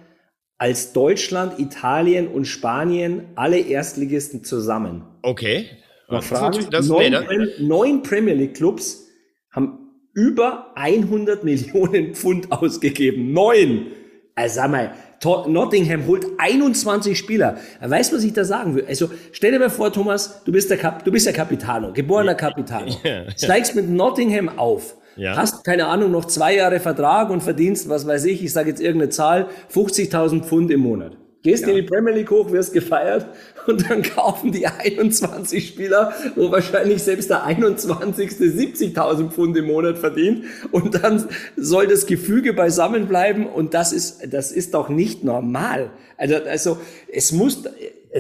als 0.59 0.92
Deutschland, 0.92 1.59
Italien 1.59 2.29
und 2.29 2.47
Spanien 2.47 3.27
alle 3.35 3.59
Erstligisten 3.59 4.45
zusammen. 4.45 5.05
Okay. 5.23 5.66
Noch 6.09 6.23
Fragen? 6.23 6.66
Das, 6.71 6.87
neun, 6.87 7.11
nee, 7.12 7.49
neun 7.59 8.03
Premier 8.03 8.35
League 8.35 8.55
Clubs 8.55 9.07
haben 9.51 9.87
über 10.14 10.72
100 10.76 11.45
Millionen 11.45 12.14
Pfund 12.14 12.51
ausgegeben. 12.53 13.33
Neun! 13.33 13.87
Also 14.35 14.57
sag 14.57 14.70
mal, 14.70 14.95
Nottingham 15.24 16.07
holt 16.07 16.26
21 16.39 17.18
Spieler. 17.18 17.57
Weißt 17.80 18.12
du, 18.12 18.16
was 18.16 18.24
ich 18.24 18.35
da 18.35 18.45
sagen 18.45 18.74
will? 18.74 18.85
Also 18.87 19.11
stell 19.33 19.53
dir 19.53 19.59
mal 19.59 19.70
vor, 19.70 19.93
Thomas, 19.93 20.45
du 20.45 20.53
bist 20.53 20.68
der, 20.68 20.76
Kap 20.76 21.05
du 21.05 21.11
bist 21.11 21.26
der 21.26 21.33
Capitano, 21.33 21.93
geborener 21.93 22.35
Capitano. 22.35 22.95
Steigst 23.37 23.74
mit 23.74 23.89
Nottingham 23.89 24.59
auf. 24.59 24.97
Ja. 25.17 25.37
Hast, 25.37 25.64
keine 25.64 25.87
Ahnung, 25.87 26.11
noch 26.11 26.27
zwei 26.27 26.55
Jahre 26.57 26.81
Vertrag 26.81 27.31
und 27.31 27.43
verdienst, 27.43 27.89
was 27.89 28.07
weiß 28.07 28.27
ich, 28.27 28.45
ich 28.45 28.53
sage 28.53 28.69
jetzt 28.69 28.81
irgendeine 28.81 29.11
Zahl, 29.11 29.47
50.000 29.73 30.43
Pfund 30.43 30.71
im 30.71 30.81
Monat. 30.81 31.17
Gehst 31.47 31.62
ja. 31.62 31.69
in 31.69 31.77
die 31.77 31.83
Premier 31.83 32.12
League 32.12 32.31
hoch, 32.31 32.51
wirst 32.51 32.73
gefeiert 32.73 33.27
und 33.69 33.89
dann 33.89 34.03
kaufen 34.03 34.51
die 34.51 34.67
21 34.67 35.69
Spieler, 35.69 36.12
wo 36.35 36.51
wahrscheinlich 36.51 37.03
selbst 37.05 37.31
der 37.31 37.45
21. 37.45 38.31
70.000 38.31 39.31
Pfund 39.31 39.57
im 39.57 39.67
Monat 39.67 39.97
verdient 39.97 40.45
und 40.73 41.03
dann 41.03 41.25
soll 41.57 41.87
das 41.87 42.07
Gefüge 42.07 42.53
beisammen 42.53 43.07
bleiben 43.07 43.47
und 43.47 43.75
das 43.75 43.93
ist, 43.93 44.33
das 44.33 44.51
ist 44.51 44.75
doch 44.75 44.89
nicht 44.89 45.23
normal. 45.23 45.91
Also, 46.17 46.35
also 46.35 46.79
es 47.12 47.31
muss, 47.31 47.62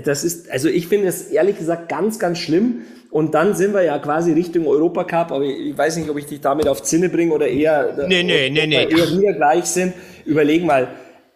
das 0.04 0.22
ist, 0.22 0.50
also 0.50 0.68
ich 0.68 0.86
finde 0.86 1.08
es 1.08 1.22
ehrlich 1.26 1.58
gesagt 1.58 1.88
ganz, 1.88 2.18
ganz 2.18 2.38
schlimm. 2.38 2.82
Und 3.10 3.34
dann 3.34 3.54
sind 3.54 3.72
wir 3.72 3.82
ja 3.82 3.98
quasi 3.98 4.32
Richtung 4.32 4.66
Europacup, 4.66 5.32
aber 5.32 5.44
ich 5.44 5.76
weiß 5.76 5.96
nicht, 5.96 6.10
ob 6.10 6.18
ich 6.18 6.26
dich 6.26 6.40
damit 6.40 6.68
auf 6.68 6.82
Zinne 6.82 7.08
bringe 7.08 7.32
oder 7.32 7.48
eher, 7.48 8.06
nee, 8.08 8.22
nee, 8.22 8.50
nee, 8.50 8.66
nee. 8.66 8.84
eher 8.84 8.90
wieder 8.90 9.32
gleich 9.32 9.64
sind. 9.64 9.94
Überleg 10.24 10.64
mal, 10.64 10.88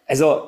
also 0.05 0.43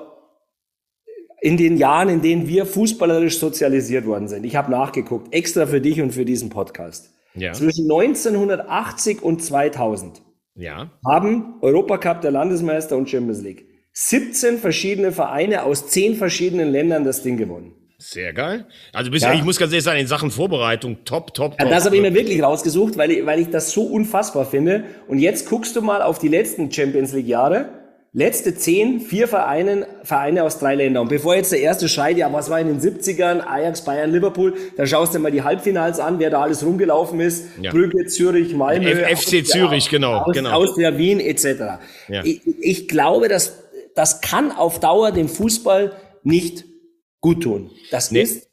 in 1.41 1.57
den 1.57 1.77
Jahren, 1.77 2.09
in 2.09 2.21
denen 2.21 2.47
wir 2.47 2.65
fußballerisch 2.65 3.37
sozialisiert 3.37 4.05
worden 4.05 4.27
sind, 4.27 4.45
ich 4.45 4.55
habe 4.55 4.71
nachgeguckt, 4.71 5.33
extra 5.33 5.65
für 5.65 5.81
dich 5.81 6.01
und 6.01 6.11
für 6.11 6.23
diesen 6.23 6.49
Podcast, 6.49 7.11
ja. 7.35 7.51
zwischen 7.53 7.91
1980 7.91 9.21
und 9.21 9.43
2000 9.43 10.21
ja. 10.55 10.89
haben 11.05 11.55
Europacup 11.61 12.21
der 12.21 12.31
Landesmeister 12.31 12.95
und 12.95 13.09
Champions 13.09 13.41
League 13.41 13.65
17 13.93 14.57
verschiedene 14.57 15.11
Vereine 15.11 15.63
aus 15.63 15.87
10 15.87 16.15
verschiedenen 16.15 16.71
Ländern 16.71 17.03
das 17.03 17.23
Ding 17.23 17.37
gewonnen. 17.37 17.73
Sehr 18.05 18.33
geil. 18.33 18.65
Also 18.91 19.11
bist, 19.11 19.23
ja. 19.23 19.33
ich 19.33 19.43
muss 19.43 19.57
ganz 19.57 19.71
ehrlich 19.71 19.85
sagen, 19.85 19.99
in 19.99 20.07
Sachen 20.07 20.29
Vorbereitung 20.29 21.05
top, 21.05 21.33
top, 21.33 21.57
top. 21.57 21.61
Ja, 21.61 21.69
das 21.69 21.85
habe 21.85 21.95
ich 21.95 22.01
mir 22.01 22.13
wirklich 22.13 22.43
rausgesucht, 22.43 22.97
weil 22.97 23.11
ich, 23.11 23.25
weil 23.25 23.39
ich 23.39 23.49
das 23.49 23.71
so 23.71 23.83
unfassbar 23.83 24.45
finde. 24.45 24.83
Und 25.07 25.19
jetzt 25.19 25.49
guckst 25.49 25.73
du 25.77 25.81
mal 25.81 26.01
auf 26.01 26.19
die 26.19 26.27
letzten 26.27 26.69
Champions 26.69 27.13
League 27.13 27.27
Jahre 27.27 27.69
letzte 28.11 28.55
zehn, 28.55 28.99
vier 28.99 29.27
Vereine, 29.27 29.87
Vereine 30.03 30.43
aus 30.43 30.59
drei 30.59 30.75
Ländern. 30.75 31.03
Und 31.03 31.09
bevor 31.09 31.33
jetzt 31.35 31.51
der 31.53 31.61
erste 31.61 31.87
schreit, 31.89 32.17
ja, 32.17 32.31
was 32.31 32.49
war 32.49 32.59
in 32.59 32.67
den 32.67 32.79
70ern, 32.79 33.39
Ajax, 33.39 33.85
Bayern, 33.85 34.11
Liverpool, 34.11 34.53
dann 34.77 34.85
schaust 34.85 35.15
du 35.15 35.19
mal 35.19 35.31
die 35.31 35.41
Halbfinals 35.41 35.99
an, 35.99 36.19
wer 36.19 36.29
da 36.29 36.41
alles 36.41 36.63
rumgelaufen 36.63 37.21
ist. 37.21 37.45
Ja. 37.61 37.71
Brügge, 37.71 38.05
Zürich, 38.05 38.53
Malmö. 38.53 38.87
F 38.87 39.21
FC 39.21 39.45
Zürich, 39.45 39.89
genau. 39.89 40.17
Aus, 40.17 40.33
genau. 40.33 40.51
Austria, 40.51 40.97
Wien, 40.97 41.19
etc. 41.21 41.45
Ja. 42.09 42.23
Ich, 42.23 42.41
ich 42.59 42.87
glaube, 42.87 43.29
dass, 43.29 43.63
das 43.95 44.19
kann 44.19 44.51
auf 44.51 44.81
Dauer 44.81 45.11
dem 45.11 45.29
Fußball 45.29 45.93
nicht 46.23 46.65
gut 47.23 47.41
tun. 47.41 47.71
Das 47.89 48.11
nee. 48.11 48.21
ist 48.21 48.49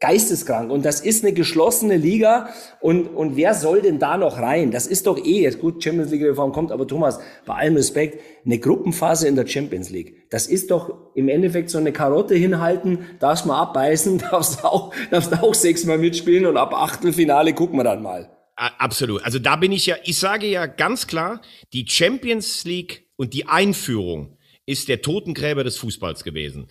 geisteskrank. 0.00 0.70
Und 0.70 0.84
das 0.84 1.00
ist 1.00 1.24
eine 1.24 1.32
geschlossene 1.32 1.96
Liga. 1.96 2.48
Und, 2.80 3.06
und 3.06 3.36
wer 3.36 3.54
soll 3.54 3.80
denn 3.80 3.98
da 3.98 4.16
noch 4.16 4.38
rein? 4.38 4.70
Das 4.70 4.86
ist 4.86 5.06
doch 5.06 5.18
eh 5.18 5.42
jetzt 5.42 5.60
gut, 5.60 5.82
Champions 5.84 6.10
League 6.10 6.24
Reform 6.24 6.52
kommt, 6.52 6.72
aber 6.72 6.86
Thomas, 6.86 7.20
bei 7.46 7.54
allem 7.54 7.76
Respekt, 7.76 8.20
eine 8.44 8.58
Gruppenphase 8.58 9.28
in 9.28 9.36
der 9.36 9.46
Champions 9.46 9.90
League. 9.90 10.28
Das 10.30 10.46
ist 10.46 10.70
doch 10.70 11.12
im 11.14 11.28
Endeffekt 11.28 11.70
so 11.70 11.78
eine 11.78 11.92
Karotte 11.92 12.34
hinhalten, 12.34 13.06
darfst 13.20 13.46
mal 13.46 13.60
abbeißen, 13.60 14.18
darfst 14.30 14.64
auch, 14.64 14.92
darfst 15.10 15.32
auch 15.42 15.54
sechsmal 15.54 15.98
mitspielen 15.98 16.46
und 16.46 16.56
ab 16.56 16.74
Achtelfinale 16.74 17.54
gucken 17.54 17.78
wir 17.78 17.84
dann 17.84 18.02
mal. 18.02 18.30
Absolut. 18.56 19.24
Also 19.24 19.38
da 19.38 19.56
bin 19.56 19.72
ich 19.72 19.86
ja, 19.86 19.96
ich 20.04 20.18
sage 20.18 20.46
ja 20.46 20.66
ganz 20.66 21.06
klar, 21.06 21.40
die 21.72 21.86
Champions 21.88 22.64
League 22.64 23.08
und 23.16 23.34
die 23.34 23.48
Einführung 23.48 24.36
ist 24.66 24.88
der 24.88 25.02
Totengräber 25.02 25.62
des 25.62 25.76
Fußballs 25.76 26.24
gewesen. 26.24 26.66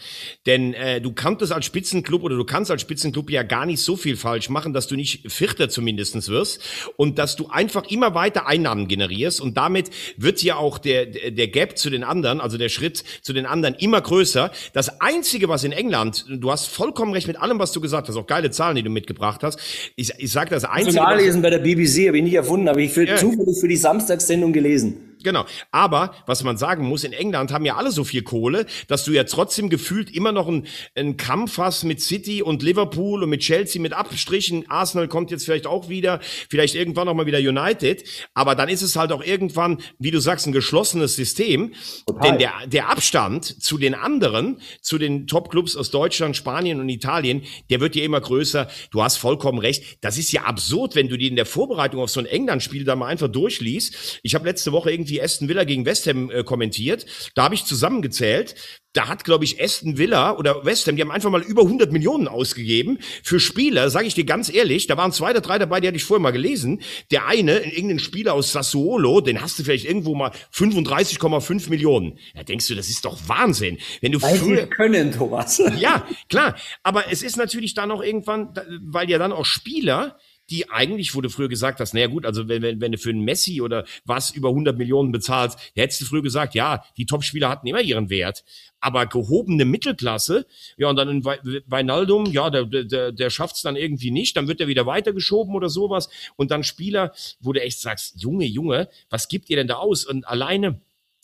Denn 0.45 0.73
äh, 0.73 0.99
du 0.99 1.13
kanntest 1.13 1.51
als 1.51 1.65
Spitzenclub 1.65 2.23
oder 2.23 2.35
du 2.35 2.43
kannst 2.43 2.71
als 2.71 2.81
Spitzenclub 2.81 3.29
ja 3.29 3.43
gar 3.43 3.65
nicht 3.65 3.81
so 3.81 3.95
viel 3.95 4.17
falsch 4.17 4.49
machen, 4.49 4.73
dass 4.73 4.87
du 4.87 4.95
nicht 4.95 5.31
Vierter 5.31 5.69
zumindestens 5.69 6.29
wirst 6.29 6.61
und 6.95 7.19
dass 7.19 7.35
du 7.35 7.47
einfach 7.49 7.89
immer 7.89 8.15
weiter 8.15 8.47
Einnahmen 8.47 8.87
generierst 8.87 9.41
und 9.41 9.57
damit 9.57 9.91
wird 10.17 10.41
ja 10.41 10.55
auch 10.55 10.79
der, 10.79 11.05
der 11.05 11.47
Gap 11.47 11.77
zu 11.77 11.91
den 11.91 12.03
anderen, 12.03 12.41
also 12.41 12.57
der 12.57 12.69
Schritt 12.69 13.03
zu 13.21 13.31
den 13.31 13.45
anderen 13.45 13.75
immer 13.75 14.01
größer. 14.01 14.51
Das 14.73 14.99
Einzige, 15.01 15.47
was 15.47 15.63
in 15.63 15.71
England, 15.71 16.25
du 16.29 16.51
hast 16.51 16.67
vollkommen 16.67 17.13
recht 17.13 17.27
mit 17.27 17.37
allem, 17.37 17.59
was 17.59 17.73
du 17.73 17.81
gesagt 17.81 18.09
hast, 18.09 18.15
auch 18.15 18.27
geile 18.27 18.49
Zahlen, 18.49 18.75
die 18.75 18.83
du 18.83 18.89
mitgebracht 18.89 19.43
hast. 19.43 19.59
Ich, 19.95 20.11
ich 20.17 20.31
sage 20.31 20.49
das 20.49 20.65
Einzige... 20.65 20.95
Nachlesen 20.95 21.43
bei 21.43 21.51
der 21.51 21.59
BBC, 21.59 22.07
habe 22.07 22.17
ich 22.17 22.23
nicht 22.23 22.33
erfunden, 22.33 22.67
habe 22.67 22.81
ich 22.81 22.91
für, 22.91 23.05
ja. 23.05 23.17
zufällig 23.17 23.59
für 23.59 23.67
die 23.67 23.77
Samstagssendung 23.77 24.51
gelesen. 24.51 25.12
Genau. 25.23 25.45
Aber 25.71 26.13
was 26.25 26.43
man 26.43 26.57
sagen 26.57 26.85
muss, 26.87 27.03
in 27.03 27.13
England 27.13 27.51
haben 27.51 27.65
ja 27.65 27.75
alle 27.75 27.91
so 27.91 28.03
viel 28.03 28.23
Kohle, 28.23 28.65
dass 28.87 29.03
du 29.05 29.11
ja 29.11 29.23
trotzdem 29.23 29.69
gefühlt 29.69 30.13
immer 30.13 30.31
noch 30.31 30.47
einen, 30.47 30.67
einen 30.95 31.17
Kampf 31.17 31.57
hast 31.57 31.83
mit 31.83 32.01
City 32.01 32.41
und 32.41 32.61
Liverpool 32.63 33.23
und 33.23 33.29
mit 33.29 33.41
Chelsea 33.41 33.81
mit 33.81 33.93
Abstrichen. 33.93 34.69
Arsenal 34.69 35.07
kommt 35.07 35.31
jetzt 35.31 35.45
vielleicht 35.45 35.67
auch 35.67 35.89
wieder, 35.89 36.19
vielleicht 36.49 36.75
irgendwann 36.75 37.07
auch 37.07 37.13
mal 37.13 37.25
wieder 37.25 37.39
United. 37.39 38.03
Aber 38.33 38.55
dann 38.55 38.69
ist 38.69 38.81
es 38.81 38.95
halt 38.95 39.11
auch 39.11 39.23
irgendwann, 39.23 39.77
wie 39.99 40.11
du 40.11 40.19
sagst, 40.19 40.47
ein 40.47 40.53
geschlossenes 40.53 41.15
System. 41.15 41.73
Total. 42.05 42.29
Denn 42.29 42.39
der, 42.39 42.53
der 42.67 42.89
Abstand 42.89 43.45
zu 43.45 43.77
den 43.77 43.95
anderen, 43.95 44.59
zu 44.81 44.97
den 44.97 45.27
Top-Clubs 45.27 45.75
aus 45.75 45.91
Deutschland, 45.91 46.35
Spanien 46.35 46.79
und 46.79 46.89
Italien, 46.89 47.43
der 47.69 47.79
wird 47.79 47.95
ja 47.95 48.03
immer 48.03 48.21
größer. 48.21 48.67
Du 48.91 49.03
hast 49.03 49.17
vollkommen 49.17 49.59
recht. 49.59 49.97
Das 50.01 50.17
ist 50.17 50.31
ja 50.31 50.43
absurd, 50.43 50.95
wenn 50.95 51.07
du 51.07 51.17
die 51.17 51.27
in 51.27 51.35
der 51.35 51.45
Vorbereitung 51.45 52.01
auf 52.01 52.09
so 52.09 52.19
ein 52.19 52.25
England-Spiel 52.25 52.83
da 52.83 52.95
mal 52.95 53.07
einfach 53.07 53.29
durchliest. 53.29 54.19
Ich 54.23 54.35
habe 54.35 54.45
letzte 54.45 54.71
Woche 54.71 54.91
irgendwie 54.91 55.12
die 55.13 55.21
Aston 55.21 55.47
Villa 55.47 55.63
gegen 55.63 55.85
West 55.85 56.07
Ham 56.07 56.29
äh, 56.29 56.43
kommentiert. 56.43 57.05
Da 57.35 57.43
habe 57.43 57.55
ich 57.55 57.65
zusammengezählt. 57.65 58.55
Da 58.93 59.07
hat, 59.07 59.23
glaube 59.23 59.43
ich, 59.43 59.61
Aston 59.61 59.97
Villa 59.97 60.37
oder 60.37 60.65
West 60.65 60.87
Ham, 60.87 60.95
die 60.95 61.01
haben 61.01 61.09
einfach 61.09 61.31
mal 61.31 61.41
über 61.41 61.63
100 61.63 61.91
Millionen 61.91 62.27
ausgegeben 62.27 62.99
für 63.23 63.39
Spieler, 63.39 63.89
sage 63.89 64.05
ich 64.05 64.13
dir 64.13 64.23
ganz 64.23 64.53
ehrlich. 64.53 64.85
Da 64.85 64.97
waren 64.97 65.11
zwei 65.11 65.31
oder 65.31 65.41
drei 65.41 65.57
dabei, 65.57 65.79
die 65.79 65.87
hatte 65.87 65.97
ich 65.97 66.03
vorher 66.03 66.21
mal 66.21 66.31
gelesen. 66.31 66.81
Der 67.09 67.25
eine, 67.27 67.59
irgendein 67.59 67.97
Spieler 67.97 68.33
aus 68.33 68.51
Sassuolo, 68.51 69.21
den 69.21 69.41
hast 69.41 69.57
du 69.57 69.63
vielleicht 69.63 69.85
irgendwo 69.85 70.13
mal 70.13 70.31
35,5 70.53 71.69
Millionen. 71.71 72.19
Da 72.35 72.43
denkst 72.43 72.67
du, 72.67 72.75
das 72.75 72.89
ist 72.89 73.05
doch 73.05 73.17
Wahnsinn. 73.27 73.79
Wenn 74.01 74.11
du 74.11 74.21
weil 74.21 74.37
früher, 74.37 74.67
können, 74.67 75.11
Thomas. 75.11 75.61
Ja, 75.79 76.07
klar. 76.29 76.55
Aber 76.83 77.11
es 77.11 77.23
ist 77.23 77.35
natürlich 77.35 77.73
dann 77.73 77.89
auch 77.89 78.03
irgendwann, 78.03 78.53
weil 78.83 79.09
ja 79.09 79.17
dann 79.17 79.31
auch 79.31 79.45
Spieler 79.45 80.17
die 80.49 80.69
eigentlich, 80.69 81.11
du 81.11 81.29
früher 81.29 81.47
gesagt 81.47 81.79
hast, 81.79 81.93
naja 81.93 82.07
gut, 82.07 82.25
also 82.25 82.47
wenn, 82.47 82.61
wenn, 82.61 82.81
wenn 82.81 82.91
du 82.91 82.97
für 82.97 83.09
einen 83.09 83.23
Messi 83.23 83.61
oder 83.61 83.85
was 84.05 84.31
über 84.31 84.49
100 84.49 84.77
Millionen 84.77 85.11
bezahlst, 85.11 85.57
hättest 85.75 86.01
du 86.01 86.05
früher 86.05 86.21
gesagt, 86.21 86.53
ja, 86.53 86.83
die 86.97 87.05
Topspieler 87.05 87.49
hatten 87.49 87.67
immer 87.67 87.81
ihren 87.81 88.09
Wert. 88.09 88.43
Aber 88.79 89.05
gehobene 89.05 89.63
Mittelklasse, 89.63 90.45
ja, 90.77 90.89
und 90.89 90.97
dann 90.97 91.09
in 91.09 91.23
Weinaldum, 91.23 92.25
ja, 92.25 92.49
der, 92.49 92.65
der, 92.65 93.11
der 93.13 93.29
schafft 93.29 93.55
es 93.55 93.61
dann 93.61 93.77
irgendwie 93.77 94.11
nicht, 94.11 94.35
dann 94.35 94.47
wird 94.47 94.59
er 94.59 94.67
wieder 94.67 94.85
weitergeschoben 94.85 95.55
oder 95.55 95.69
sowas. 95.69 96.09
Und 96.35 96.51
dann 96.51 96.63
Spieler, 96.63 97.13
wo 97.39 97.53
du 97.53 97.61
echt 97.61 97.79
sagst, 97.79 98.21
Junge, 98.21 98.45
Junge, 98.45 98.89
was 99.09 99.29
gibt 99.29 99.49
ihr 99.49 99.55
denn 99.55 99.67
da 99.67 99.75
aus? 99.75 100.05
Und 100.05 100.27
alleine 100.27 100.81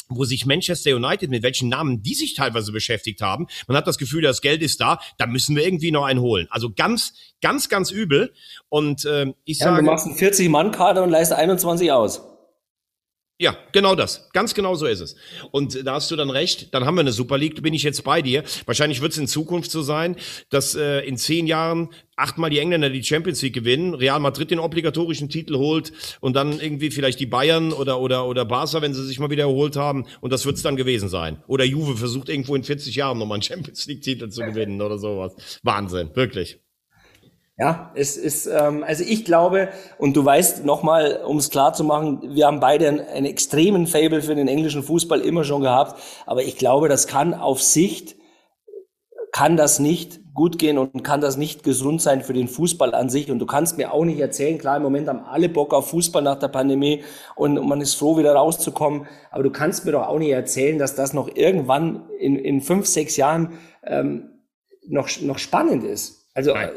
wo 0.10 0.26
sich 0.26 0.46
Manchester 0.46 0.96
United, 0.96 1.30
mit 1.30 1.44
welchen 1.44 1.70
Namen 1.70 2.02
die 2.02 2.16
sich 2.16 2.34
teilweise 2.34 2.72
beschäftigt 2.72 3.22
haben. 3.22 3.48
Man 3.68 3.78
hat 3.78 3.88
das 3.88 3.98
Gefühl, 3.98 4.22
das 4.22 4.42
Geld 4.42 4.62
ist 4.62 4.82
da, 4.82 5.00
da 5.18 5.28
müssen 5.28 5.56
wir 5.56 5.64
irgendwie 5.64 5.92
noch 5.92 6.04
einen 6.04 6.20
holen. 6.20 6.48
Also 6.50 6.72
ganz, 6.76 7.14
ganz, 7.42 7.70
ganz 7.70 7.92
übel. 7.92 8.34
Und 8.70 9.06
äh, 9.06 9.34
ich 9.46 9.60
ja, 9.60 9.68
sage. 9.68 9.84
Du 9.84 9.92
machst 9.92 10.08
einen 10.08 10.18
40-Mann-Kader 10.18 11.04
und 11.04 11.10
leist 11.10 11.32
21 11.32 11.92
aus. 11.92 12.22
Ja, 13.42 13.58
genau 13.72 13.96
das. 13.96 14.30
Ganz 14.34 14.54
genau 14.54 14.76
so 14.76 14.86
ist 14.86 15.00
es. 15.00 15.16
Und 15.52 15.88
da 15.88 15.94
hast 15.94 16.12
du 16.12 16.18
dann 16.18 16.30
recht. 16.30 16.74
Dann 16.74 16.84
haben 16.84 16.96
wir 16.96 17.02
eine 17.02 17.14
Super 17.14 17.38
League. 17.38 17.56
Da 17.56 17.62
bin 17.62 17.74
ich 17.74 17.84
jetzt 17.84 18.04
bei 18.04 18.22
dir. 18.22 18.44
Wahrscheinlich 18.66 19.00
wird 19.00 19.14
es 19.14 19.18
in 19.18 19.28
Zukunft 19.28 19.72
so 19.72 19.82
sein, 19.82 20.18
dass 20.50 20.76
äh, 20.76 21.00
in 21.08 21.16
zehn 21.16 21.48
Jahren 21.48 21.88
achtmal 22.18 22.50
die 22.50 22.60
Engländer 22.60 22.90
die 22.90 23.02
Champions 23.02 23.42
League 23.42 23.54
gewinnen, 23.54 23.94
Real 23.94 24.20
Madrid 24.20 24.52
den 24.52 24.60
obligatorischen 24.60 25.30
Titel 25.30 25.56
holt 25.56 25.94
und 26.20 26.36
dann 26.36 26.60
irgendwie 26.60 26.92
vielleicht 26.92 27.22
die 27.22 27.28
Bayern 27.28 27.72
oder 27.72 28.02
oder 28.02 28.28
oder 28.28 28.44
Barca, 28.44 28.82
wenn 28.82 28.94
sie 28.94 29.06
sich 29.06 29.20
mal 29.20 29.30
wieder 29.30 29.44
erholt 29.44 29.78
haben. 29.78 30.06
Und 30.20 30.34
das 30.34 30.46
wird 30.46 30.58
es 30.58 30.62
dann 30.62 30.76
gewesen 30.76 31.08
sein. 31.08 31.42
Oder 31.48 31.64
Juve 31.64 31.96
versucht 31.96 32.28
irgendwo 32.28 32.56
in 32.56 32.66
40 32.66 32.94
Jahren 32.96 33.20
nochmal 33.20 33.38
einen 33.38 33.44
Champions 33.44 33.86
League 33.86 34.02
Titel 34.02 34.28
zu 34.28 34.42
gewinnen 34.42 34.82
oder 34.82 34.98
sowas. 34.98 35.60
Wahnsinn, 35.64 36.14
wirklich. 36.14 36.60
Ja, 37.60 37.92
es 37.94 38.16
ist, 38.16 38.46
ähm, 38.46 38.86
also 38.88 39.04
ich 39.06 39.26
glaube, 39.26 39.68
und 39.98 40.16
du 40.16 40.24
weißt 40.24 40.64
nochmal, 40.64 41.22
um 41.26 41.38
es 41.38 41.50
klar 41.50 41.74
zu 41.74 41.84
machen, 41.84 42.22
wir 42.34 42.48
haben 42.48 42.62
beide 42.62 42.88
einen, 42.88 43.02
einen 43.02 43.26
extremen 43.26 43.86
Fable 43.86 44.22
für 44.22 44.34
den 44.34 44.48
englischen 44.48 44.82
Fußball 44.82 45.20
immer 45.20 45.44
schon 45.44 45.62
gehabt, 45.62 46.02
aber 46.26 46.42
ich 46.42 46.56
glaube, 46.56 46.88
das 46.88 47.06
kann 47.06 47.34
auf 47.34 47.62
Sicht, 47.62 48.16
kann 49.34 49.58
das 49.58 49.80
nicht 49.80 50.22
gut 50.34 50.58
gehen 50.58 50.78
und 50.78 51.04
kann 51.04 51.20
das 51.20 51.36
nicht 51.36 51.64
gesund 51.64 52.02
sein 52.02 52.22
für 52.22 52.32
den 52.32 52.48
Fußball 52.48 52.96
an 52.96 53.10
sich. 53.10 53.30
Und 53.30 53.40
du 53.40 53.46
kannst 53.46 53.78
mir 53.78 53.92
auch 53.92 54.06
nicht 54.06 54.22
erzählen, 54.22 54.58
klar, 54.58 54.78
im 54.78 54.84
Moment 54.84 55.10
haben 55.10 55.26
alle 55.26 55.50
Bock 55.50 55.74
auf 55.74 55.90
Fußball 55.90 56.22
nach 56.22 56.40
der 56.40 56.48
Pandemie 56.48 57.04
und 57.36 57.56
man 57.68 57.82
ist 57.82 57.96
froh, 57.96 58.18
wieder 58.18 58.34
rauszukommen, 58.36 59.06
aber 59.32 59.44
du 59.44 59.52
kannst 59.52 59.84
mir 59.84 59.92
doch 59.92 60.08
auch 60.08 60.18
nicht 60.18 60.32
erzählen, 60.32 60.80
dass 60.80 60.96
das 60.96 61.12
noch 61.12 61.28
irgendwann 61.36 62.08
in, 62.20 62.38
in 62.38 62.62
fünf, 62.62 62.88
sechs 62.88 63.18
Jahren 63.18 63.60
ähm, 63.84 64.30
noch, 64.88 65.10
noch 65.20 65.40
spannend 65.40 65.84
ist. 65.84 66.30
Also 66.34 66.54
Nein. 66.54 66.70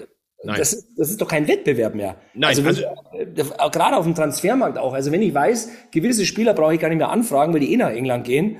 Nein. 0.44 0.58
Das, 0.58 0.86
das 0.96 1.10
ist 1.10 1.20
doch 1.20 1.28
kein 1.28 1.46
Wettbewerb 1.46 1.94
mehr. 1.94 2.16
Nein, 2.34 2.50
also, 2.50 2.66
also 2.66 2.82
äh, 3.12 3.70
gerade 3.70 3.96
auf 3.96 4.04
dem 4.04 4.14
Transfermarkt 4.14 4.76
auch. 4.76 4.92
Also 4.92 5.12
wenn 5.12 5.22
ich 5.22 5.32
weiß, 5.32 5.70
gewisse 5.92 6.26
Spieler 6.26 6.52
brauche 6.54 6.74
ich 6.74 6.80
gar 6.80 6.88
nicht 6.88 6.98
mehr 6.98 7.10
anfragen, 7.10 7.52
weil 7.52 7.60
die 7.60 7.72
eh 7.72 7.76
nach 7.76 7.90
England 7.90 8.24
gehen. 8.24 8.56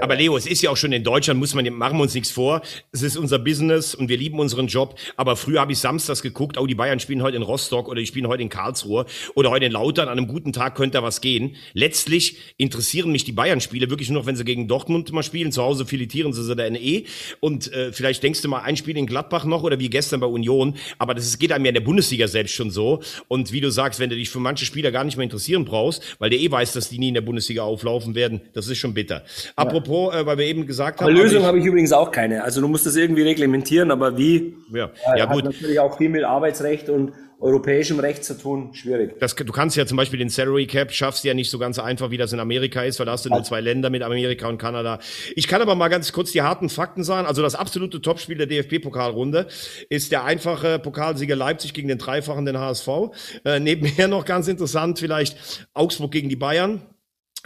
Aber 0.00 0.16
Leo, 0.16 0.36
es 0.36 0.46
ist 0.46 0.62
ja 0.62 0.70
auch 0.70 0.76
schon 0.76 0.92
in 0.92 1.02
Deutschland, 1.02 1.40
muss 1.40 1.54
man, 1.54 1.66
machen 1.72 1.96
wir 1.98 2.02
uns 2.02 2.14
nichts 2.14 2.30
vor. 2.30 2.60
Es 2.92 3.02
ist 3.02 3.16
unser 3.16 3.38
Business 3.38 3.94
und 3.94 4.08
wir 4.08 4.18
lieben 4.18 4.38
unseren 4.38 4.66
Job. 4.66 4.98
Aber 5.16 5.34
früher 5.36 5.60
habe 5.60 5.72
ich 5.72 5.78
samstags 5.78 6.20
geguckt, 6.22 6.58
oh, 6.58 6.66
die 6.66 6.74
Bayern 6.74 7.00
spielen 7.00 7.22
heute 7.22 7.36
in 7.36 7.42
Rostock 7.42 7.88
oder 7.88 8.00
die 8.00 8.06
spielen 8.06 8.28
heute 8.28 8.42
in 8.42 8.50
Karlsruhe 8.50 9.06
oder 9.34 9.50
heute 9.50 9.64
in 9.64 9.72
Lautern. 9.72 10.08
An 10.08 10.18
einem 10.18 10.26
guten 10.26 10.52
Tag 10.52 10.74
könnte 10.74 10.98
da 10.98 11.02
was 11.02 11.20
gehen. 11.20 11.56
Letztlich 11.72 12.36
interessieren 12.58 13.10
mich 13.12 13.24
die 13.24 13.32
Bayern-Spiele 13.32 13.88
wirklich 13.88 14.10
nur 14.10 14.20
noch, 14.20 14.26
wenn 14.26 14.36
sie 14.36 14.44
gegen 14.44 14.68
Dortmund 14.68 15.10
mal 15.12 15.22
spielen. 15.22 15.52
Zu 15.52 15.62
Hause 15.62 15.86
filetieren 15.86 16.32
sie 16.32 16.44
sie 16.44 16.54
da 16.54 16.66
eh. 16.66 17.04
Und 17.40 17.72
äh, 17.72 17.92
vielleicht 17.92 18.22
denkst 18.22 18.42
du 18.42 18.48
mal 18.48 18.60
ein 18.60 18.76
Spiel 18.76 18.96
in 18.96 19.06
Gladbach 19.06 19.44
noch 19.44 19.62
oder 19.62 19.78
wie 19.78 19.88
gestern 19.88 20.20
bei 20.20 20.26
Union. 20.26 20.74
Aber 20.98 21.14
das 21.14 21.24
ist, 21.24 21.38
geht 21.38 21.52
einem 21.52 21.64
ja 21.64 21.70
in 21.70 21.74
der 21.74 21.80
Bundesliga 21.80 22.28
selbst 22.28 22.54
schon 22.54 22.70
so. 22.70 23.00
Und 23.28 23.52
wie 23.52 23.60
du 23.60 23.70
sagst, 23.70 24.00
wenn 24.00 24.10
du 24.10 24.16
dich 24.16 24.28
für 24.28 24.40
manche 24.40 24.66
Spieler 24.66 24.90
gar 24.90 25.04
nicht 25.04 25.16
mehr 25.16 25.24
interessieren 25.24 25.64
brauchst, 25.64 26.16
weil 26.18 26.28
der 26.28 26.38
eh 26.38 26.50
weiß, 26.50 26.74
dass 26.74 26.90
die 26.90 26.98
nie 26.98 27.08
in 27.08 27.14
der 27.14 27.22
Bundesliga 27.22 27.62
auflaufen 27.62 28.14
werden, 28.14 28.42
das 28.52 28.68
ist 28.68 28.78
schon 28.78 28.92
bitter. 28.92 29.24
Ja. 29.56 29.77
Apropos, 29.78 30.14
äh, 30.14 30.26
weil 30.26 30.38
wir 30.38 30.46
eben 30.46 30.66
gesagt 30.66 31.00
aber 31.00 31.10
haben. 31.10 31.16
Lösung 31.16 31.44
habe 31.44 31.58
ich 31.58 31.64
übrigens 31.64 31.92
auch 31.92 32.10
keine. 32.10 32.44
Also 32.44 32.60
du 32.60 32.68
musst 32.68 32.86
das 32.86 32.96
irgendwie 32.96 33.22
reglementieren, 33.22 33.90
aber 33.90 34.16
wie? 34.18 34.56
Ja, 34.72 34.90
äh, 35.12 35.18
ja 35.18 35.28
hat 35.28 35.34
gut. 35.34 35.44
natürlich 35.44 35.80
auch 35.80 35.96
viel 35.96 36.08
mit 36.08 36.24
Arbeitsrecht 36.24 36.88
und 36.88 37.12
europäischem 37.40 38.00
Recht 38.00 38.24
zu 38.24 38.36
tun, 38.36 38.74
schwierig. 38.74 39.20
Das, 39.20 39.36
du 39.36 39.52
kannst 39.52 39.76
ja 39.76 39.86
zum 39.86 39.96
Beispiel 39.96 40.18
den 40.18 40.28
Salary 40.28 40.66
Cap 40.66 40.90
schaffst 40.90 41.22
ja 41.22 41.34
nicht 41.34 41.50
so 41.50 41.58
ganz 41.58 41.78
einfach, 41.78 42.10
wie 42.10 42.16
das 42.16 42.32
in 42.32 42.40
Amerika 42.40 42.82
ist, 42.82 42.98
weil 42.98 43.06
da 43.06 43.12
hast 43.12 43.26
du 43.26 43.30
nur 43.30 43.44
zwei 43.44 43.60
Länder 43.60 43.90
mit 43.90 44.02
Amerika 44.02 44.48
und 44.48 44.58
Kanada. 44.58 44.98
Ich 45.36 45.46
kann 45.46 45.62
aber 45.62 45.76
mal 45.76 45.88
ganz 45.88 46.12
kurz 46.12 46.32
die 46.32 46.42
harten 46.42 46.68
Fakten 46.68 47.04
sagen. 47.04 47.28
Also 47.28 47.42
das 47.42 47.54
absolute 47.54 48.00
Topspiel 48.02 48.38
der 48.38 48.48
DFB-Pokalrunde 48.48 49.46
ist 49.88 50.10
der 50.10 50.24
einfache 50.24 50.80
Pokalsieger 50.80 51.36
Leipzig 51.36 51.74
gegen 51.74 51.86
den 51.86 51.98
Dreifachen 51.98 52.44
den 52.44 52.58
HSV. 52.58 52.88
Äh, 53.44 53.60
nebenher 53.60 54.08
noch 54.08 54.24
ganz 54.24 54.48
interessant 54.48 54.98
vielleicht 54.98 55.68
Augsburg 55.74 56.10
gegen 56.10 56.28
die 56.28 56.36
Bayern. 56.36 56.82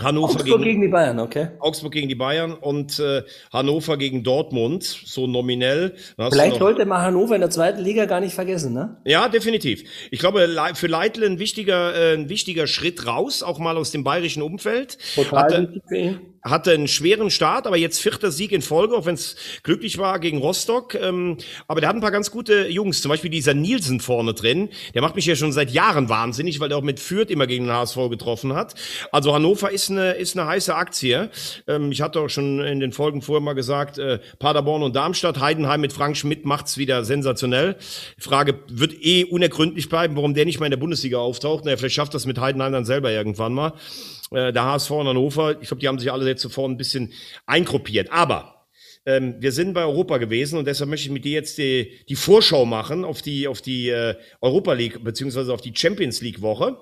Hannover 0.01 0.35
Augsburg 0.35 0.47
gegen, 0.47 0.63
gegen, 0.63 0.81
die 0.83 0.89
Bayern, 0.89 1.19
okay. 1.21 1.49
Augsburg 1.59 1.93
gegen 1.93 2.09
die 2.09 2.15
Bayern 2.15 2.55
und 2.55 2.99
äh, 2.99 3.23
Hannover 3.53 3.99
gegen 3.99 4.23
Dortmund, 4.23 4.83
so 4.83 5.27
nominell. 5.27 5.95
Vielleicht 6.31 6.57
sollte 6.57 6.87
man 6.87 7.03
Hannover 7.03 7.35
in 7.35 7.43
der 7.43 7.51
zweiten 7.51 7.83
Liga 7.83 8.07
gar 8.07 8.21
nicht 8.21 8.35
vergessen, 8.35 8.73
ne? 8.73 8.97
Ja, 9.05 9.29
definitiv. 9.29 9.85
Ich 10.11 10.19
glaube, 10.19 10.49
für 10.75 10.87
Leitl 10.87 11.25
ein 11.25 11.39
wichtiger, 11.39 11.95
äh, 11.95 12.15
ein 12.15 12.29
wichtiger 12.29 12.67
Schritt 12.67 13.07
raus, 13.07 13.43
auch 13.43 13.59
mal 13.59 13.77
aus 13.77 13.91
dem 13.91 14.03
bayerischen 14.03 14.43
Umfeld. 14.43 14.99
Total 15.15 15.43
Hatte, 15.43 15.63
wichtig 15.63 15.83
für 15.87 15.97
ihn 15.97 16.32
hatte 16.43 16.73
einen 16.73 16.89
schweren 16.89 17.31
Start, 17.31 17.67
aber 17.67 17.77
jetzt 17.77 18.01
vierter 18.01 18.33
Sieg 18.33 18.53
in 18.53 18.63
Folge, 18.63 18.97
auch 18.97 19.07
wenn 19.07 19.15
es 19.15 19.37
glücklich 19.63 19.99
war 19.99 20.19
gegen 20.19 20.39
Rostock. 20.39 20.95
Ähm, 20.95 21.37
aber 21.69 21.81
der 21.81 21.89
hat 21.89 21.97
ein 21.97 22.03
paar 22.03 22.11
ganz 22.11 22.31
gute 22.31 22.69
Jungs, 22.69 23.01
zum 23.01 23.11
Beispiel 23.11 23.31
dieser 23.31 23.55
Nielsen 23.55 24.01
vorne 24.01 24.35
drin. 24.35 24.69
Der 24.95 25.03
macht 25.03 25.15
mich 25.15 25.27
ja 25.27 25.37
schon 25.37 25.53
seit 25.53 25.71
Jahren 25.71 26.09
wahnsinnig, 26.09 26.59
weil 26.59 26.69
der 26.69 26.79
auch 26.79 26.83
mit 26.83 26.99
Fürth 26.99 27.31
immer 27.31 27.47
gegen 27.47 27.67
den 27.67 27.73
HSV 27.73 27.97
getroffen 28.11 28.55
hat. 28.55 28.75
Also 29.13 29.33
Hannover 29.35 29.71
ist 29.71 29.91
eine, 29.91 30.13
ist 30.13 30.37
eine 30.37 30.49
heiße 30.49 30.75
Aktie. 30.75 31.31
Ähm, 31.69 31.93
ich 31.93 32.03
hatte 32.03 32.21
auch 32.21 32.29
schon 32.29 32.61
in 32.61 32.81
den 32.81 32.93
Folgen 32.93 33.23
vorher 33.23 33.41
mal 33.41 33.55
gesagt, 33.55 33.99
äh, 33.99 34.19
Paderborn 34.39 34.83
und 34.83 34.97
Darmstadt, 34.97 35.41
Heidenheim 35.41 35.81
mit 35.81 35.93
Frank 35.93 36.17
Schmidt 36.17 36.45
macht's 36.45 36.77
wieder 36.77 37.05
sensationell. 37.05 37.77
Die 38.19 38.23
Frage 38.23 38.59
wird 38.69 38.95
eh 39.01 39.25
unergründlich 39.25 39.89
bleiben, 39.89 40.17
warum 40.17 40.35
der 40.35 40.45
nicht 40.45 40.59
mal 40.59 40.67
in 40.67 40.71
der 40.71 40.79
Bundesliga 40.79 41.19
auftaucht. 41.19 41.65
Naja, 41.65 41.77
vielleicht 41.77 41.95
schafft 41.95 42.15
das 42.15 42.27
mit 42.27 42.41
Heidenheim 42.41 42.73
dann 42.73 42.85
selber 42.85 43.13
irgendwann 43.13 43.55
mal 43.55 43.75
äh, 44.35 44.53
der 44.53 44.65
HSV 44.65 44.91
und 44.91 45.09
Hannover, 45.09 45.61
ich 45.61 45.69
glaube, 45.69 45.81
die 45.81 45.89
haben 45.89 45.99
sich 45.99 46.13
alle 46.13 46.27
jetzt 46.27 46.43
zuvor 46.43 46.69
ein 46.69 46.77
bisschen 46.77 47.13
eingruppiert. 47.47 48.11
Aber 48.13 48.67
ähm, 49.05 49.37
wir 49.41 49.53
sind 49.53 49.75
bei 49.75 49.83
Europa 49.83 50.19
gewesen 50.19 50.59
und 50.59 50.67
deshalb 50.67 50.91
möchte 50.91 51.07
ich 51.07 51.13
mit 51.13 51.25
dir 51.25 51.33
jetzt 51.33 51.59
die, 51.59 52.05
die 52.09 52.17
Vorschau 52.17 52.65
machen 52.65 53.05
auf 53.05 53.23
die, 53.23 53.49
auf 53.49 53.61
die 53.61 53.89
äh, 53.89 54.17
Europa 54.41 54.73
League 54.75 55.03
beziehungsweise 55.03 55.53
auf 55.53 55.61
die 55.61 55.75
Champions 55.75 56.21
League 56.21 56.41
Woche. 56.41 56.79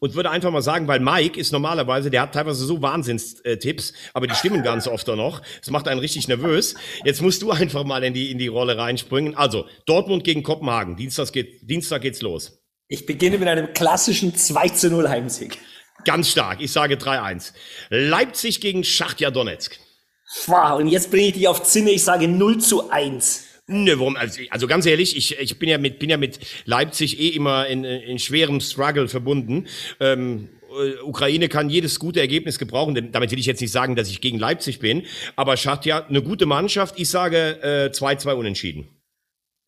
Und 0.00 0.14
würde 0.14 0.30
einfach 0.30 0.50
mal 0.50 0.60
sagen, 0.60 0.88
weil 0.88 0.98
Mike 0.98 1.38
ist 1.38 1.52
normalerweise, 1.52 2.10
der 2.10 2.22
hat 2.22 2.34
teilweise 2.34 2.64
so 2.64 2.82
Wahnsinnstipps, 2.82 3.92
aber 4.12 4.26
die 4.26 4.34
stimmen 4.34 4.64
ganz 4.64 4.88
oft 4.88 5.06
noch. 5.06 5.40
Das 5.60 5.70
macht 5.70 5.86
einen 5.86 6.00
richtig 6.00 6.26
nervös. 6.26 6.74
Jetzt 7.04 7.22
musst 7.22 7.42
du 7.42 7.52
einfach 7.52 7.84
mal 7.84 8.02
in 8.02 8.12
die, 8.12 8.32
in 8.32 8.38
die 8.38 8.48
Rolle 8.48 8.76
reinspringen. 8.76 9.36
Also, 9.36 9.66
Dortmund 9.86 10.24
gegen 10.24 10.42
Kopenhagen. 10.42 10.96
Dienstag, 10.96 11.32
geht, 11.32 11.70
Dienstag 11.70 12.02
geht's 12.02 12.22
los. 12.22 12.60
Ich 12.88 13.06
beginne 13.06 13.38
mit 13.38 13.48
einem 13.48 13.72
klassischen 13.72 14.34
2 14.34 14.68
zu 14.70 14.90
0 14.90 15.08
Heimsieg. 15.08 15.58
Ganz 16.04 16.30
stark. 16.30 16.60
Ich 16.60 16.72
sage 16.72 16.94
3-1. 16.94 17.52
Leipzig 17.90 18.60
gegen 18.60 18.84
Schachtja 18.84 19.30
Donetsk. 19.30 19.78
Wow, 20.46 20.80
und 20.80 20.88
jetzt 20.88 21.10
bringe 21.10 21.28
ich 21.28 21.34
dich 21.34 21.48
auf 21.48 21.62
Zinne. 21.62 21.90
Ich 21.90 22.04
sage 22.04 22.26
0 22.26 22.58
zu 22.58 22.90
1. 22.90 23.44
Ne, 23.68 23.98
warum? 23.98 24.16
Also, 24.16 24.42
also 24.50 24.66
ganz 24.66 24.86
ehrlich, 24.86 25.16
ich, 25.16 25.38
ich 25.38 25.58
bin 25.58 25.68
ja 25.68 25.78
mit 25.78 25.98
bin 25.98 26.10
ja 26.10 26.16
mit 26.16 26.40
Leipzig 26.64 27.20
eh 27.20 27.28
immer 27.28 27.66
in, 27.66 27.84
in 27.84 28.18
schwerem 28.18 28.60
Struggle 28.60 29.08
verbunden. 29.08 29.66
Ähm, 30.00 30.48
äh, 30.72 31.00
Ukraine 31.02 31.48
kann 31.48 31.70
jedes 31.70 31.98
gute 31.98 32.20
Ergebnis 32.20 32.58
gebrauchen. 32.58 33.12
Damit 33.12 33.30
will 33.30 33.38
ich 33.38 33.46
jetzt 33.46 33.60
nicht 33.60 33.70
sagen, 33.70 33.94
dass 33.94 34.08
ich 34.08 34.20
gegen 34.20 34.38
Leipzig 34.38 34.80
bin, 34.80 35.04
aber 35.36 35.56
Schachtja 35.56 36.06
eine 36.06 36.22
gute 36.22 36.46
Mannschaft. 36.46 36.98
Ich 36.98 37.08
sage 37.08 37.90
2-2 37.92 38.30
äh, 38.30 38.34
unentschieden. 38.34 38.88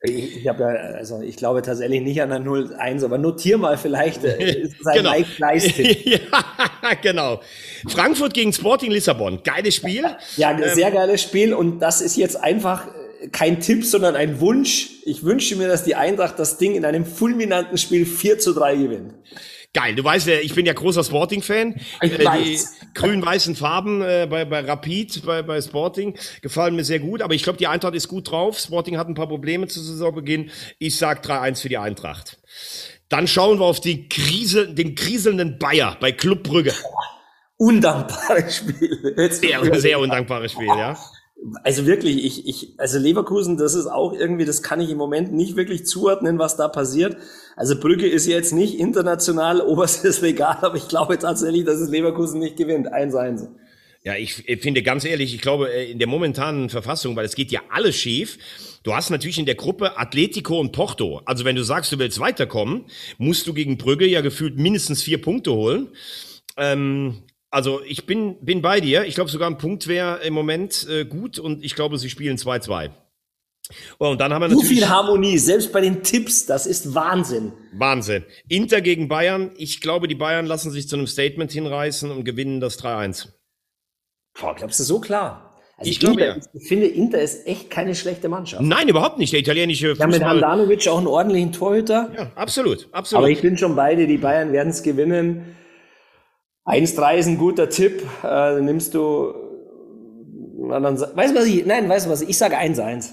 Ich, 0.04 0.36
ich, 0.36 0.44
ja, 0.44 0.52
also 0.54 1.22
ich 1.22 1.36
glaube 1.36 1.62
tatsächlich 1.62 2.02
nicht 2.02 2.20
an 2.20 2.28
der 2.28 2.40
0-1, 2.40 3.04
aber 3.04 3.16
notier 3.16 3.56
mal 3.56 3.78
vielleicht, 3.78 4.22
äh, 4.22 4.60
ist 4.62 4.74
es 4.78 4.86
ein 4.86 4.98
genau. 4.98 5.14
ja, 6.04 6.94
genau. 7.00 7.40
Frankfurt 7.88 8.34
gegen 8.34 8.52
Sporting 8.52 8.90
Lissabon. 8.90 9.42
Geiles 9.42 9.76
Spiel. 9.76 10.04
Ja, 10.36 10.50
ähm, 10.50 10.74
sehr 10.74 10.90
geiles 10.90 11.22
Spiel 11.22 11.54
und 11.54 11.80
das 11.80 12.02
ist 12.02 12.16
jetzt 12.16 12.36
einfach 12.36 12.86
äh, 12.86 13.28
kein 13.28 13.60
Tipp, 13.60 13.84
sondern 13.84 14.14
ein 14.14 14.40
Wunsch. 14.40 14.90
Ich 15.04 15.24
wünsche 15.24 15.56
mir, 15.56 15.68
dass 15.68 15.84
die 15.84 15.94
Eintracht 15.94 16.38
das 16.38 16.58
Ding 16.58 16.74
in 16.74 16.84
einem 16.84 17.06
fulminanten 17.06 17.78
Spiel 17.78 18.04
4 18.04 18.38
zu 18.38 18.52
3 18.52 18.76
gewinnt. 18.76 19.14
Geil, 19.74 19.96
du 19.96 20.04
weißt 20.04 20.28
ja, 20.28 20.36
ich 20.36 20.54
bin 20.54 20.66
ja 20.66 20.72
großer 20.72 21.02
Sporting-Fan. 21.02 21.74
Äh, 22.00 22.08
die 22.08 22.60
grün-weißen 22.94 23.56
Farben 23.56 24.02
äh, 24.02 24.28
bei, 24.30 24.44
bei 24.44 24.60
Rapid, 24.60 25.26
bei, 25.26 25.42
bei 25.42 25.60
Sporting, 25.60 26.16
gefallen 26.42 26.76
mir 26.76 26.84
sehr 26.84 27.00
gut. 27.00 27.20
Aber 27.20 27.34
ich 27.34 27.42
glaube, 27.42 27.58
die 27.58 27.66
Eintracht 27.66 27.94
ist 27.94 28.06
gut 28.06 28.30
drauf. 28.30 28.56
Sporting 28.56 28.96
hat 28.96 29.08
ein 29.08 29.14
paar 29.14 29.26
Probleme 29.26 29.66
zu 29.66 29.80
Saisonbeginn. 29.80 30.52
Ich 30.78 30.96
sag 30.96 31.26
3-1 31.26 31.60
für 31.60 31.68
die 31.68 31.78
Eintracht. 31.78 32.38
Dann 33.08 33.26
schauen 33.26 33.58
wir 33.58 33.64
auf 33.64 33.80
die 33.80 34.08
Krise, 34.08 34.72
den 34.72 34.94
kriselnden 34.94 35.58
Bayer 35.58 35.96
bei 36.00 36.12
Club 36.12 36.44
Brügge. 36.44 36.72
Undankbares 37.56 38.56
Spiel. 38.56 39.30
sehr, 39.30 39.80
sehr 39.80 39.98
undankbares 39.98 40.52
Spiel, 40.52 40.68
ja. 40.68 40.96
Also 41.62 41.86
wirklich, 41.86 42.24
ich, 42.24 42.48
ich, 42.48 42.74
also 42.78 42.98
Leverkusen, 42.98 43.56
das 43.56 43.74
ist 43.74 43.86
auch 43.86 44.14
irgendwie, 44.14 44.44
das 44.44 44.62
kann 44.62 44.80
ich 44.80 44.90
im 44.90 44.98
Moment 44.98 45.32
nicht 45.32 45.56
wirklich 45.56 45.84
zuordnen, 45.86 46.38
was 46.38 46.56
da 46.56 46.68
passiert. 46.68 47.16
Also 47.56 47.78
Brügge 47.78 48.06
ist 48.06 48.26
jetzt 48.26 48.52
nicht 48.52 48.78
international 48.78 49.60
oberstes 49.66 50.22
Regal, 50.22 50.58
aber 50.62 50.76
ich 50.76 50.88
glaube 50.88 51.18
tatsächlich, 51.18 51.64
dass 51.64 51.76
es 51.76 51.90
Leverkusen 51.90 52.40
nicht 52.40 52.56
gewinnt. 52.56 52.92
1-1. 52.92 53.48
Ja, 54.04 54.16
ich 54.16 54.34
finde 54.60 54.82
ganz 54.82 55.06
ehrlich, 55.06 55.34
ich 55.34 55.40
glaube, 55.40 55.72
äh, 55.72 55.90
in 55.90 55.98
der 55.98 56.08
momentanen 56.08 56.68
Verfassung, 56.68 57.16
weil 57.16 57.24
es 57.24 57.34
geht 57.34 57.50
ja 57.50 57.62
alles 57.70 57.96
schief. 57.96 58.38
Du 58.82 58.94
hast 58.94 59.08
natürlich 59.08 59.38
in 59.38 59.46
der 59.46 59.54
Gruppe 59.54 59.98
Atletico 59.98 60.60
und 60.60 60.72
Porto. 60.72 61.22
Also 61.24 61.46
wenn 61.46 61.56
du 61.56 61.62
sagst, 61.62 61.90
du 61.90 61.98
willst 61.98 62.20
weiterkommen, 62.20 62.84
musst 63.16 63.46
du 63.46 63.54
gegen 63.54 63.78
Brügge 63.78 64.06
ja 64.06 64.20
gefühlt 64.20 64.58
mindestens 64.58 65.02
vier 65.02 65.22
Punkte 65.22 65.52
holen. 65.52 65.88
Ähm, 66.58 67.22
also 67.54 67.80
ich 67.86 68.04
bin, 68.04 68.44
bin 68.44 68.62
bei 68.62 68.80
dir. 68.80 69.04
Ich 69.04 69.14
glaube 69.14 69.30
sogar 69.30 69.48
ein 69.48 69.58
Punkt 69.58 69.86
wäre 69.86 70.24
im 70.24 70.34
Moment 70.34 70.88
äh, 70.90 71.04
gut 71.04 71.38
und 71.38 71.64
ich 71.64 71.76
glaube, 71.76 71.98
sie 71.98 72.10
spielen 72.10 72.36
2-2. 72.36 72.90
Oh, 73.98 74.08
und 74.08 74.20
dann 74.20 74.34
haben 74.34 74.42
wir 74.42 74.48
natürlich. 74.48 74.68
So 74.68 74.74
viel 74.74 74.88
Harmonie, 74.88 75.38
selbst 75.38 75.72
bei 75.72 75.80
den 75.80 76.02
Tipps, 76.02 76.46
das 76.46 76.66
ist 76.66 76.94
Wahnsinn. 76.94 77.52
Wahnsinn. 77.72 78.24
Inter 78.48 78.80
gegen 78.80 79.06
Bayern. 79.06 79.52
Ich 79.56 79.80
glaube, 79.80 80.08
die 80.08 80.16
Bayern 80.16 80.46
lassen 80.46 80.72
sich 80.72 80.88
zu 80.88 80.96
einem 80.96 81.06
Statement 81.06 81.52
hinreißen 81.52 82.10
und 82.10 82.24
gewinnen 82.24 82.60
das 82.60 82.78
3-1. 82.82 83.28
Boah, 84.38 84.54
glaubst 84.56 84.80
du 84.80 84.84
so 84.84 85.00
klar? 85.00 85.54
Also 85.76 85.90
ich, 85.90 86.00
glaube, 86.00 86.20
ja. 86.22 86.36
ich 86.52 86.68
finde, 86.68 86.86
Inter 86.86 87.20
ist 87.20 87.46
echt 87.46 87.70
keine 87.70 87.94
schlechte 87.94 88.28
Mannschaft. 88.28 88.62
Nein, 88.62 88.88
überhaupt 88.88 89.18
nicht. 89.18 89.32
Der 89.32 89.40
italienische 89.40 89.90
Fußball. 89.90 90.10
Ja, 90.10 90.18
mit 90.18 90.24
Handanovic 90.24 90.86
auch 90.88 90.98
einen 90.98 91.06
ordentlichen 91.06 91.52
Torhüter. 91.52 92.10
Ja, 92.16 92.32
absolut, 92.34 92.88
absolut. 92.92 93.24
Aber 93.24 93.30
ich 93.30 93.40
bin 93.40 93.56
schon 93.56 93.76
beide, 93.76 94.06
die 94.06 94.18
Bayern 94.18 94.52
werden 94.52 94.70
es 94.70 94.82
gewinnen. 94.82 95.56
1-3 96.66 97.16
ist 97.16 97.26
ein 97.26 97.38
guter 97.38 97.68
Tipp. 97.68 98.02
Äh, 98.22 98.60
nimmst 98.60 98.94
du. 98.94 99.34
Dann, 100.70 100.84
weißt 100.84 101.34
du 101.34 101.38
was 101.38 101.46
ich? 101.46 101.66
Nein, 101.66 101.88
weißt 101.88 102.06
du 102.06 102.10
was? 102.10 102.22
Ich 102.22 102.38
sage 102.38 102.56
1-1. 102.56 103.10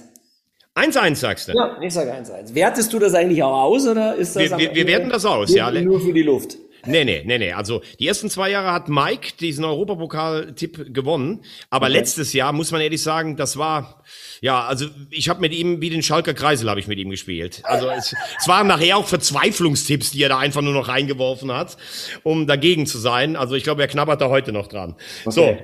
1-1 0.74 1.14
sagst 1.16 1.48
du? 1.48 1.52
Ja, 1.52 1.76
ich 1.82 1.92
sage 1.92 2.12
1-1. 2.12 2.54
Wertest 2.54 2.92
du 2.92 2.98
das 2.98 3.14
eigentlich 3.14 3.42
auch 3.42 3.64
aus 3.64 3.86
oder 3.86 4.14
ist 4.14 4.34
das? 4.36 4.50
Wir, 4.50 4.58
wir, 4.58 4.74
wir 4.74 4.86
werten 4.86 5.10
das 5.10 5.26
aus, 5.26 5.54
ja. 5.54 5.70
Nur 5.70 6.00
für 6.00 6.14
die 6.14 6.22
Luft. 6.22 6.56
Nee, 6.84 7.04
nee, 7.04 7.22
nee, 7.24 7.38
nee. 7.38 7.52
Also 7.52 7.82
die 8.00 8.08
ersten 8.08 8.28
zwei 8.28 8.50
Jahre 8.50 8.72
hat 8.72 8.88
Mike 8.88 9.34
diesen 9.40 9.64
Europapokal-Tipp 9.64 10.92
gewonnen. 10.92 11.44
Aber 11.70 11.86
okay. 11.86 11.94
letztes 11.94 12.32
Jahr, 12.32 12.52
muss 12.52 12.72
man 12.72 12.80
ehrlich 12.80 13.02
sagen, 13.02 13.36
das 13.36 13.56
war, 13.56 14.02
ja, 14.40 14.64
also 14.64 14.86
ich 15.10 15.28
habe 15.28 15.40
mit 15.40 15.52
ihm, 15.52 15.80
wie 15.80 15.90
den 15.90 16.02
Schalker 16.02 16.34
Kreisel 16.34 16.68
habe 16.68 16.80
ich 16.80 16.88
mit 16.88 16.98
ihm 16.98 17.10
gespielt. 17.10 17.62
Also 17.64 17.88
es, 17.88 18.14
es 18.40 18.48
waren 18.48 18.66
nachher 18.66 18.96
auch 18.96 19.06
Verzweiflungstipps, 19.06 20.10
die 20.10 20.22
er 20.22 20.30
da 20.30 20.38
einfach 20.38 20.62
nur 20.62 20.74
noch 20.74 20.88
reingeworfen 20.88 21.52
hat, 21.52 21.76
um 22.22 22.46
dagegen 22.46 22.86
zu 22.86 22.98
sein. 22.98 23.36
Also 23.36 23.54
ich 23.54 23.64
glaube, 23.64 23.82
er 23.82 23.88
knabbert 23.88 24.20
da 24.20 24.28
heute 24.28 24.52
noch 24.52 24.66
dran. 24.66 24.96
Okay. 25.24 25.30
So, 25.30 25.56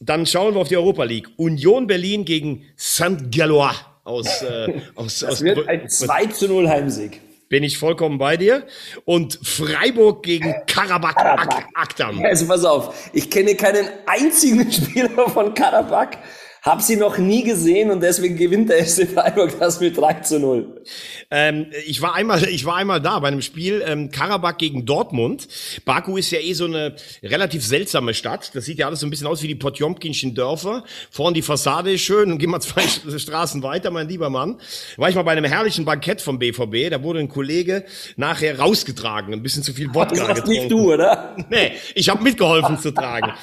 dann 0.00 0.26
schauen 0.26 0.54
wir 0.54 0.60
auf 0.60 0.68
die 0.68 0.76
Europa 0.76 1.04
League. 1.04 1.28
Union 1.36 1.86
Berlin 1.86 2.24
gegen 2.24 2.64
St. 2.78 3.30
Galois 3.34 3.74
aus, 4.04 4.42
äh, 4.42 4.80
aus, 4.94 5.20
das 5.20 5.30
aus 5.30 5.42
wird 5.42 5.68
ein 5.68 5.88
2 5.88 6.26
zu 6.26 6.48
0 6.48 6.68
Heimsieg. 6.68 7.20
Bin 7.48 7.62
ich 7.62 7.78
vollkommen 7.78 8.18
bei 8.18 8.36
dir. 8.36 8.66
Und 9.04 9.38
Freiburg 9.42 10.22
gegen 10.24 10.54
Karabakh 10.66 11.66
Akdam. 11.74 12.24
Also 12.24 12.46
pass 12.46 12.64
auf, 12.64 13.10
ich 13.12 13.30
kenne 13.30 13.54
keinen 13.54 13.88
einzigen 14.06 14.70
Spieler 14.72 15.30
von 15.30 15.54
Karabakh. 15.54 16.18
Hab 16.66 16.82
sie 16.82 16.96
noch 16.96 17.16
nie 17.16 17.44
gesehen 17.44 17.92
und 17.92 18.02
deswegen 18.02 18.36
gewinnt 18.36 18.70
der 18.70 18.84
SC 18.84 19.08
Freiburg 19.08 19.56
das 19.60 19.78
mit 19.78 19.96
3 19.96 20.14
zu 20.14 20.40
0. 20.40 20.82
Ähm, 21.30 21.66
ich 21.86 22.02
war 22.02 22.16
einmal, 22.16 22.42
ich 22.42 22.64
war 22.64 22.74
einmal 22.74 23.00
da 23.00 23.20
bei 23.20 23.28
einem 23.28 23.40
Spiel 23.40 23.84
ähm, 23.86 24.10
Karabakh 24.10 24.58
gegen 24.58 24.84
Dortmund. 24.84 25.46
Baku 25.84 26.16
ist 26.16 26.32
ja 26.32 26.40
eh 26.40 26.54
so 26.54 26.64
eine 26.64 26.96
relativ 27.22 27.64
seltsame 27.64 28.14
Stadt. 28.14 28.50
Das 28.54 28.64
sieht 28.64 28.80
ja 28.80 28.86
alles 28.88 28.98
so 28.98 29.06
ein 29.06 29.10
bisschen 29.10 29.28
aus 29.28 29.44
wie 29.44 29.46
die 29.46 29.54
Potjomkinschen 29.54 30.34
Dörfer. 30.34 30.82
Vorn 31.12 31.34
die 31.34 31.42
Fassade 31.42 31.92
ist 31.92 32.00
schön 32.00 32.32
und 32.32 32.38
gehen 32.38 32.50
wir 32.50 32.58
zwei 32.66 32.82
Straßen 32.82 33.62
weiter, 33.62 33.92
mein 33.92 34.08
lieber 34.08 34.28
Mann. 34.28 34.58
War 34.96 35.08
ich 35.08 35.14
mal 35.14 35.22
bei 35.22 35.32
einem 35.32 35.44
herrlichen 35.44 35.84
Bankett 35.84 36.20
vom 36.20 36.40
BVB. 36.40 36.90
Da 36.90 37.00
wurde 37.00 37.20
ein 37.20 37.28
Kollege 37.28 37.84
nachher 38.16 38.58
rausgetragen, 38.58 39.32
ein 39.32 39.42
bisschen 39.44 39.62
zu 39.62 39.72
viel 39.72 39.94
Wodka 39.94 40.26
das 40.26 40.38
getrunken. 40.38 40.50
nicht 40.50 40.70
du, 40.72 40.92
oder? 40.94 41.36
Nee, 41.48 41.74
ich 41.94 42.08
habe 42.08 42.24
mitgeholfen 42.24 42.76
zu 42.76 42.90
tragen. 42.90 43.34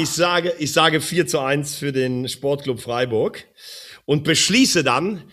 Ich 0.00 0.10
sage, 0.10 0.54
ich 0.58 0.72
sage 0.72 1.00
4 1.00 1.26
zu 1.28 1.40
1 1.40 1.76
für 1.76 1.92
den 1.92 2.28
Sportclub 2.48 2.80
Freiburg 2.80 3.44
und 4.06 4.24
beschließe 4.24 4.82
dann 4.82 5.24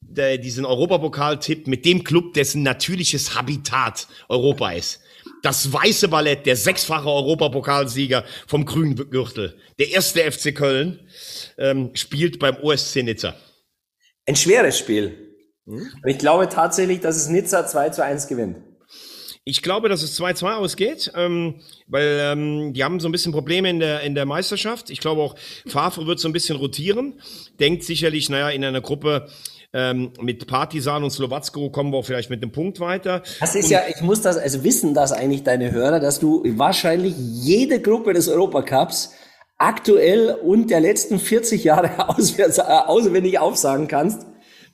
der, 0.00 0.38
diesen 0.38 0.64
Europapokal-Tipp 0.64 1.66
mit 1.66 1.84
dem 1.84 2.02
Club, 2.02 2.32
dessen 2.32 2.62
natürliches 2.62 3.34
Habitat 3.34 4.08
Europa 4.30 4.72
ist. 4.72 5.00
Das 5.42 5.70
weiße 5.70 6.08
Ballett, 6.08 6.46
der 6.46 6.56
sechsfache 6.56 7.08
Europapokalsieger 7.08 8.24
vom 8.46 8.64
grünen 8.64 8.96
Gürtel, 9.10 9.58
der 9.78 9.90
erste 9.90 10.20
FC 10.32 10.54
Köln, 10.54 11.00
ähm, 11.58 11.90
spielt 11.92 12.38
beim 12.38 12.56
OSC 12.56 13.02
Nizza. 13.02 13.34
Ein 14.26 14.36
schweres 14.36 14.78
Spiel. 14.78 15.36
Hm? 15.66 15.92
Ich 16.06 16.16
glaube 16.16 16.48
tatsächlich, 16.48 17.00
dass 17.00 17.16
es 17.16 17.28
Nizza 17.28 17.66
2 17.66 17.90
zu 17.90 18.02
1 18.02 18.28
gewinnt. 18.28 18.56
Ich 19.44 19.62
glaube, 19.62 19.88
dass 19.88 20.02
es 20.02 20.18
2-2 20.20 20.54
ausgeht, 20.54 21.12
ähm, 21.16 21.56
weil 21.88 22.18
ähm, 22.20 22.72
die 22.74 22.84
haben 22.84 23.00
so 23.00 23.08
ein 23.08 23.12
bisschen 23.12 23.32
Probleme 23.32 23.68
in 23.70 23.80
der, 23.80 24.02
in 24.02 24.14
der 24.14 24.24
Meisterschaft. 24.24 24.88
Ich 24.90 25.00
glaube 25.00 25.20
auch, 25.20 25.34
Favre 25.66 26.06
wird 26.06 26.20
so 26.20 26.28
ein 26.28 26.32
bisschen 26.32 26.56
rotieren. 26.56 27.20
Denkt 27.58 27.82
sicherlich, 27.82 28.28
naja, 28.30 28.50
in 28.50 28.64
einer 28.64 28.80
Gruppe 28.80 29.28
ähm, 29.72 30.12
mit 30.20 30.46
Partisan 30.46 31.02
und 31.02 31.10
Slowacko 31.10 31.70
kommen 31.70 31.92
wir 31.92 31.98
auch 31.98 32.04
vielleicht 32.04 32.30
mit 32.30 32.40
einem 32.40 32.52
Punkt 32.52 32.78
weiter. 32.78 33.22
Das 33.40 33.56
ist 33.56 33.64
und 33.64 33.70
ja, 33.70 33.80
ich 33.88 34.00
muss 34.00 34.20
das, 34.20 34.36
also 34.36 34.62
wissen 34.62 34.94
das 34.94 35.10
eigentlich 35.10 35.42
deine 35.42 35.72
Hörer, 35.72 35.98
dass 35.98 36.20
du 36.20 36.44
wahrscheinlich 36.56 37.14
jede 37.16 37.80
Gruppe 37.80 38.12
des 38.12 38.28
Europacups 38.28 39.12
aktuell 39.58 40.36
und 40.42 40.70
der 40.70 40.80
letzten 40.80 41.18
40 41.18 41.64
Jahre 41.64 42.08
auswärts, 42.08 42.58
äh, 42.58 42.62
auswendig 42.62 43.40
aufsagen 43.40 43.88
kannst. 43.88 44.26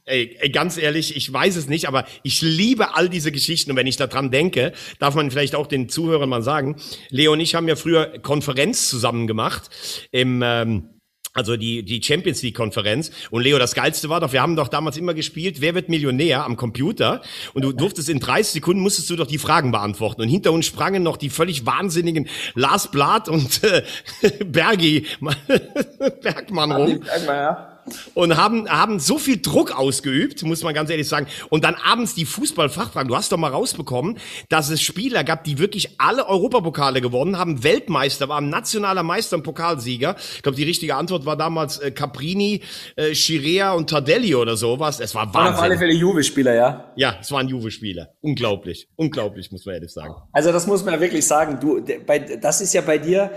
Ey, 0.09 0.51
ganz 0.51 0.79
ehrlich, 0.79 1.17
ich 1.17 1.33
weiß 1.33 1.57
es 1.57 1.69
nicht, 1.69 1.87
aber 1.87 2.07
ich 2.23 2.43
liebe 2.43 2.95
all 2.95 3.09
diese 3.09 3.33
Geschichten. 3.33 3.71
Und 3.71 3.77
wenn 3.77 3.87
ich 3.87 3.97
daran 3.97 4.31
denke, 4.31 4.73
darf 4.99 5.15
man 5.15 5.31
vielleicht 5.31 5.55
auch 5.55 5.67
den 5.67 5.89
Zuhörern 5.89 6.29
mal 6.29 6.43
sagen, 6.43 6.77
Leo 7.11 7.33
und 7.33 7.41
ich 7.41 7.55
haben 7.55 7.69
ja 7.69 7.77
früher 7.77 8.19
Konferenz 8.21 8.89
zusammen 8.89 9.27
gemacht 9.27 9.71
im... 10.11 10.43
Ähm, 10.43 10.91
also 11.35 11.57
die, 11.57 11.85
die 11.85 12.03
Champions 12.03 12.43
League 12.43 12.57
Konferenz. 12.57 13.13
Und 13.31 13.43
Leo, 13.43 13.59
das 13.59 13.75
Geilste 13.75 14.09
war 14.09 14.19
doch, 14.19 14.33
wir 14.33 14.43
haben 14.43 14.57
doch 14.57 14.67
damals 14.67 14.97
immer 14.97 15.15
gespielt, 15.15 15.61
wer 15.61 15.75
wird 15.77 15.89
Millionär 15.89 16.45
am 16.45 16.57
Computer? 16.57 17.23
Und 17.55 17.65
du 17.65 17.73
durftest 17.73 18.09
in 18.09 18.19
30 18.19 18.55
Sekunden, 18.55 18.83
musstest 18.83 19.09
du 19.09 19.15
doch 19.15 19.27
die 19.27 19.39
Fragen 19.39 19.71
beantworten. 19.71 20.23
Und 20.23 20.29
hinter 20.29 20.53
uns 20.53 20.67
sprangen 20.67 21.05
noch 21.05 21.17
die 21.17 21.31
völlig 21.31 21.65
wahnsinnigen 21.65 22.29
Lars 22.55 22.91
Blatt 22.91 23.29
und 23.29 23.63
äh, 23.63 23.83
Bergi, 24.45 25.07
Bergmann 26.23 26.73
rum. 26.73 27.03
Ja 27.27 27.78
und 28.15 28.37
haben, 28.37 28.69
haben 28.69 29.01
so 29.01 29.19
viel 29.19 29.41
Druck 29.41 29.77
ausgeübt, 29.77 30.43
muss 30.43 30.63
man 30.63 30.75
ganz 30.75 30.91
ehrlich 30.91 31.09
sagen. 31.09 31.27
Und 31.51 31.65
dann 31.65 31.75
abends 31.75 32.15
die 32.15 32.25
Fußballfachfragen. 32.25 33.09
Du 33.09 33.17
hast 33.17 33.33
doch 33.33 33.37
mal 33.37 33.51
rausbekommen, 33.51 34.19
dass 34.49 34.71
es 34.71 34.81
Spieler 34.81 35.25
gab, 35.25 35.45
die 35.45 35.59
wirklich 35.59 36.01
alle 36.01 36.27
Europapokale 36.27 37.01
gewonnen 37.01 37.39
haben, 37.39 37.63
Weltmeister, 37.65 38.29
waren 38.29 38.49
nationaler 38.51 39.03
Meister 39.03 39.37
und 39.37 39.43
Pokalsieger. 39.43 40.17
Ich 40.37 40.43
glaube, 40.43 40.57
die 40.57 40.65
richtige 40.65 40.97
Antwort 40.97 41.27
war 41.27 41.37
damals 41.37 41.79
äh, 41.79 41.91
Caprini, 41.91 42.63
äh, 42.97 43.15
Schirea 43.15 43.73
und 43.73 43.91
Tardelli 43.91 44.35
oder 44.35 44.57
sowas. 44.57 45.01
Es 45.01 45.15
war 45.15 45.27
Wahnsinn. 45.27 45.41
Waren 45.41 45.55
auf 45.55 45.63
alle 45.63 45.79
Fälle 45.79 45.95
Juve-Spieler, 45.95 46.55
ja? 46.55 46.93
Ja, 46.97 47.17
es 47.21 47.31
waren 47.33 47.49
Juve-Spieler. 47.49 48.11
Unglaublich. 48.21 48.89
Unglaublich, 48.97 49.51
muss 49.53 49.65
man 49.67 49.77
ehrlich 49.77 49.93
sagen. 49.93 50.15
Also 50.33 50.53
das 50.53 50.67
muss 50.67 50.85
man 50.85 50.95
ja 50.95 51.01
wirklich 51.01 51.27
sagen. 51.27 51.59
Du, 51.61 51.85
bei, 52.07 52.19
das 52.19 52.61
ist 52.61 52.75
ja 52.75 52.81
bei 52.81 52.99
dir... 52.99 53.31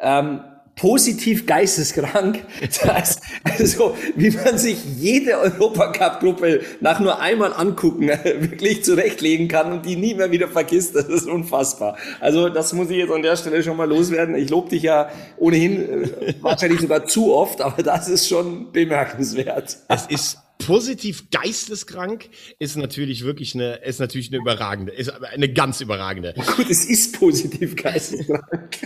Ähm, 0.00 0.40
positiv 0.78 1.46
geisteskrank. 1.46 2.44
Das 2.68 2.84
heißt, 2.84 3.20
also, 3.44 3.96
wie 4.14 4.30
man 4.30 4.58
sich 4.58 4.78
jede 4.98 5.38
Europacup-Gruppe 5.38 6.60
nach 6.80 7.00
nur 7.00 7.20
einmal 7.20 7.52
angucken 7.52 8.08
wirklich 8.24 8.84
zurechtlegen 8.84 9.48
kann 9.48 9.72
und 9.72 9.86
die 9.86 9.96
nie 9.96 10.14
mehr 10.14 10.30
wieder 10.30 10.48
vergisst, 10.48 10.94
das 10.94 11.06
ist 11.06 11.26
unfassbar. 11.26 11.96
Also 12.20 12.48
das 12.48 12.72
muss 12.72 12.90
ich 12.90 12.96
jetzt 12.96 13.12
an 13.12 13.22
der 13.22 13.36
Stelle 13.36 13.62
schon 13.62 13.76
mal 13.76 13.88
loswerden. 13.88 14.34
Ich 14.34 14.50
lobe 14.50 14.70
dich 14.70 14.82
ja 14.82 15.08
ohnehin 15.38 16.04
äh, 16.04 16.34
wahrscheinlich 16.40 16.80
sogar 16.80 17.06
zu 17.06 17.34
oft, 17.34 17.60
aber 17.60 17.82
das 17.82 18.08
ist 18.08 18.28
schon 18.28 18.70
bemerkenswert. 18.72 19.78
Es 19.88 20.06
ist 20.08 20.38
positiv 20.58 21.30
geisteskrank 21.30 22.28
ist 22.58 22.76
natürlich 22.76 23.24
wirklich 23.24 23.54
eine, 23.54 23.76
ist 23.76 24.00
natürlich 24.00 24.28
eine 24.28 24.38
überragende, 24.38 24.92
ist 24.92 25.10
eine 25.10 25.52
ganz 25.52 25.80
überragende. 25.80 26.34
Gut, 26.56 26.68
es 26.68 26.84
ist 26.84 27.18
positiv 27.18 27.76
geisteskrank. 27.76 28.76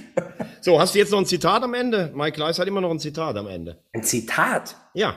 So, 0.61 0.79
hast 0.79 0.95
du 0.95 0.99
jetzt 0.99 1.11
noch 1.11 1.19
ein 1.19 1.27
Zitat 1.27 1.63
am 1.63 1.75
Ende? 1.75 2.13
Mike 2.15 2.39
Leis 2.39 2.59
hat 2.59 2.69
immer 2.69 2.81
noch 2.81 2.91
ein 2.91 3.01
Zitat 3.01 3.37
am 3.37 3.49
Ende. 3.49 3.79
Ein 3.93 4.05
Zitat? 4.05 4.77
Ja. 4.95 5.17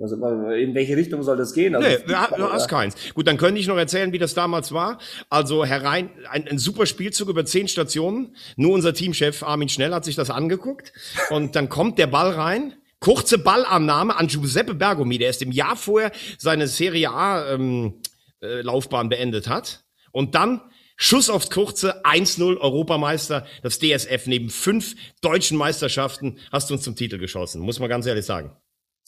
Also, 0.00 0.16
in 0.50 0.74
welche 0.74 0.96
Richtung 0.96 1.22
soll 1.22 1.36
das 1.36 1.54
gehen? 1.54 1.76
Also 1.76 1.88
nee, 1.88 1.98
du 2.06 2.52
hast 2.52 2.68
keins. 2.68 2.96
Gut, 3.14 3.28
dann 3.28 3.36
könnte 3.36 3.60
ich 3.60 3.68
noch 3.68 3.76
erzählen, 3.76 4.12
wie 4.12 4.18
das 4.18 4.34
damals 4.34 4.72
war. 4.72 4.98
Also 5.30 5.64
herein, 5.64 6.10
ein, 6.30 6.48
ein 6.48 6.58
super 6.58 6.86
Spielzug 6.86 7.28
über 7.28 7.44
zehn 7.44 7.68
Stationen. 7.68 8.34
Nur 8.56 8.72
unser 8.72 8.92
Teamchef 8.92 9.44
Armin 9.44 9.68
Schnell 9.68 9.94
hat 9.94 10.04
sich 10.04 10.16
das 10.16 10.30
angeguckt. 10.30 10.92
Und 11.30 11.54
dann 11.54 11.68
kommt 11.68 11.98
der 11.98 12.08
Ball 12.08 12.30
rein 12.30 12.74
Kurze 13.04 13.36
Ballannahme 13.36 14.16
an 14.16 14.28
Giuseppe 14.28 14.74
Bergomi, 14.74 15.18
der 15.18 15.26
erst 15.26 15.42
im 15.42 15.52
Jahr 15.52 15.76
vorher 15.76 16.10
seine 16.38 16.66
Serie 16.66 17.10
A 17.10 17.52
ähm, 17.52 18.00
äh, 18.40 18.62
Laufbahn 18.62 19.10
beendet 19.10 19.46
hat. 19.46 19.84
Und 20.10 20.34
dann 20.34 20.62
Schuss 20.96 21.28
aufs 21.28 21.50
Kurze, 21.50 22.02
1-0 22.06 22.56
Europameister, 22.56 23.44
das 23.62 23.78
DSF 23.78 24.26
neben 24.26 24.48
fünf 24.48 24.94
deutschen 25.20 25.58
Meisterschaften 25.58 26.38
hast 26.50 26.70
du 26.70 26.74
uns 26.74 26.82
zum 26.82 26.96
Titel 26.96 27.18
geschossen, 27.18 27.60
muss 27.60 27.78
man 27.78 27.90
ganz 27.90 28.06
ehrlich 28.06 28.24
sagen. 28.24 28.56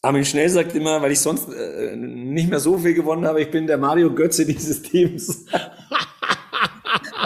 Armin 0.03 0.27
Schnell 0.27 0.51
sagt 0.51 0.75
immer, 0.75 1.01
weil 1.01 1.13
ich 1.13 1.21
sonst 1.21 1.49
äh, 1.49 1.97
nicht 1.97 2.51
mehr 2.51 2.61
so 2.61 2.77
viel 2.77 2.93
gewonnen 2.93 3.25
habe, 3.25 3.41
ich 3.41 3.51
bin 3.51 3.67
der 3.67 3.79
Mario 3.79 4.15
Götze 4.15 4.45
dieses 4.45 4.83
Teams. 4.83 5.47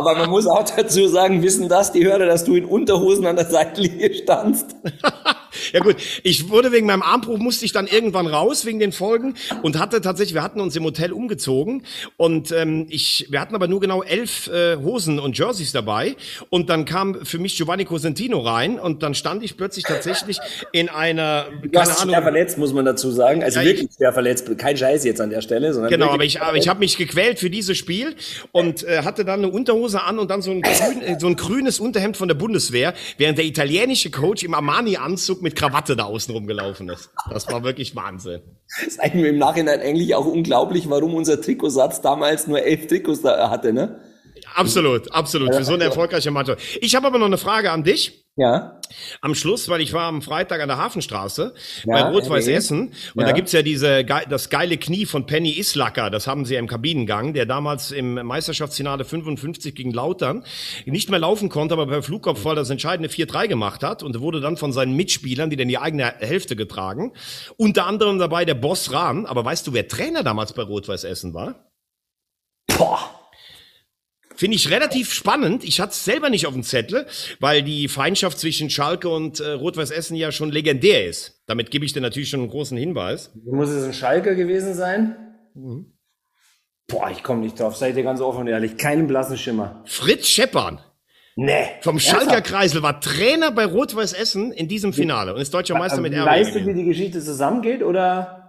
Aber 0.01 0.19
man 0.19 0.31
muss 0.31 0.47
auch 0.47 0.65
dazu 0.65 1.07
sagen, 1.09 1.43
wissen 1.43 1.69
das 1.69 1.93
die 1.93 2.05
Hörer, 2.05 2.27
dass 2.27 2.45
du 2.45 2.57
in 2.57 2.65
Unterhosen 2.65 3.27
an 3.27 3.37
der 3.37 3.47
Seitenlinie 3.47 4.15
standst? 4.15 4.77
Ja 5.73 5.81
gut, 5.81 5.97
ich 6.23 6.49
wurde 6.49 6.73
wegen 6.73 6.87
meinem 6.87 7.03
Armbruch, 7.03 7.39
musste 7.39 7.65
ich 7.65 7.73
dann 7.73 7.87
irgendwann 7.87 8.27
raus 8.27 8.65
wegen 8.65 8.79
den 8.79 8.93
Folgen 8.93 9.35
und 9.63 9.79
hatte 9.79 10.01
tatsächlich, 10.01 10.35
wir 10.35 10.43
hatten 10.43 10.61
uns 10.61 10.77
im 10.77 10.85
Hotel 10.85 11.13
umgezogen 11.13 11.83
und 12.17 12.53
ähm, 12.53 12.87
ich, 12.89 13.27
wir 13.31 13.41
hatten 13.41 13.55
aber 13.55 13.67
nur 13.67 13.81
genau 13.81 14.03
elf 14.03 14.49
äh, 14.49 14.77
Hosen 14.77 15.19
und 15.19 15.37
Jerseys 15.37 15.73
dabei 15.73 16.17
und 16.51 16.71
dann 16.71 16.85
kam 16.85 17.25
für 17.25 17.39
mich 17.39 17.57
Giovanni 17.57 17.85
Cosentino 17.85 18.39
rein 18.41 18.79
und 18.79 19.03
dann 19.03 19.15
stand 19.15 19.43
ich 19.43 19.57
plötzlich 19.57 19.85
tatsächlich 19.85 20.39
in 20.73 20.89
einer, 20.89 21.47
du 21.63 21.69
keine 21.69 21.91
Ahnung. 21.91 22.15
schwer 22.15 22.23
verletzt, 22.23 22.59
muss 22.59 22.73
man 22.73 22.85
dazu 22.85 23.11
sagen, 23.11 23.43
also 23.43 23.59
ja, 23.59 23.67
wirklich 23.67 23.89
ich, 23.91 23.97
schwer 23.97 24.13
verletzt, 24.13 24.59
kein 24.59 24.77
Scheiß 24.77 25.05
jetzt 25.05 25.21
an 25.21 25.31
der 25.31 25.41
Stelle, 25.41 25.73
sondern 25.73 25.91
Genau, 25.91 26.11
aber 26.11 26.25
ich, 26.25 26.41
aber 26.41 26.57
ich 26.57 26.69
habe 26.69 26.81
mich 26.81 26.97
gequält 26.97 27.39
für 27.39 27.51
dieses 27.51 27.77
Spiel 27.77 28.15
und 28.53 28.85
äh, 28.85 29.03
hatte 29.03 29.25
dann 29.25 29.41
eine 29.41 29.49
Unterhose 29.49 29.90
an 29.99 30.19
und 30.19 30.31
dann 30.31 30.43
so 30.43 30.51
ein, 30.51 30.63
grün, 30.63 31.03
äh, 31.03 31.19
so 31.19 31.27
ein 31.27 31.37
grünes 31.37 31.81
Unterhemd 31.81 32.17
von 32.17 32.29
der 32.29 32.35
Bundeswehr, 32.35 32.95
während 33.19 33.39
der 33.39 33.45
italienische 33.45 34.11
Coach 34.11 34.43
im 34.45 34.55
Armani-Anzug 34.55 35.43
mit 35.43 35.57
Krawatte 35.57 35.97
da 35.97 36.05
außen 36.05 36.35
rumgelaufen 36.35 36.89
ist. 36.89 37.11
Das 37.31 37.49
war 37.49 37.65
wirklich 37.65 37.97
Wahnsinn. 37.97 38.41
Das 38.79 38.89
ist 38.89 39.01
eigentlich 39.01 39.27
im 39.27 39.39
Nachhinein 39.39 39.81
eigentlich 39.81 40.15
auch 40.15 40.27
unglaublich, 40.27 40.89
warum 40.89 41.15
unser 41.15 41.41
Trikotsatz 41.41 42.01
damals 42.01 42.47
nur 42.47 42.63
elf 42.63 42.87
Trikots 42.87 43.23
da 43.23 43.51
hatte, 43.51 43.73
ne? 43.73 44.01
Absolut, 44.55 45.13
absolut. 45.13 45.55
Für 45.55 45.65
so 45.65 45.75
eine 45.75 45.85
erfolgreiche 45.85 46.31
Mannschaft. 46.31 46.63
Ich 46.81 46.95
habe 46.95 47.07
aber 47.07 47.19
noch 47.19 47.27
eine 47.27 47.39
Frage 47.39 47.71
an 47.71 47.85
dich. 47.85 48.25
Ja. 48.41 48.81
Am 49.21 49.35
Schluss, 49.35 49.69
weil 49.69 49.83
ich 49.83 49.93
war 49.93 50.05
am 50.05 50.23
Freitag 50.23 50.63
an 50.63 50.69
der 50.69 50.79
Hafenstraße 50.79 51.53
ja, 51.85 51.93
bei 51.93 52.11
Rot-Weiß 52.11 52.49
Essen 52.49 52.89
und 53.15 53.21
ja. 53.21 53.27
da 53.27 53.33
gibt's 53.33 53.53
ja 53.53 53.61
diese 53.61 54.03
das 54.03 54.49
geile 54.49 54.79
Knie 54.79 55.05
von 55.05 55.27
Penny 55.27 55.59
Islacker, 55.59 56.09
das 56.09 56.27
haben 56.27 56.47
sie 56.47 56.55
ja 56.55 56.61
im 56.61 56.67
Kabinengang, 56.67 57.35
der 57.35 57.45
damals 57.45 57.91
im 57.91 58.15
Meisterschaftsfinale 58.15 59.05
55 59.05 59.75
gegen 59.75 59.93
Lautern 59.93 60.45
nicht 60.87 61.11
mehr 61.11 61.19
laufen 61.19 61.51
konnte, 61.51 61.75
aber 61.75 61.87
per 61.87 62.03
Flugkopfball 62.03 62.57
das 62.57 62.71
entscheidende 62.71 63.11
4-3 63.11 63.47
gemacht 63.47 63.83
hat 63.83 64.03
und 64.03 64.19
wurde 64.21 64.41
dann 64.41 64.57
von 64.57 64.73
seinen 64.73 64.97
Mitspielern, 64.97 65.51
die 65.51 65.57
dann 65.57 65.69
die 65.69 65.79
eigene 65.79 66.15
Hälfte 66.19 66.57
getragen, 66.57 67.13
unter 67.59 67.87
anderem 67.87 68.19
dabei 68.19 68.47
der 68.47 68.55
Boss 68.55 68.91
Rahn, 68.91 69.27
aber 69.27 69.45
weißt 69.45 69.67
du, 69.67 69.75
wer 69.75 69.87
Trainer 69.87 70.23
damals 70.23 70.55
bei 70.55 70.63
Rot-Weiß 70.63 71.05
Essen 71.05 71.35
war? 71.35 71.70
Finde 74.41 74.57
ich 74.57 74.71
relativ 74.71 75.13
spannend. 75.13 75.65
Ich 75.65 75.83
hatte 75.83 75.91
es 75.91 76.03
selber 76.03 76.31
nicht 76.31 76.47
auf 76.47 76.55
dem 76.55 76.63
Zettel, 76.63 77.07
weil 77.41 77.63
die 77.63 77.89
Feindschaft 77.89 78.39
zwischen 78.39 78.71
Schalke 78.71 79.11
und 79.11 79.39
äh, 79.39 79.51
Rot-Weiß 79.51 79.91
Essen 79.91 80.17
ja 80.17 80.33
schon 80.33 80.51
legendär 80.51 81.07
ist. 81.07 81.43
Damit 81.45 81.71
gebe 81.71 81.85
ich 81.85 81.93
dir 81.93 82.01
natürlich 82.01 82.31
schon 82.31 82.41
einen 82.41 82.49
großen 82.49 82.79
Hinweis. 82.79 83.33
Muss 83.45 83.69
es 83.69 83.85
ein 83.85 83.93
Schalke 83.93 84.35
gewesen 84.37 84.73
sein? 84.73 85.15
Mhm. 85.53 85.93
Boah, 86.87 87.11
ich 87.11 87.23
komme 87.23 87.43
nicht 87.43 87.61
drauf. 87.61 87.77
Seid 87.77 87.99
ihr 87.99 88.03
ganz 88.03 88.23
offen 88.23 88.41
und 88.41 88.47
ehrlich. 88.47 88.79
Keinen 88.79 89.07
blassen 89.07 89.37
Schimmer. 89.37 89.85
Fritz 89.85 90.27
Scheppern. 90.27 90.81
Nee. 91.37 91.67
Vom 91.83 91.99
Schalker 91.99 92.41
Kreisel 92.41 92.83
war 92.83 92.99
Trainer 92.99 93.51
bei 93.51 93.67
Rot-Weiß 93.67 94.15
Essen 94.15 94.53
in 94.53 94.69
diesem 94.69 94.95
Finale 94.95 95.35
und 95.35 95.43
ist 95.43 95.53
deutscher 95.53 95.77
Meister 95.77 96.01
mit 96.01 96.15
RB. 96.15 96.25
Weißt 96.25 96.55
du, 96.55 96.65
wie 96.65 96.73
die 96.73 96.85
Geschichte 96.85 97.21
zusammengeht 97.21 97.83
oder? 97.83 98.40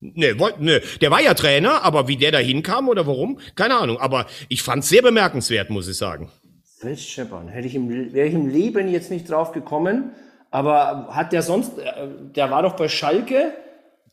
Nee, 0.00 0.38
wollt, 0.38 0.60
nee, 0.60 0.80
der 1.00 1.10
war 1.10 1.20
ja 1.20 1.34
Trainer, 1.34 1.82
aber 1.82 2.08
wie 2.08 2.16
der 2.16 2.32
da 2.32 2.38
hinkam 2.38 2.88
oder 2.88 3.06
warum, 3.06 3.38
keine 3.54 3.76
Ahnung. 3.76 3.98
Aber 3.98 4.26
ich 4.48 4.62
fand's 4.62 4.88
sehr 4.88 5.02
bemerkenswert, 5.02 5.68
muss 5.68 5.88
ich 5.88 5.98
sagen. 5.98 6.30
Fritz 6.78 7.02
Scheppern. 7.02 7.48
Hätte 7.48 7.68
ich 7.68 7.74
im, 7.74 8.12
wäre 8.14 8.26
ich 8.26 8.34
im 8.34 8.48
Leben 8.48 8.88
jetzt 8.88 9.10
nicht 9.10 9.30
drauf 9.30 9.52
gekommen. 9.52 10.12
Aber 10.50 11.08
hat 11.10 11.32
der 11.32 11.42
sonst, 11.42 11.78
äh, 11.78 12.08
der 12.34 12.50
war 12.50 12.62
doch 12.62 12.74
bei 12.74 12.88
Schalke 12.88 13.52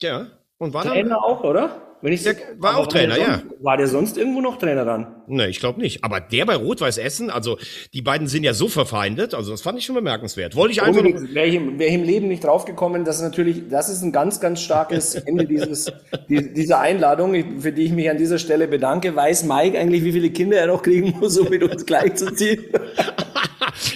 Ja. 0.01 0.27
Und 0.57 0.73
war 0.73 0.83
dann? 0.83 0.93
Trainer 0.93 1.23
auch, 1.23 1.43
oder? 1.43 1.86
Wenn 2.01 2.13
ich 2.13 2.21
Der 2.23 2.35
war 2.59 2.77
auch 2.77 2.85
Trainer, 2.87 3.15
der 3.15 3.23
ja. 3.23 3.39
sonst, 3.39 3.63
War 3.63 3.77
der 3.77 3.87
sonst 3.87 4.17
irgendwo 4.17 4.39
noch 4.39 4.59
Trainer 4.59 4.85
dann? 4.85 5.15
Nee, 5.25 5.47
ich 5.47 5.59
glaube 5.59 5.79
nicht. 5.81 6.03
Aber 6.03 6.19
der 6.19 6.45
bei 6.45 6.55
Rot-Weiß 6.55 6.99
Essen, 6.99 7.31
also 7.31 7.57
die 7.93 8.03
beiden 8.03 8.27
sind 8.27 8.43
ja 8.43 8.53
so 8.53 8.67
verfeindet, 8.67 9.33
also 9.33 9.49
das 9.49 9.61
fand 9.63 9.79
ich 9.79 9.85
schon 9.85 9.95
bemerkenswert. 9.95 10.55
Wollte 10.55 10.73
ich 10.73 10.83
einfach 10.83 11.03
wäre 11.03 11.47
ich, 11.47 11.55
im- 11.55 11.79
wäre 11.79 11.89
ich 11.89 11.95
im 11.95 12.03
Leben 12.03 12.27
nicht 12.27 12.43
draufgekommen. 12.43 13.03
Das 13.03 13.15
ist 13.17 13.23
natürlich, 13.23 13.63
das 13.69 13.89
ist 13.89 14.03
ein 14.03 14.11
ganz, 14.11 14.39
ganz 14.39 14.61
starkes 14.61 15.15
Ende 15.25 15.45
dieses, 15.45 15.91
die, 16.29 16.53
dieser 16.53 16.79
Einladung, 16.79 17.61
für 17.61 17.71
die 17.71 17.83
ich 17.85 17.91
mich 17.91 18.09
an 18.11 18.17
dieser 18.17 18.37
Stelle 18.37 18.67
bedanke. 18.67 19.15
Weiß 19.15 19.43
Mike 19.45 19.77
eigentlich, 19.79 20.03
wie 20.03 20.11
viele 20.11 20.29
Kinder 20.29 20.57
er 20.57 20.67
noch 20.67 20.83
kriegen 20.83 21.15
muss, 21.19 21.35
um 21.37 21.49
mit 21.49 21.63
uns 21.63 21.85
gleichzuziehen? 21.85 22.63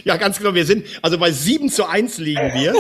Ja, 0.04 0.18
ganz 0.18 0.38
genau. 0.38 0.54
Wir 0.54 0.66
sind, 0.66 0.86
also 1.02 1.18
bei 1.18 1.32
7 1.32 1.70
zu 1.70 1.86
1 1.88 2.18
liegen 2.20 2.52
wir. 2.54 2.74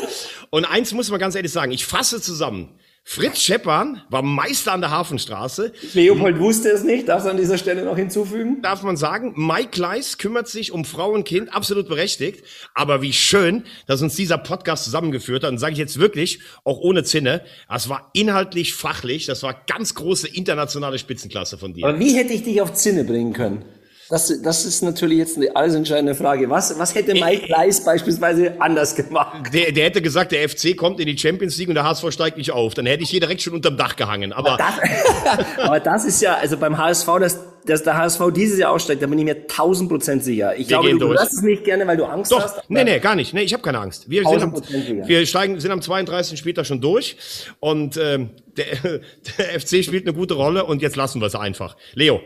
Und 0.50 0.66
eins 0.66 0.94
muss 0.94 1.10
man 1.10 1.20
ganz 1.20 1.36
ehrlich 1.36 1.52
sagen, 1.52 1.72
ich 1.72 1.86
fasse 1.86 2.22
zusammen. 2.22 2.70
Fritz 3.04 3.39
Scheppern 3.41 4.02
war 4.10 4.22
Meister 4.22 4.74
an 4.74 4.82
der 4.82 4.91
Hafenstraße. 4.91 5.74
Leopold 5.93 6.39
wusste 6.39 6.70
es 6.70 6.84
nicht, 6.84 7.10
darf 7.10 7.26
an 7.26 7.36
dieser 7.36 7.58
Stelle 7.58 7.84
noch 7.84 7.97
hinzufügen. 7.97 8.62
Darf 8.62 8.84
man 8.84 8.95
sagen, 8.95 9.34
Mike 9.36 9.70
Kleiss 9.72 10.18
kümmert 10.18 10.47
sich 10.47 10.72
um 10.72 10.86
Frau 10.86 11.12
und 11.12 11.24
Kind, 11.24 11.54
absolut 11.54 11.88
berechtigt. 11.88 12.45
Aber 12.74 13.02
wie 13.02 13.12
schön, 13.12 13.64
dass 13.88 14.02
uns 14.02 14.16
dieser 14.16 14.38
Podcast 14.38 14.86
zusammengeführt 14.86 15.43
hat. 15.43 15.52
Und 15.52 15.58
sage 15.58 15.74
ich 15.74 15.80
jetzt 15.80 15.99
wirklich, 15.99 16.39
auch 16.64 16.78
ohne 16.78 17.04
Zinne, 17.04 17.43
das 17.68 17.89
war 17.89 18.12
inhaltlich, 18.14 18.74
fachlich, 18.76 19.26
das 19.26 19.43
war 19.43 19.62
ganz 19.68 19.95
große 19.95 20.28
internationale 20.28 20.99
Spitzenklasse 20.99 21.58
von 21.58 21.74
dir. 21.74 21.88
Aber 21.88 21.99
wie 21.99 22.14
hätte 22.14 22.34
ich 22.34 22.43
dich 22.43 22.62
auf 22.62 22.74
Zinne 22.74 23.04
bringen 23.04 23.34
können? 23.34 23.66
Das, 24.12 24.41
das 24.43 24.66
ist 24.66 24.82
natürlich 24.84 25.20
jetzt 25.20 25.38
eine 25.38 25.55
alles 25.55 25.74
entscheidende 25.74 26.14
Frage. 26.16 26.49
Was, 26.49 26.78
was 26.78 26.93
hätte 26.93 27.14
Mike 27.14 27.45
Gleis 27.47 27.82
beispielsweise 27.82 28.59
anders 28.59 28.93
gemacht? 28.93 29.53
Der, 29.53 29.72
der 29.72 29.86
hätte 29.86 30.01
gesagt, 30.01 30.34
der 30.34 30.49
FC 30.49 30.76
kommt 30.76 30.99
in 30.99 31.05
die 31.05 31.18
Champions 31.18 31.57
League 31.57 31.70
und 31.70 31.76
der 31.76 31.86
HSV 31.86 32.12
steigt 32.12 32.36
nicht 32.36 32.51
auf. 32.51 32.74
Dann 32.74 32.86
hätte 32.86 33.03
ich 33.03 33.09
hier 33.09 33.22
direkt 33.22 33.41
schon 33.41 33.53
unterm 33.53 33.78
Dach 33.78 33.95
gehangen. 33.95 34.34
Aber 34.34 34.57
Das, 34.57 35.38
aber 35.66 35.80
das 35.80 36.03
ist 36.03 36.22
ja, 36.22 36.36
also 36.36 36.57
beim 36.57 36.78
HSV, 36.78 37.07
dass, 37.22 37.39
dass 37.66 37.84
der 37.84 37.97
HSV 37.97 38.22
dieses 38.36 38.59
Jahr 38.59 38.74
aussteigt, 38.74 39.01
da 39.01 39.07
bin 39.07 39.18
ich 39.18 39.24
mir 39.24 39.47
tausend 39.47 39.88
Prozent 39.89 40.26
sicher. 40.26 40.57
Ich 40.57 40.68
glaube, 40.68 40.89
gehen 40.89 40.99
du 40.99 41.07
durch. 41.07 41.18
hörst 41.18 41.32
es 41.32 41.41
nicht 41.41 41.64
gerne, 41.64 41.88
weil 41.88 41.95
du 41.95 42.03
Angst 42.03 42.34
Doch, 42.34 42.43
hast. 42.43 42.70
nee, 42.70 42.84
nee, 42.84 42.99
gar 42.99 43.16
nicht. 43.16 43.34
Nee, 43.34 43.43
ich 43.43 43.53
habe 43.53 43.64
keine 43.64 43.80
Angst. 43.80 44.09
Wir, 44.09 44.28
sind 44.28 44.41
am, 44.43 44.53
1000% 44.53 44.66
sicher. 44.66 45.07
wir 45.07 45.26
steigen, 45.26 45.57
sind 45.57 45.72
am 45.72 45.82
32. 45.82 46.38
Spieltag 46.38 46.66
schon 46.66 46.82
durch 46.82 47.16
und 47.62 47.95
ähm, 47.95 48.32
der, 48.57 48.66
der 49.38 49.59
FC 49.62 49.86
spielt 49.86 50.05
eine 50.05 50.14
gute 50.14 50.34
Rolle 50.34 50.66
und 50.66 50.82
jetzt 50.82 50.97
lassen 50.97 51.22
wir 51.22 51.28
es 51.28 51.36
einfach. 51.36 51.78
Leo, 51.93 52.20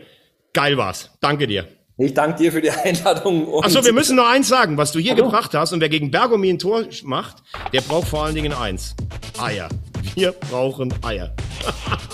geil 0.56 0.78
war's. 0.78 1.10
Danke 1.20 1.46
dir. 1.46 1.68
Ich 1.98 2.14
danke 2.14 2.38
dir 2.38 2.50
für 2.50 2.62
die 2.62 2.70
Einladung. 2.84 3.62
Achso, 3.62 3.84
wir 3.84 3.92
müssen 3.92 4.16
noch 4.16 4.26
eins 4.28 4.48
sagen, 4.48 4.78
was 4.78 4.90
du 4.90 4.98
hier 4.98 5.12
Hallo? 5.12 5.26
gebracht 5.26 5.52
hast 5.52 5.72
und 5.74 5.80
wer 5.82 5.90
gegen 5.90 6.10
Bergomi 6.10 6.48
ein 6.48 6.58
Tor 6.58 6.84
macht, 7.04 7.42
der 7.74 7.82
braucht 7.82 8.08
vor 8.08 8.24
allen 8.24 8.34
Dingen 8.34 8.54
eins. 8.54 8.96
Eier. 9.38 9.68
Wir 10.14 10.32
brauchen 10.32 10.94
Eier. 11.04 11.34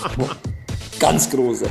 Ganz 0.98 1.30
große. 1.30 1.66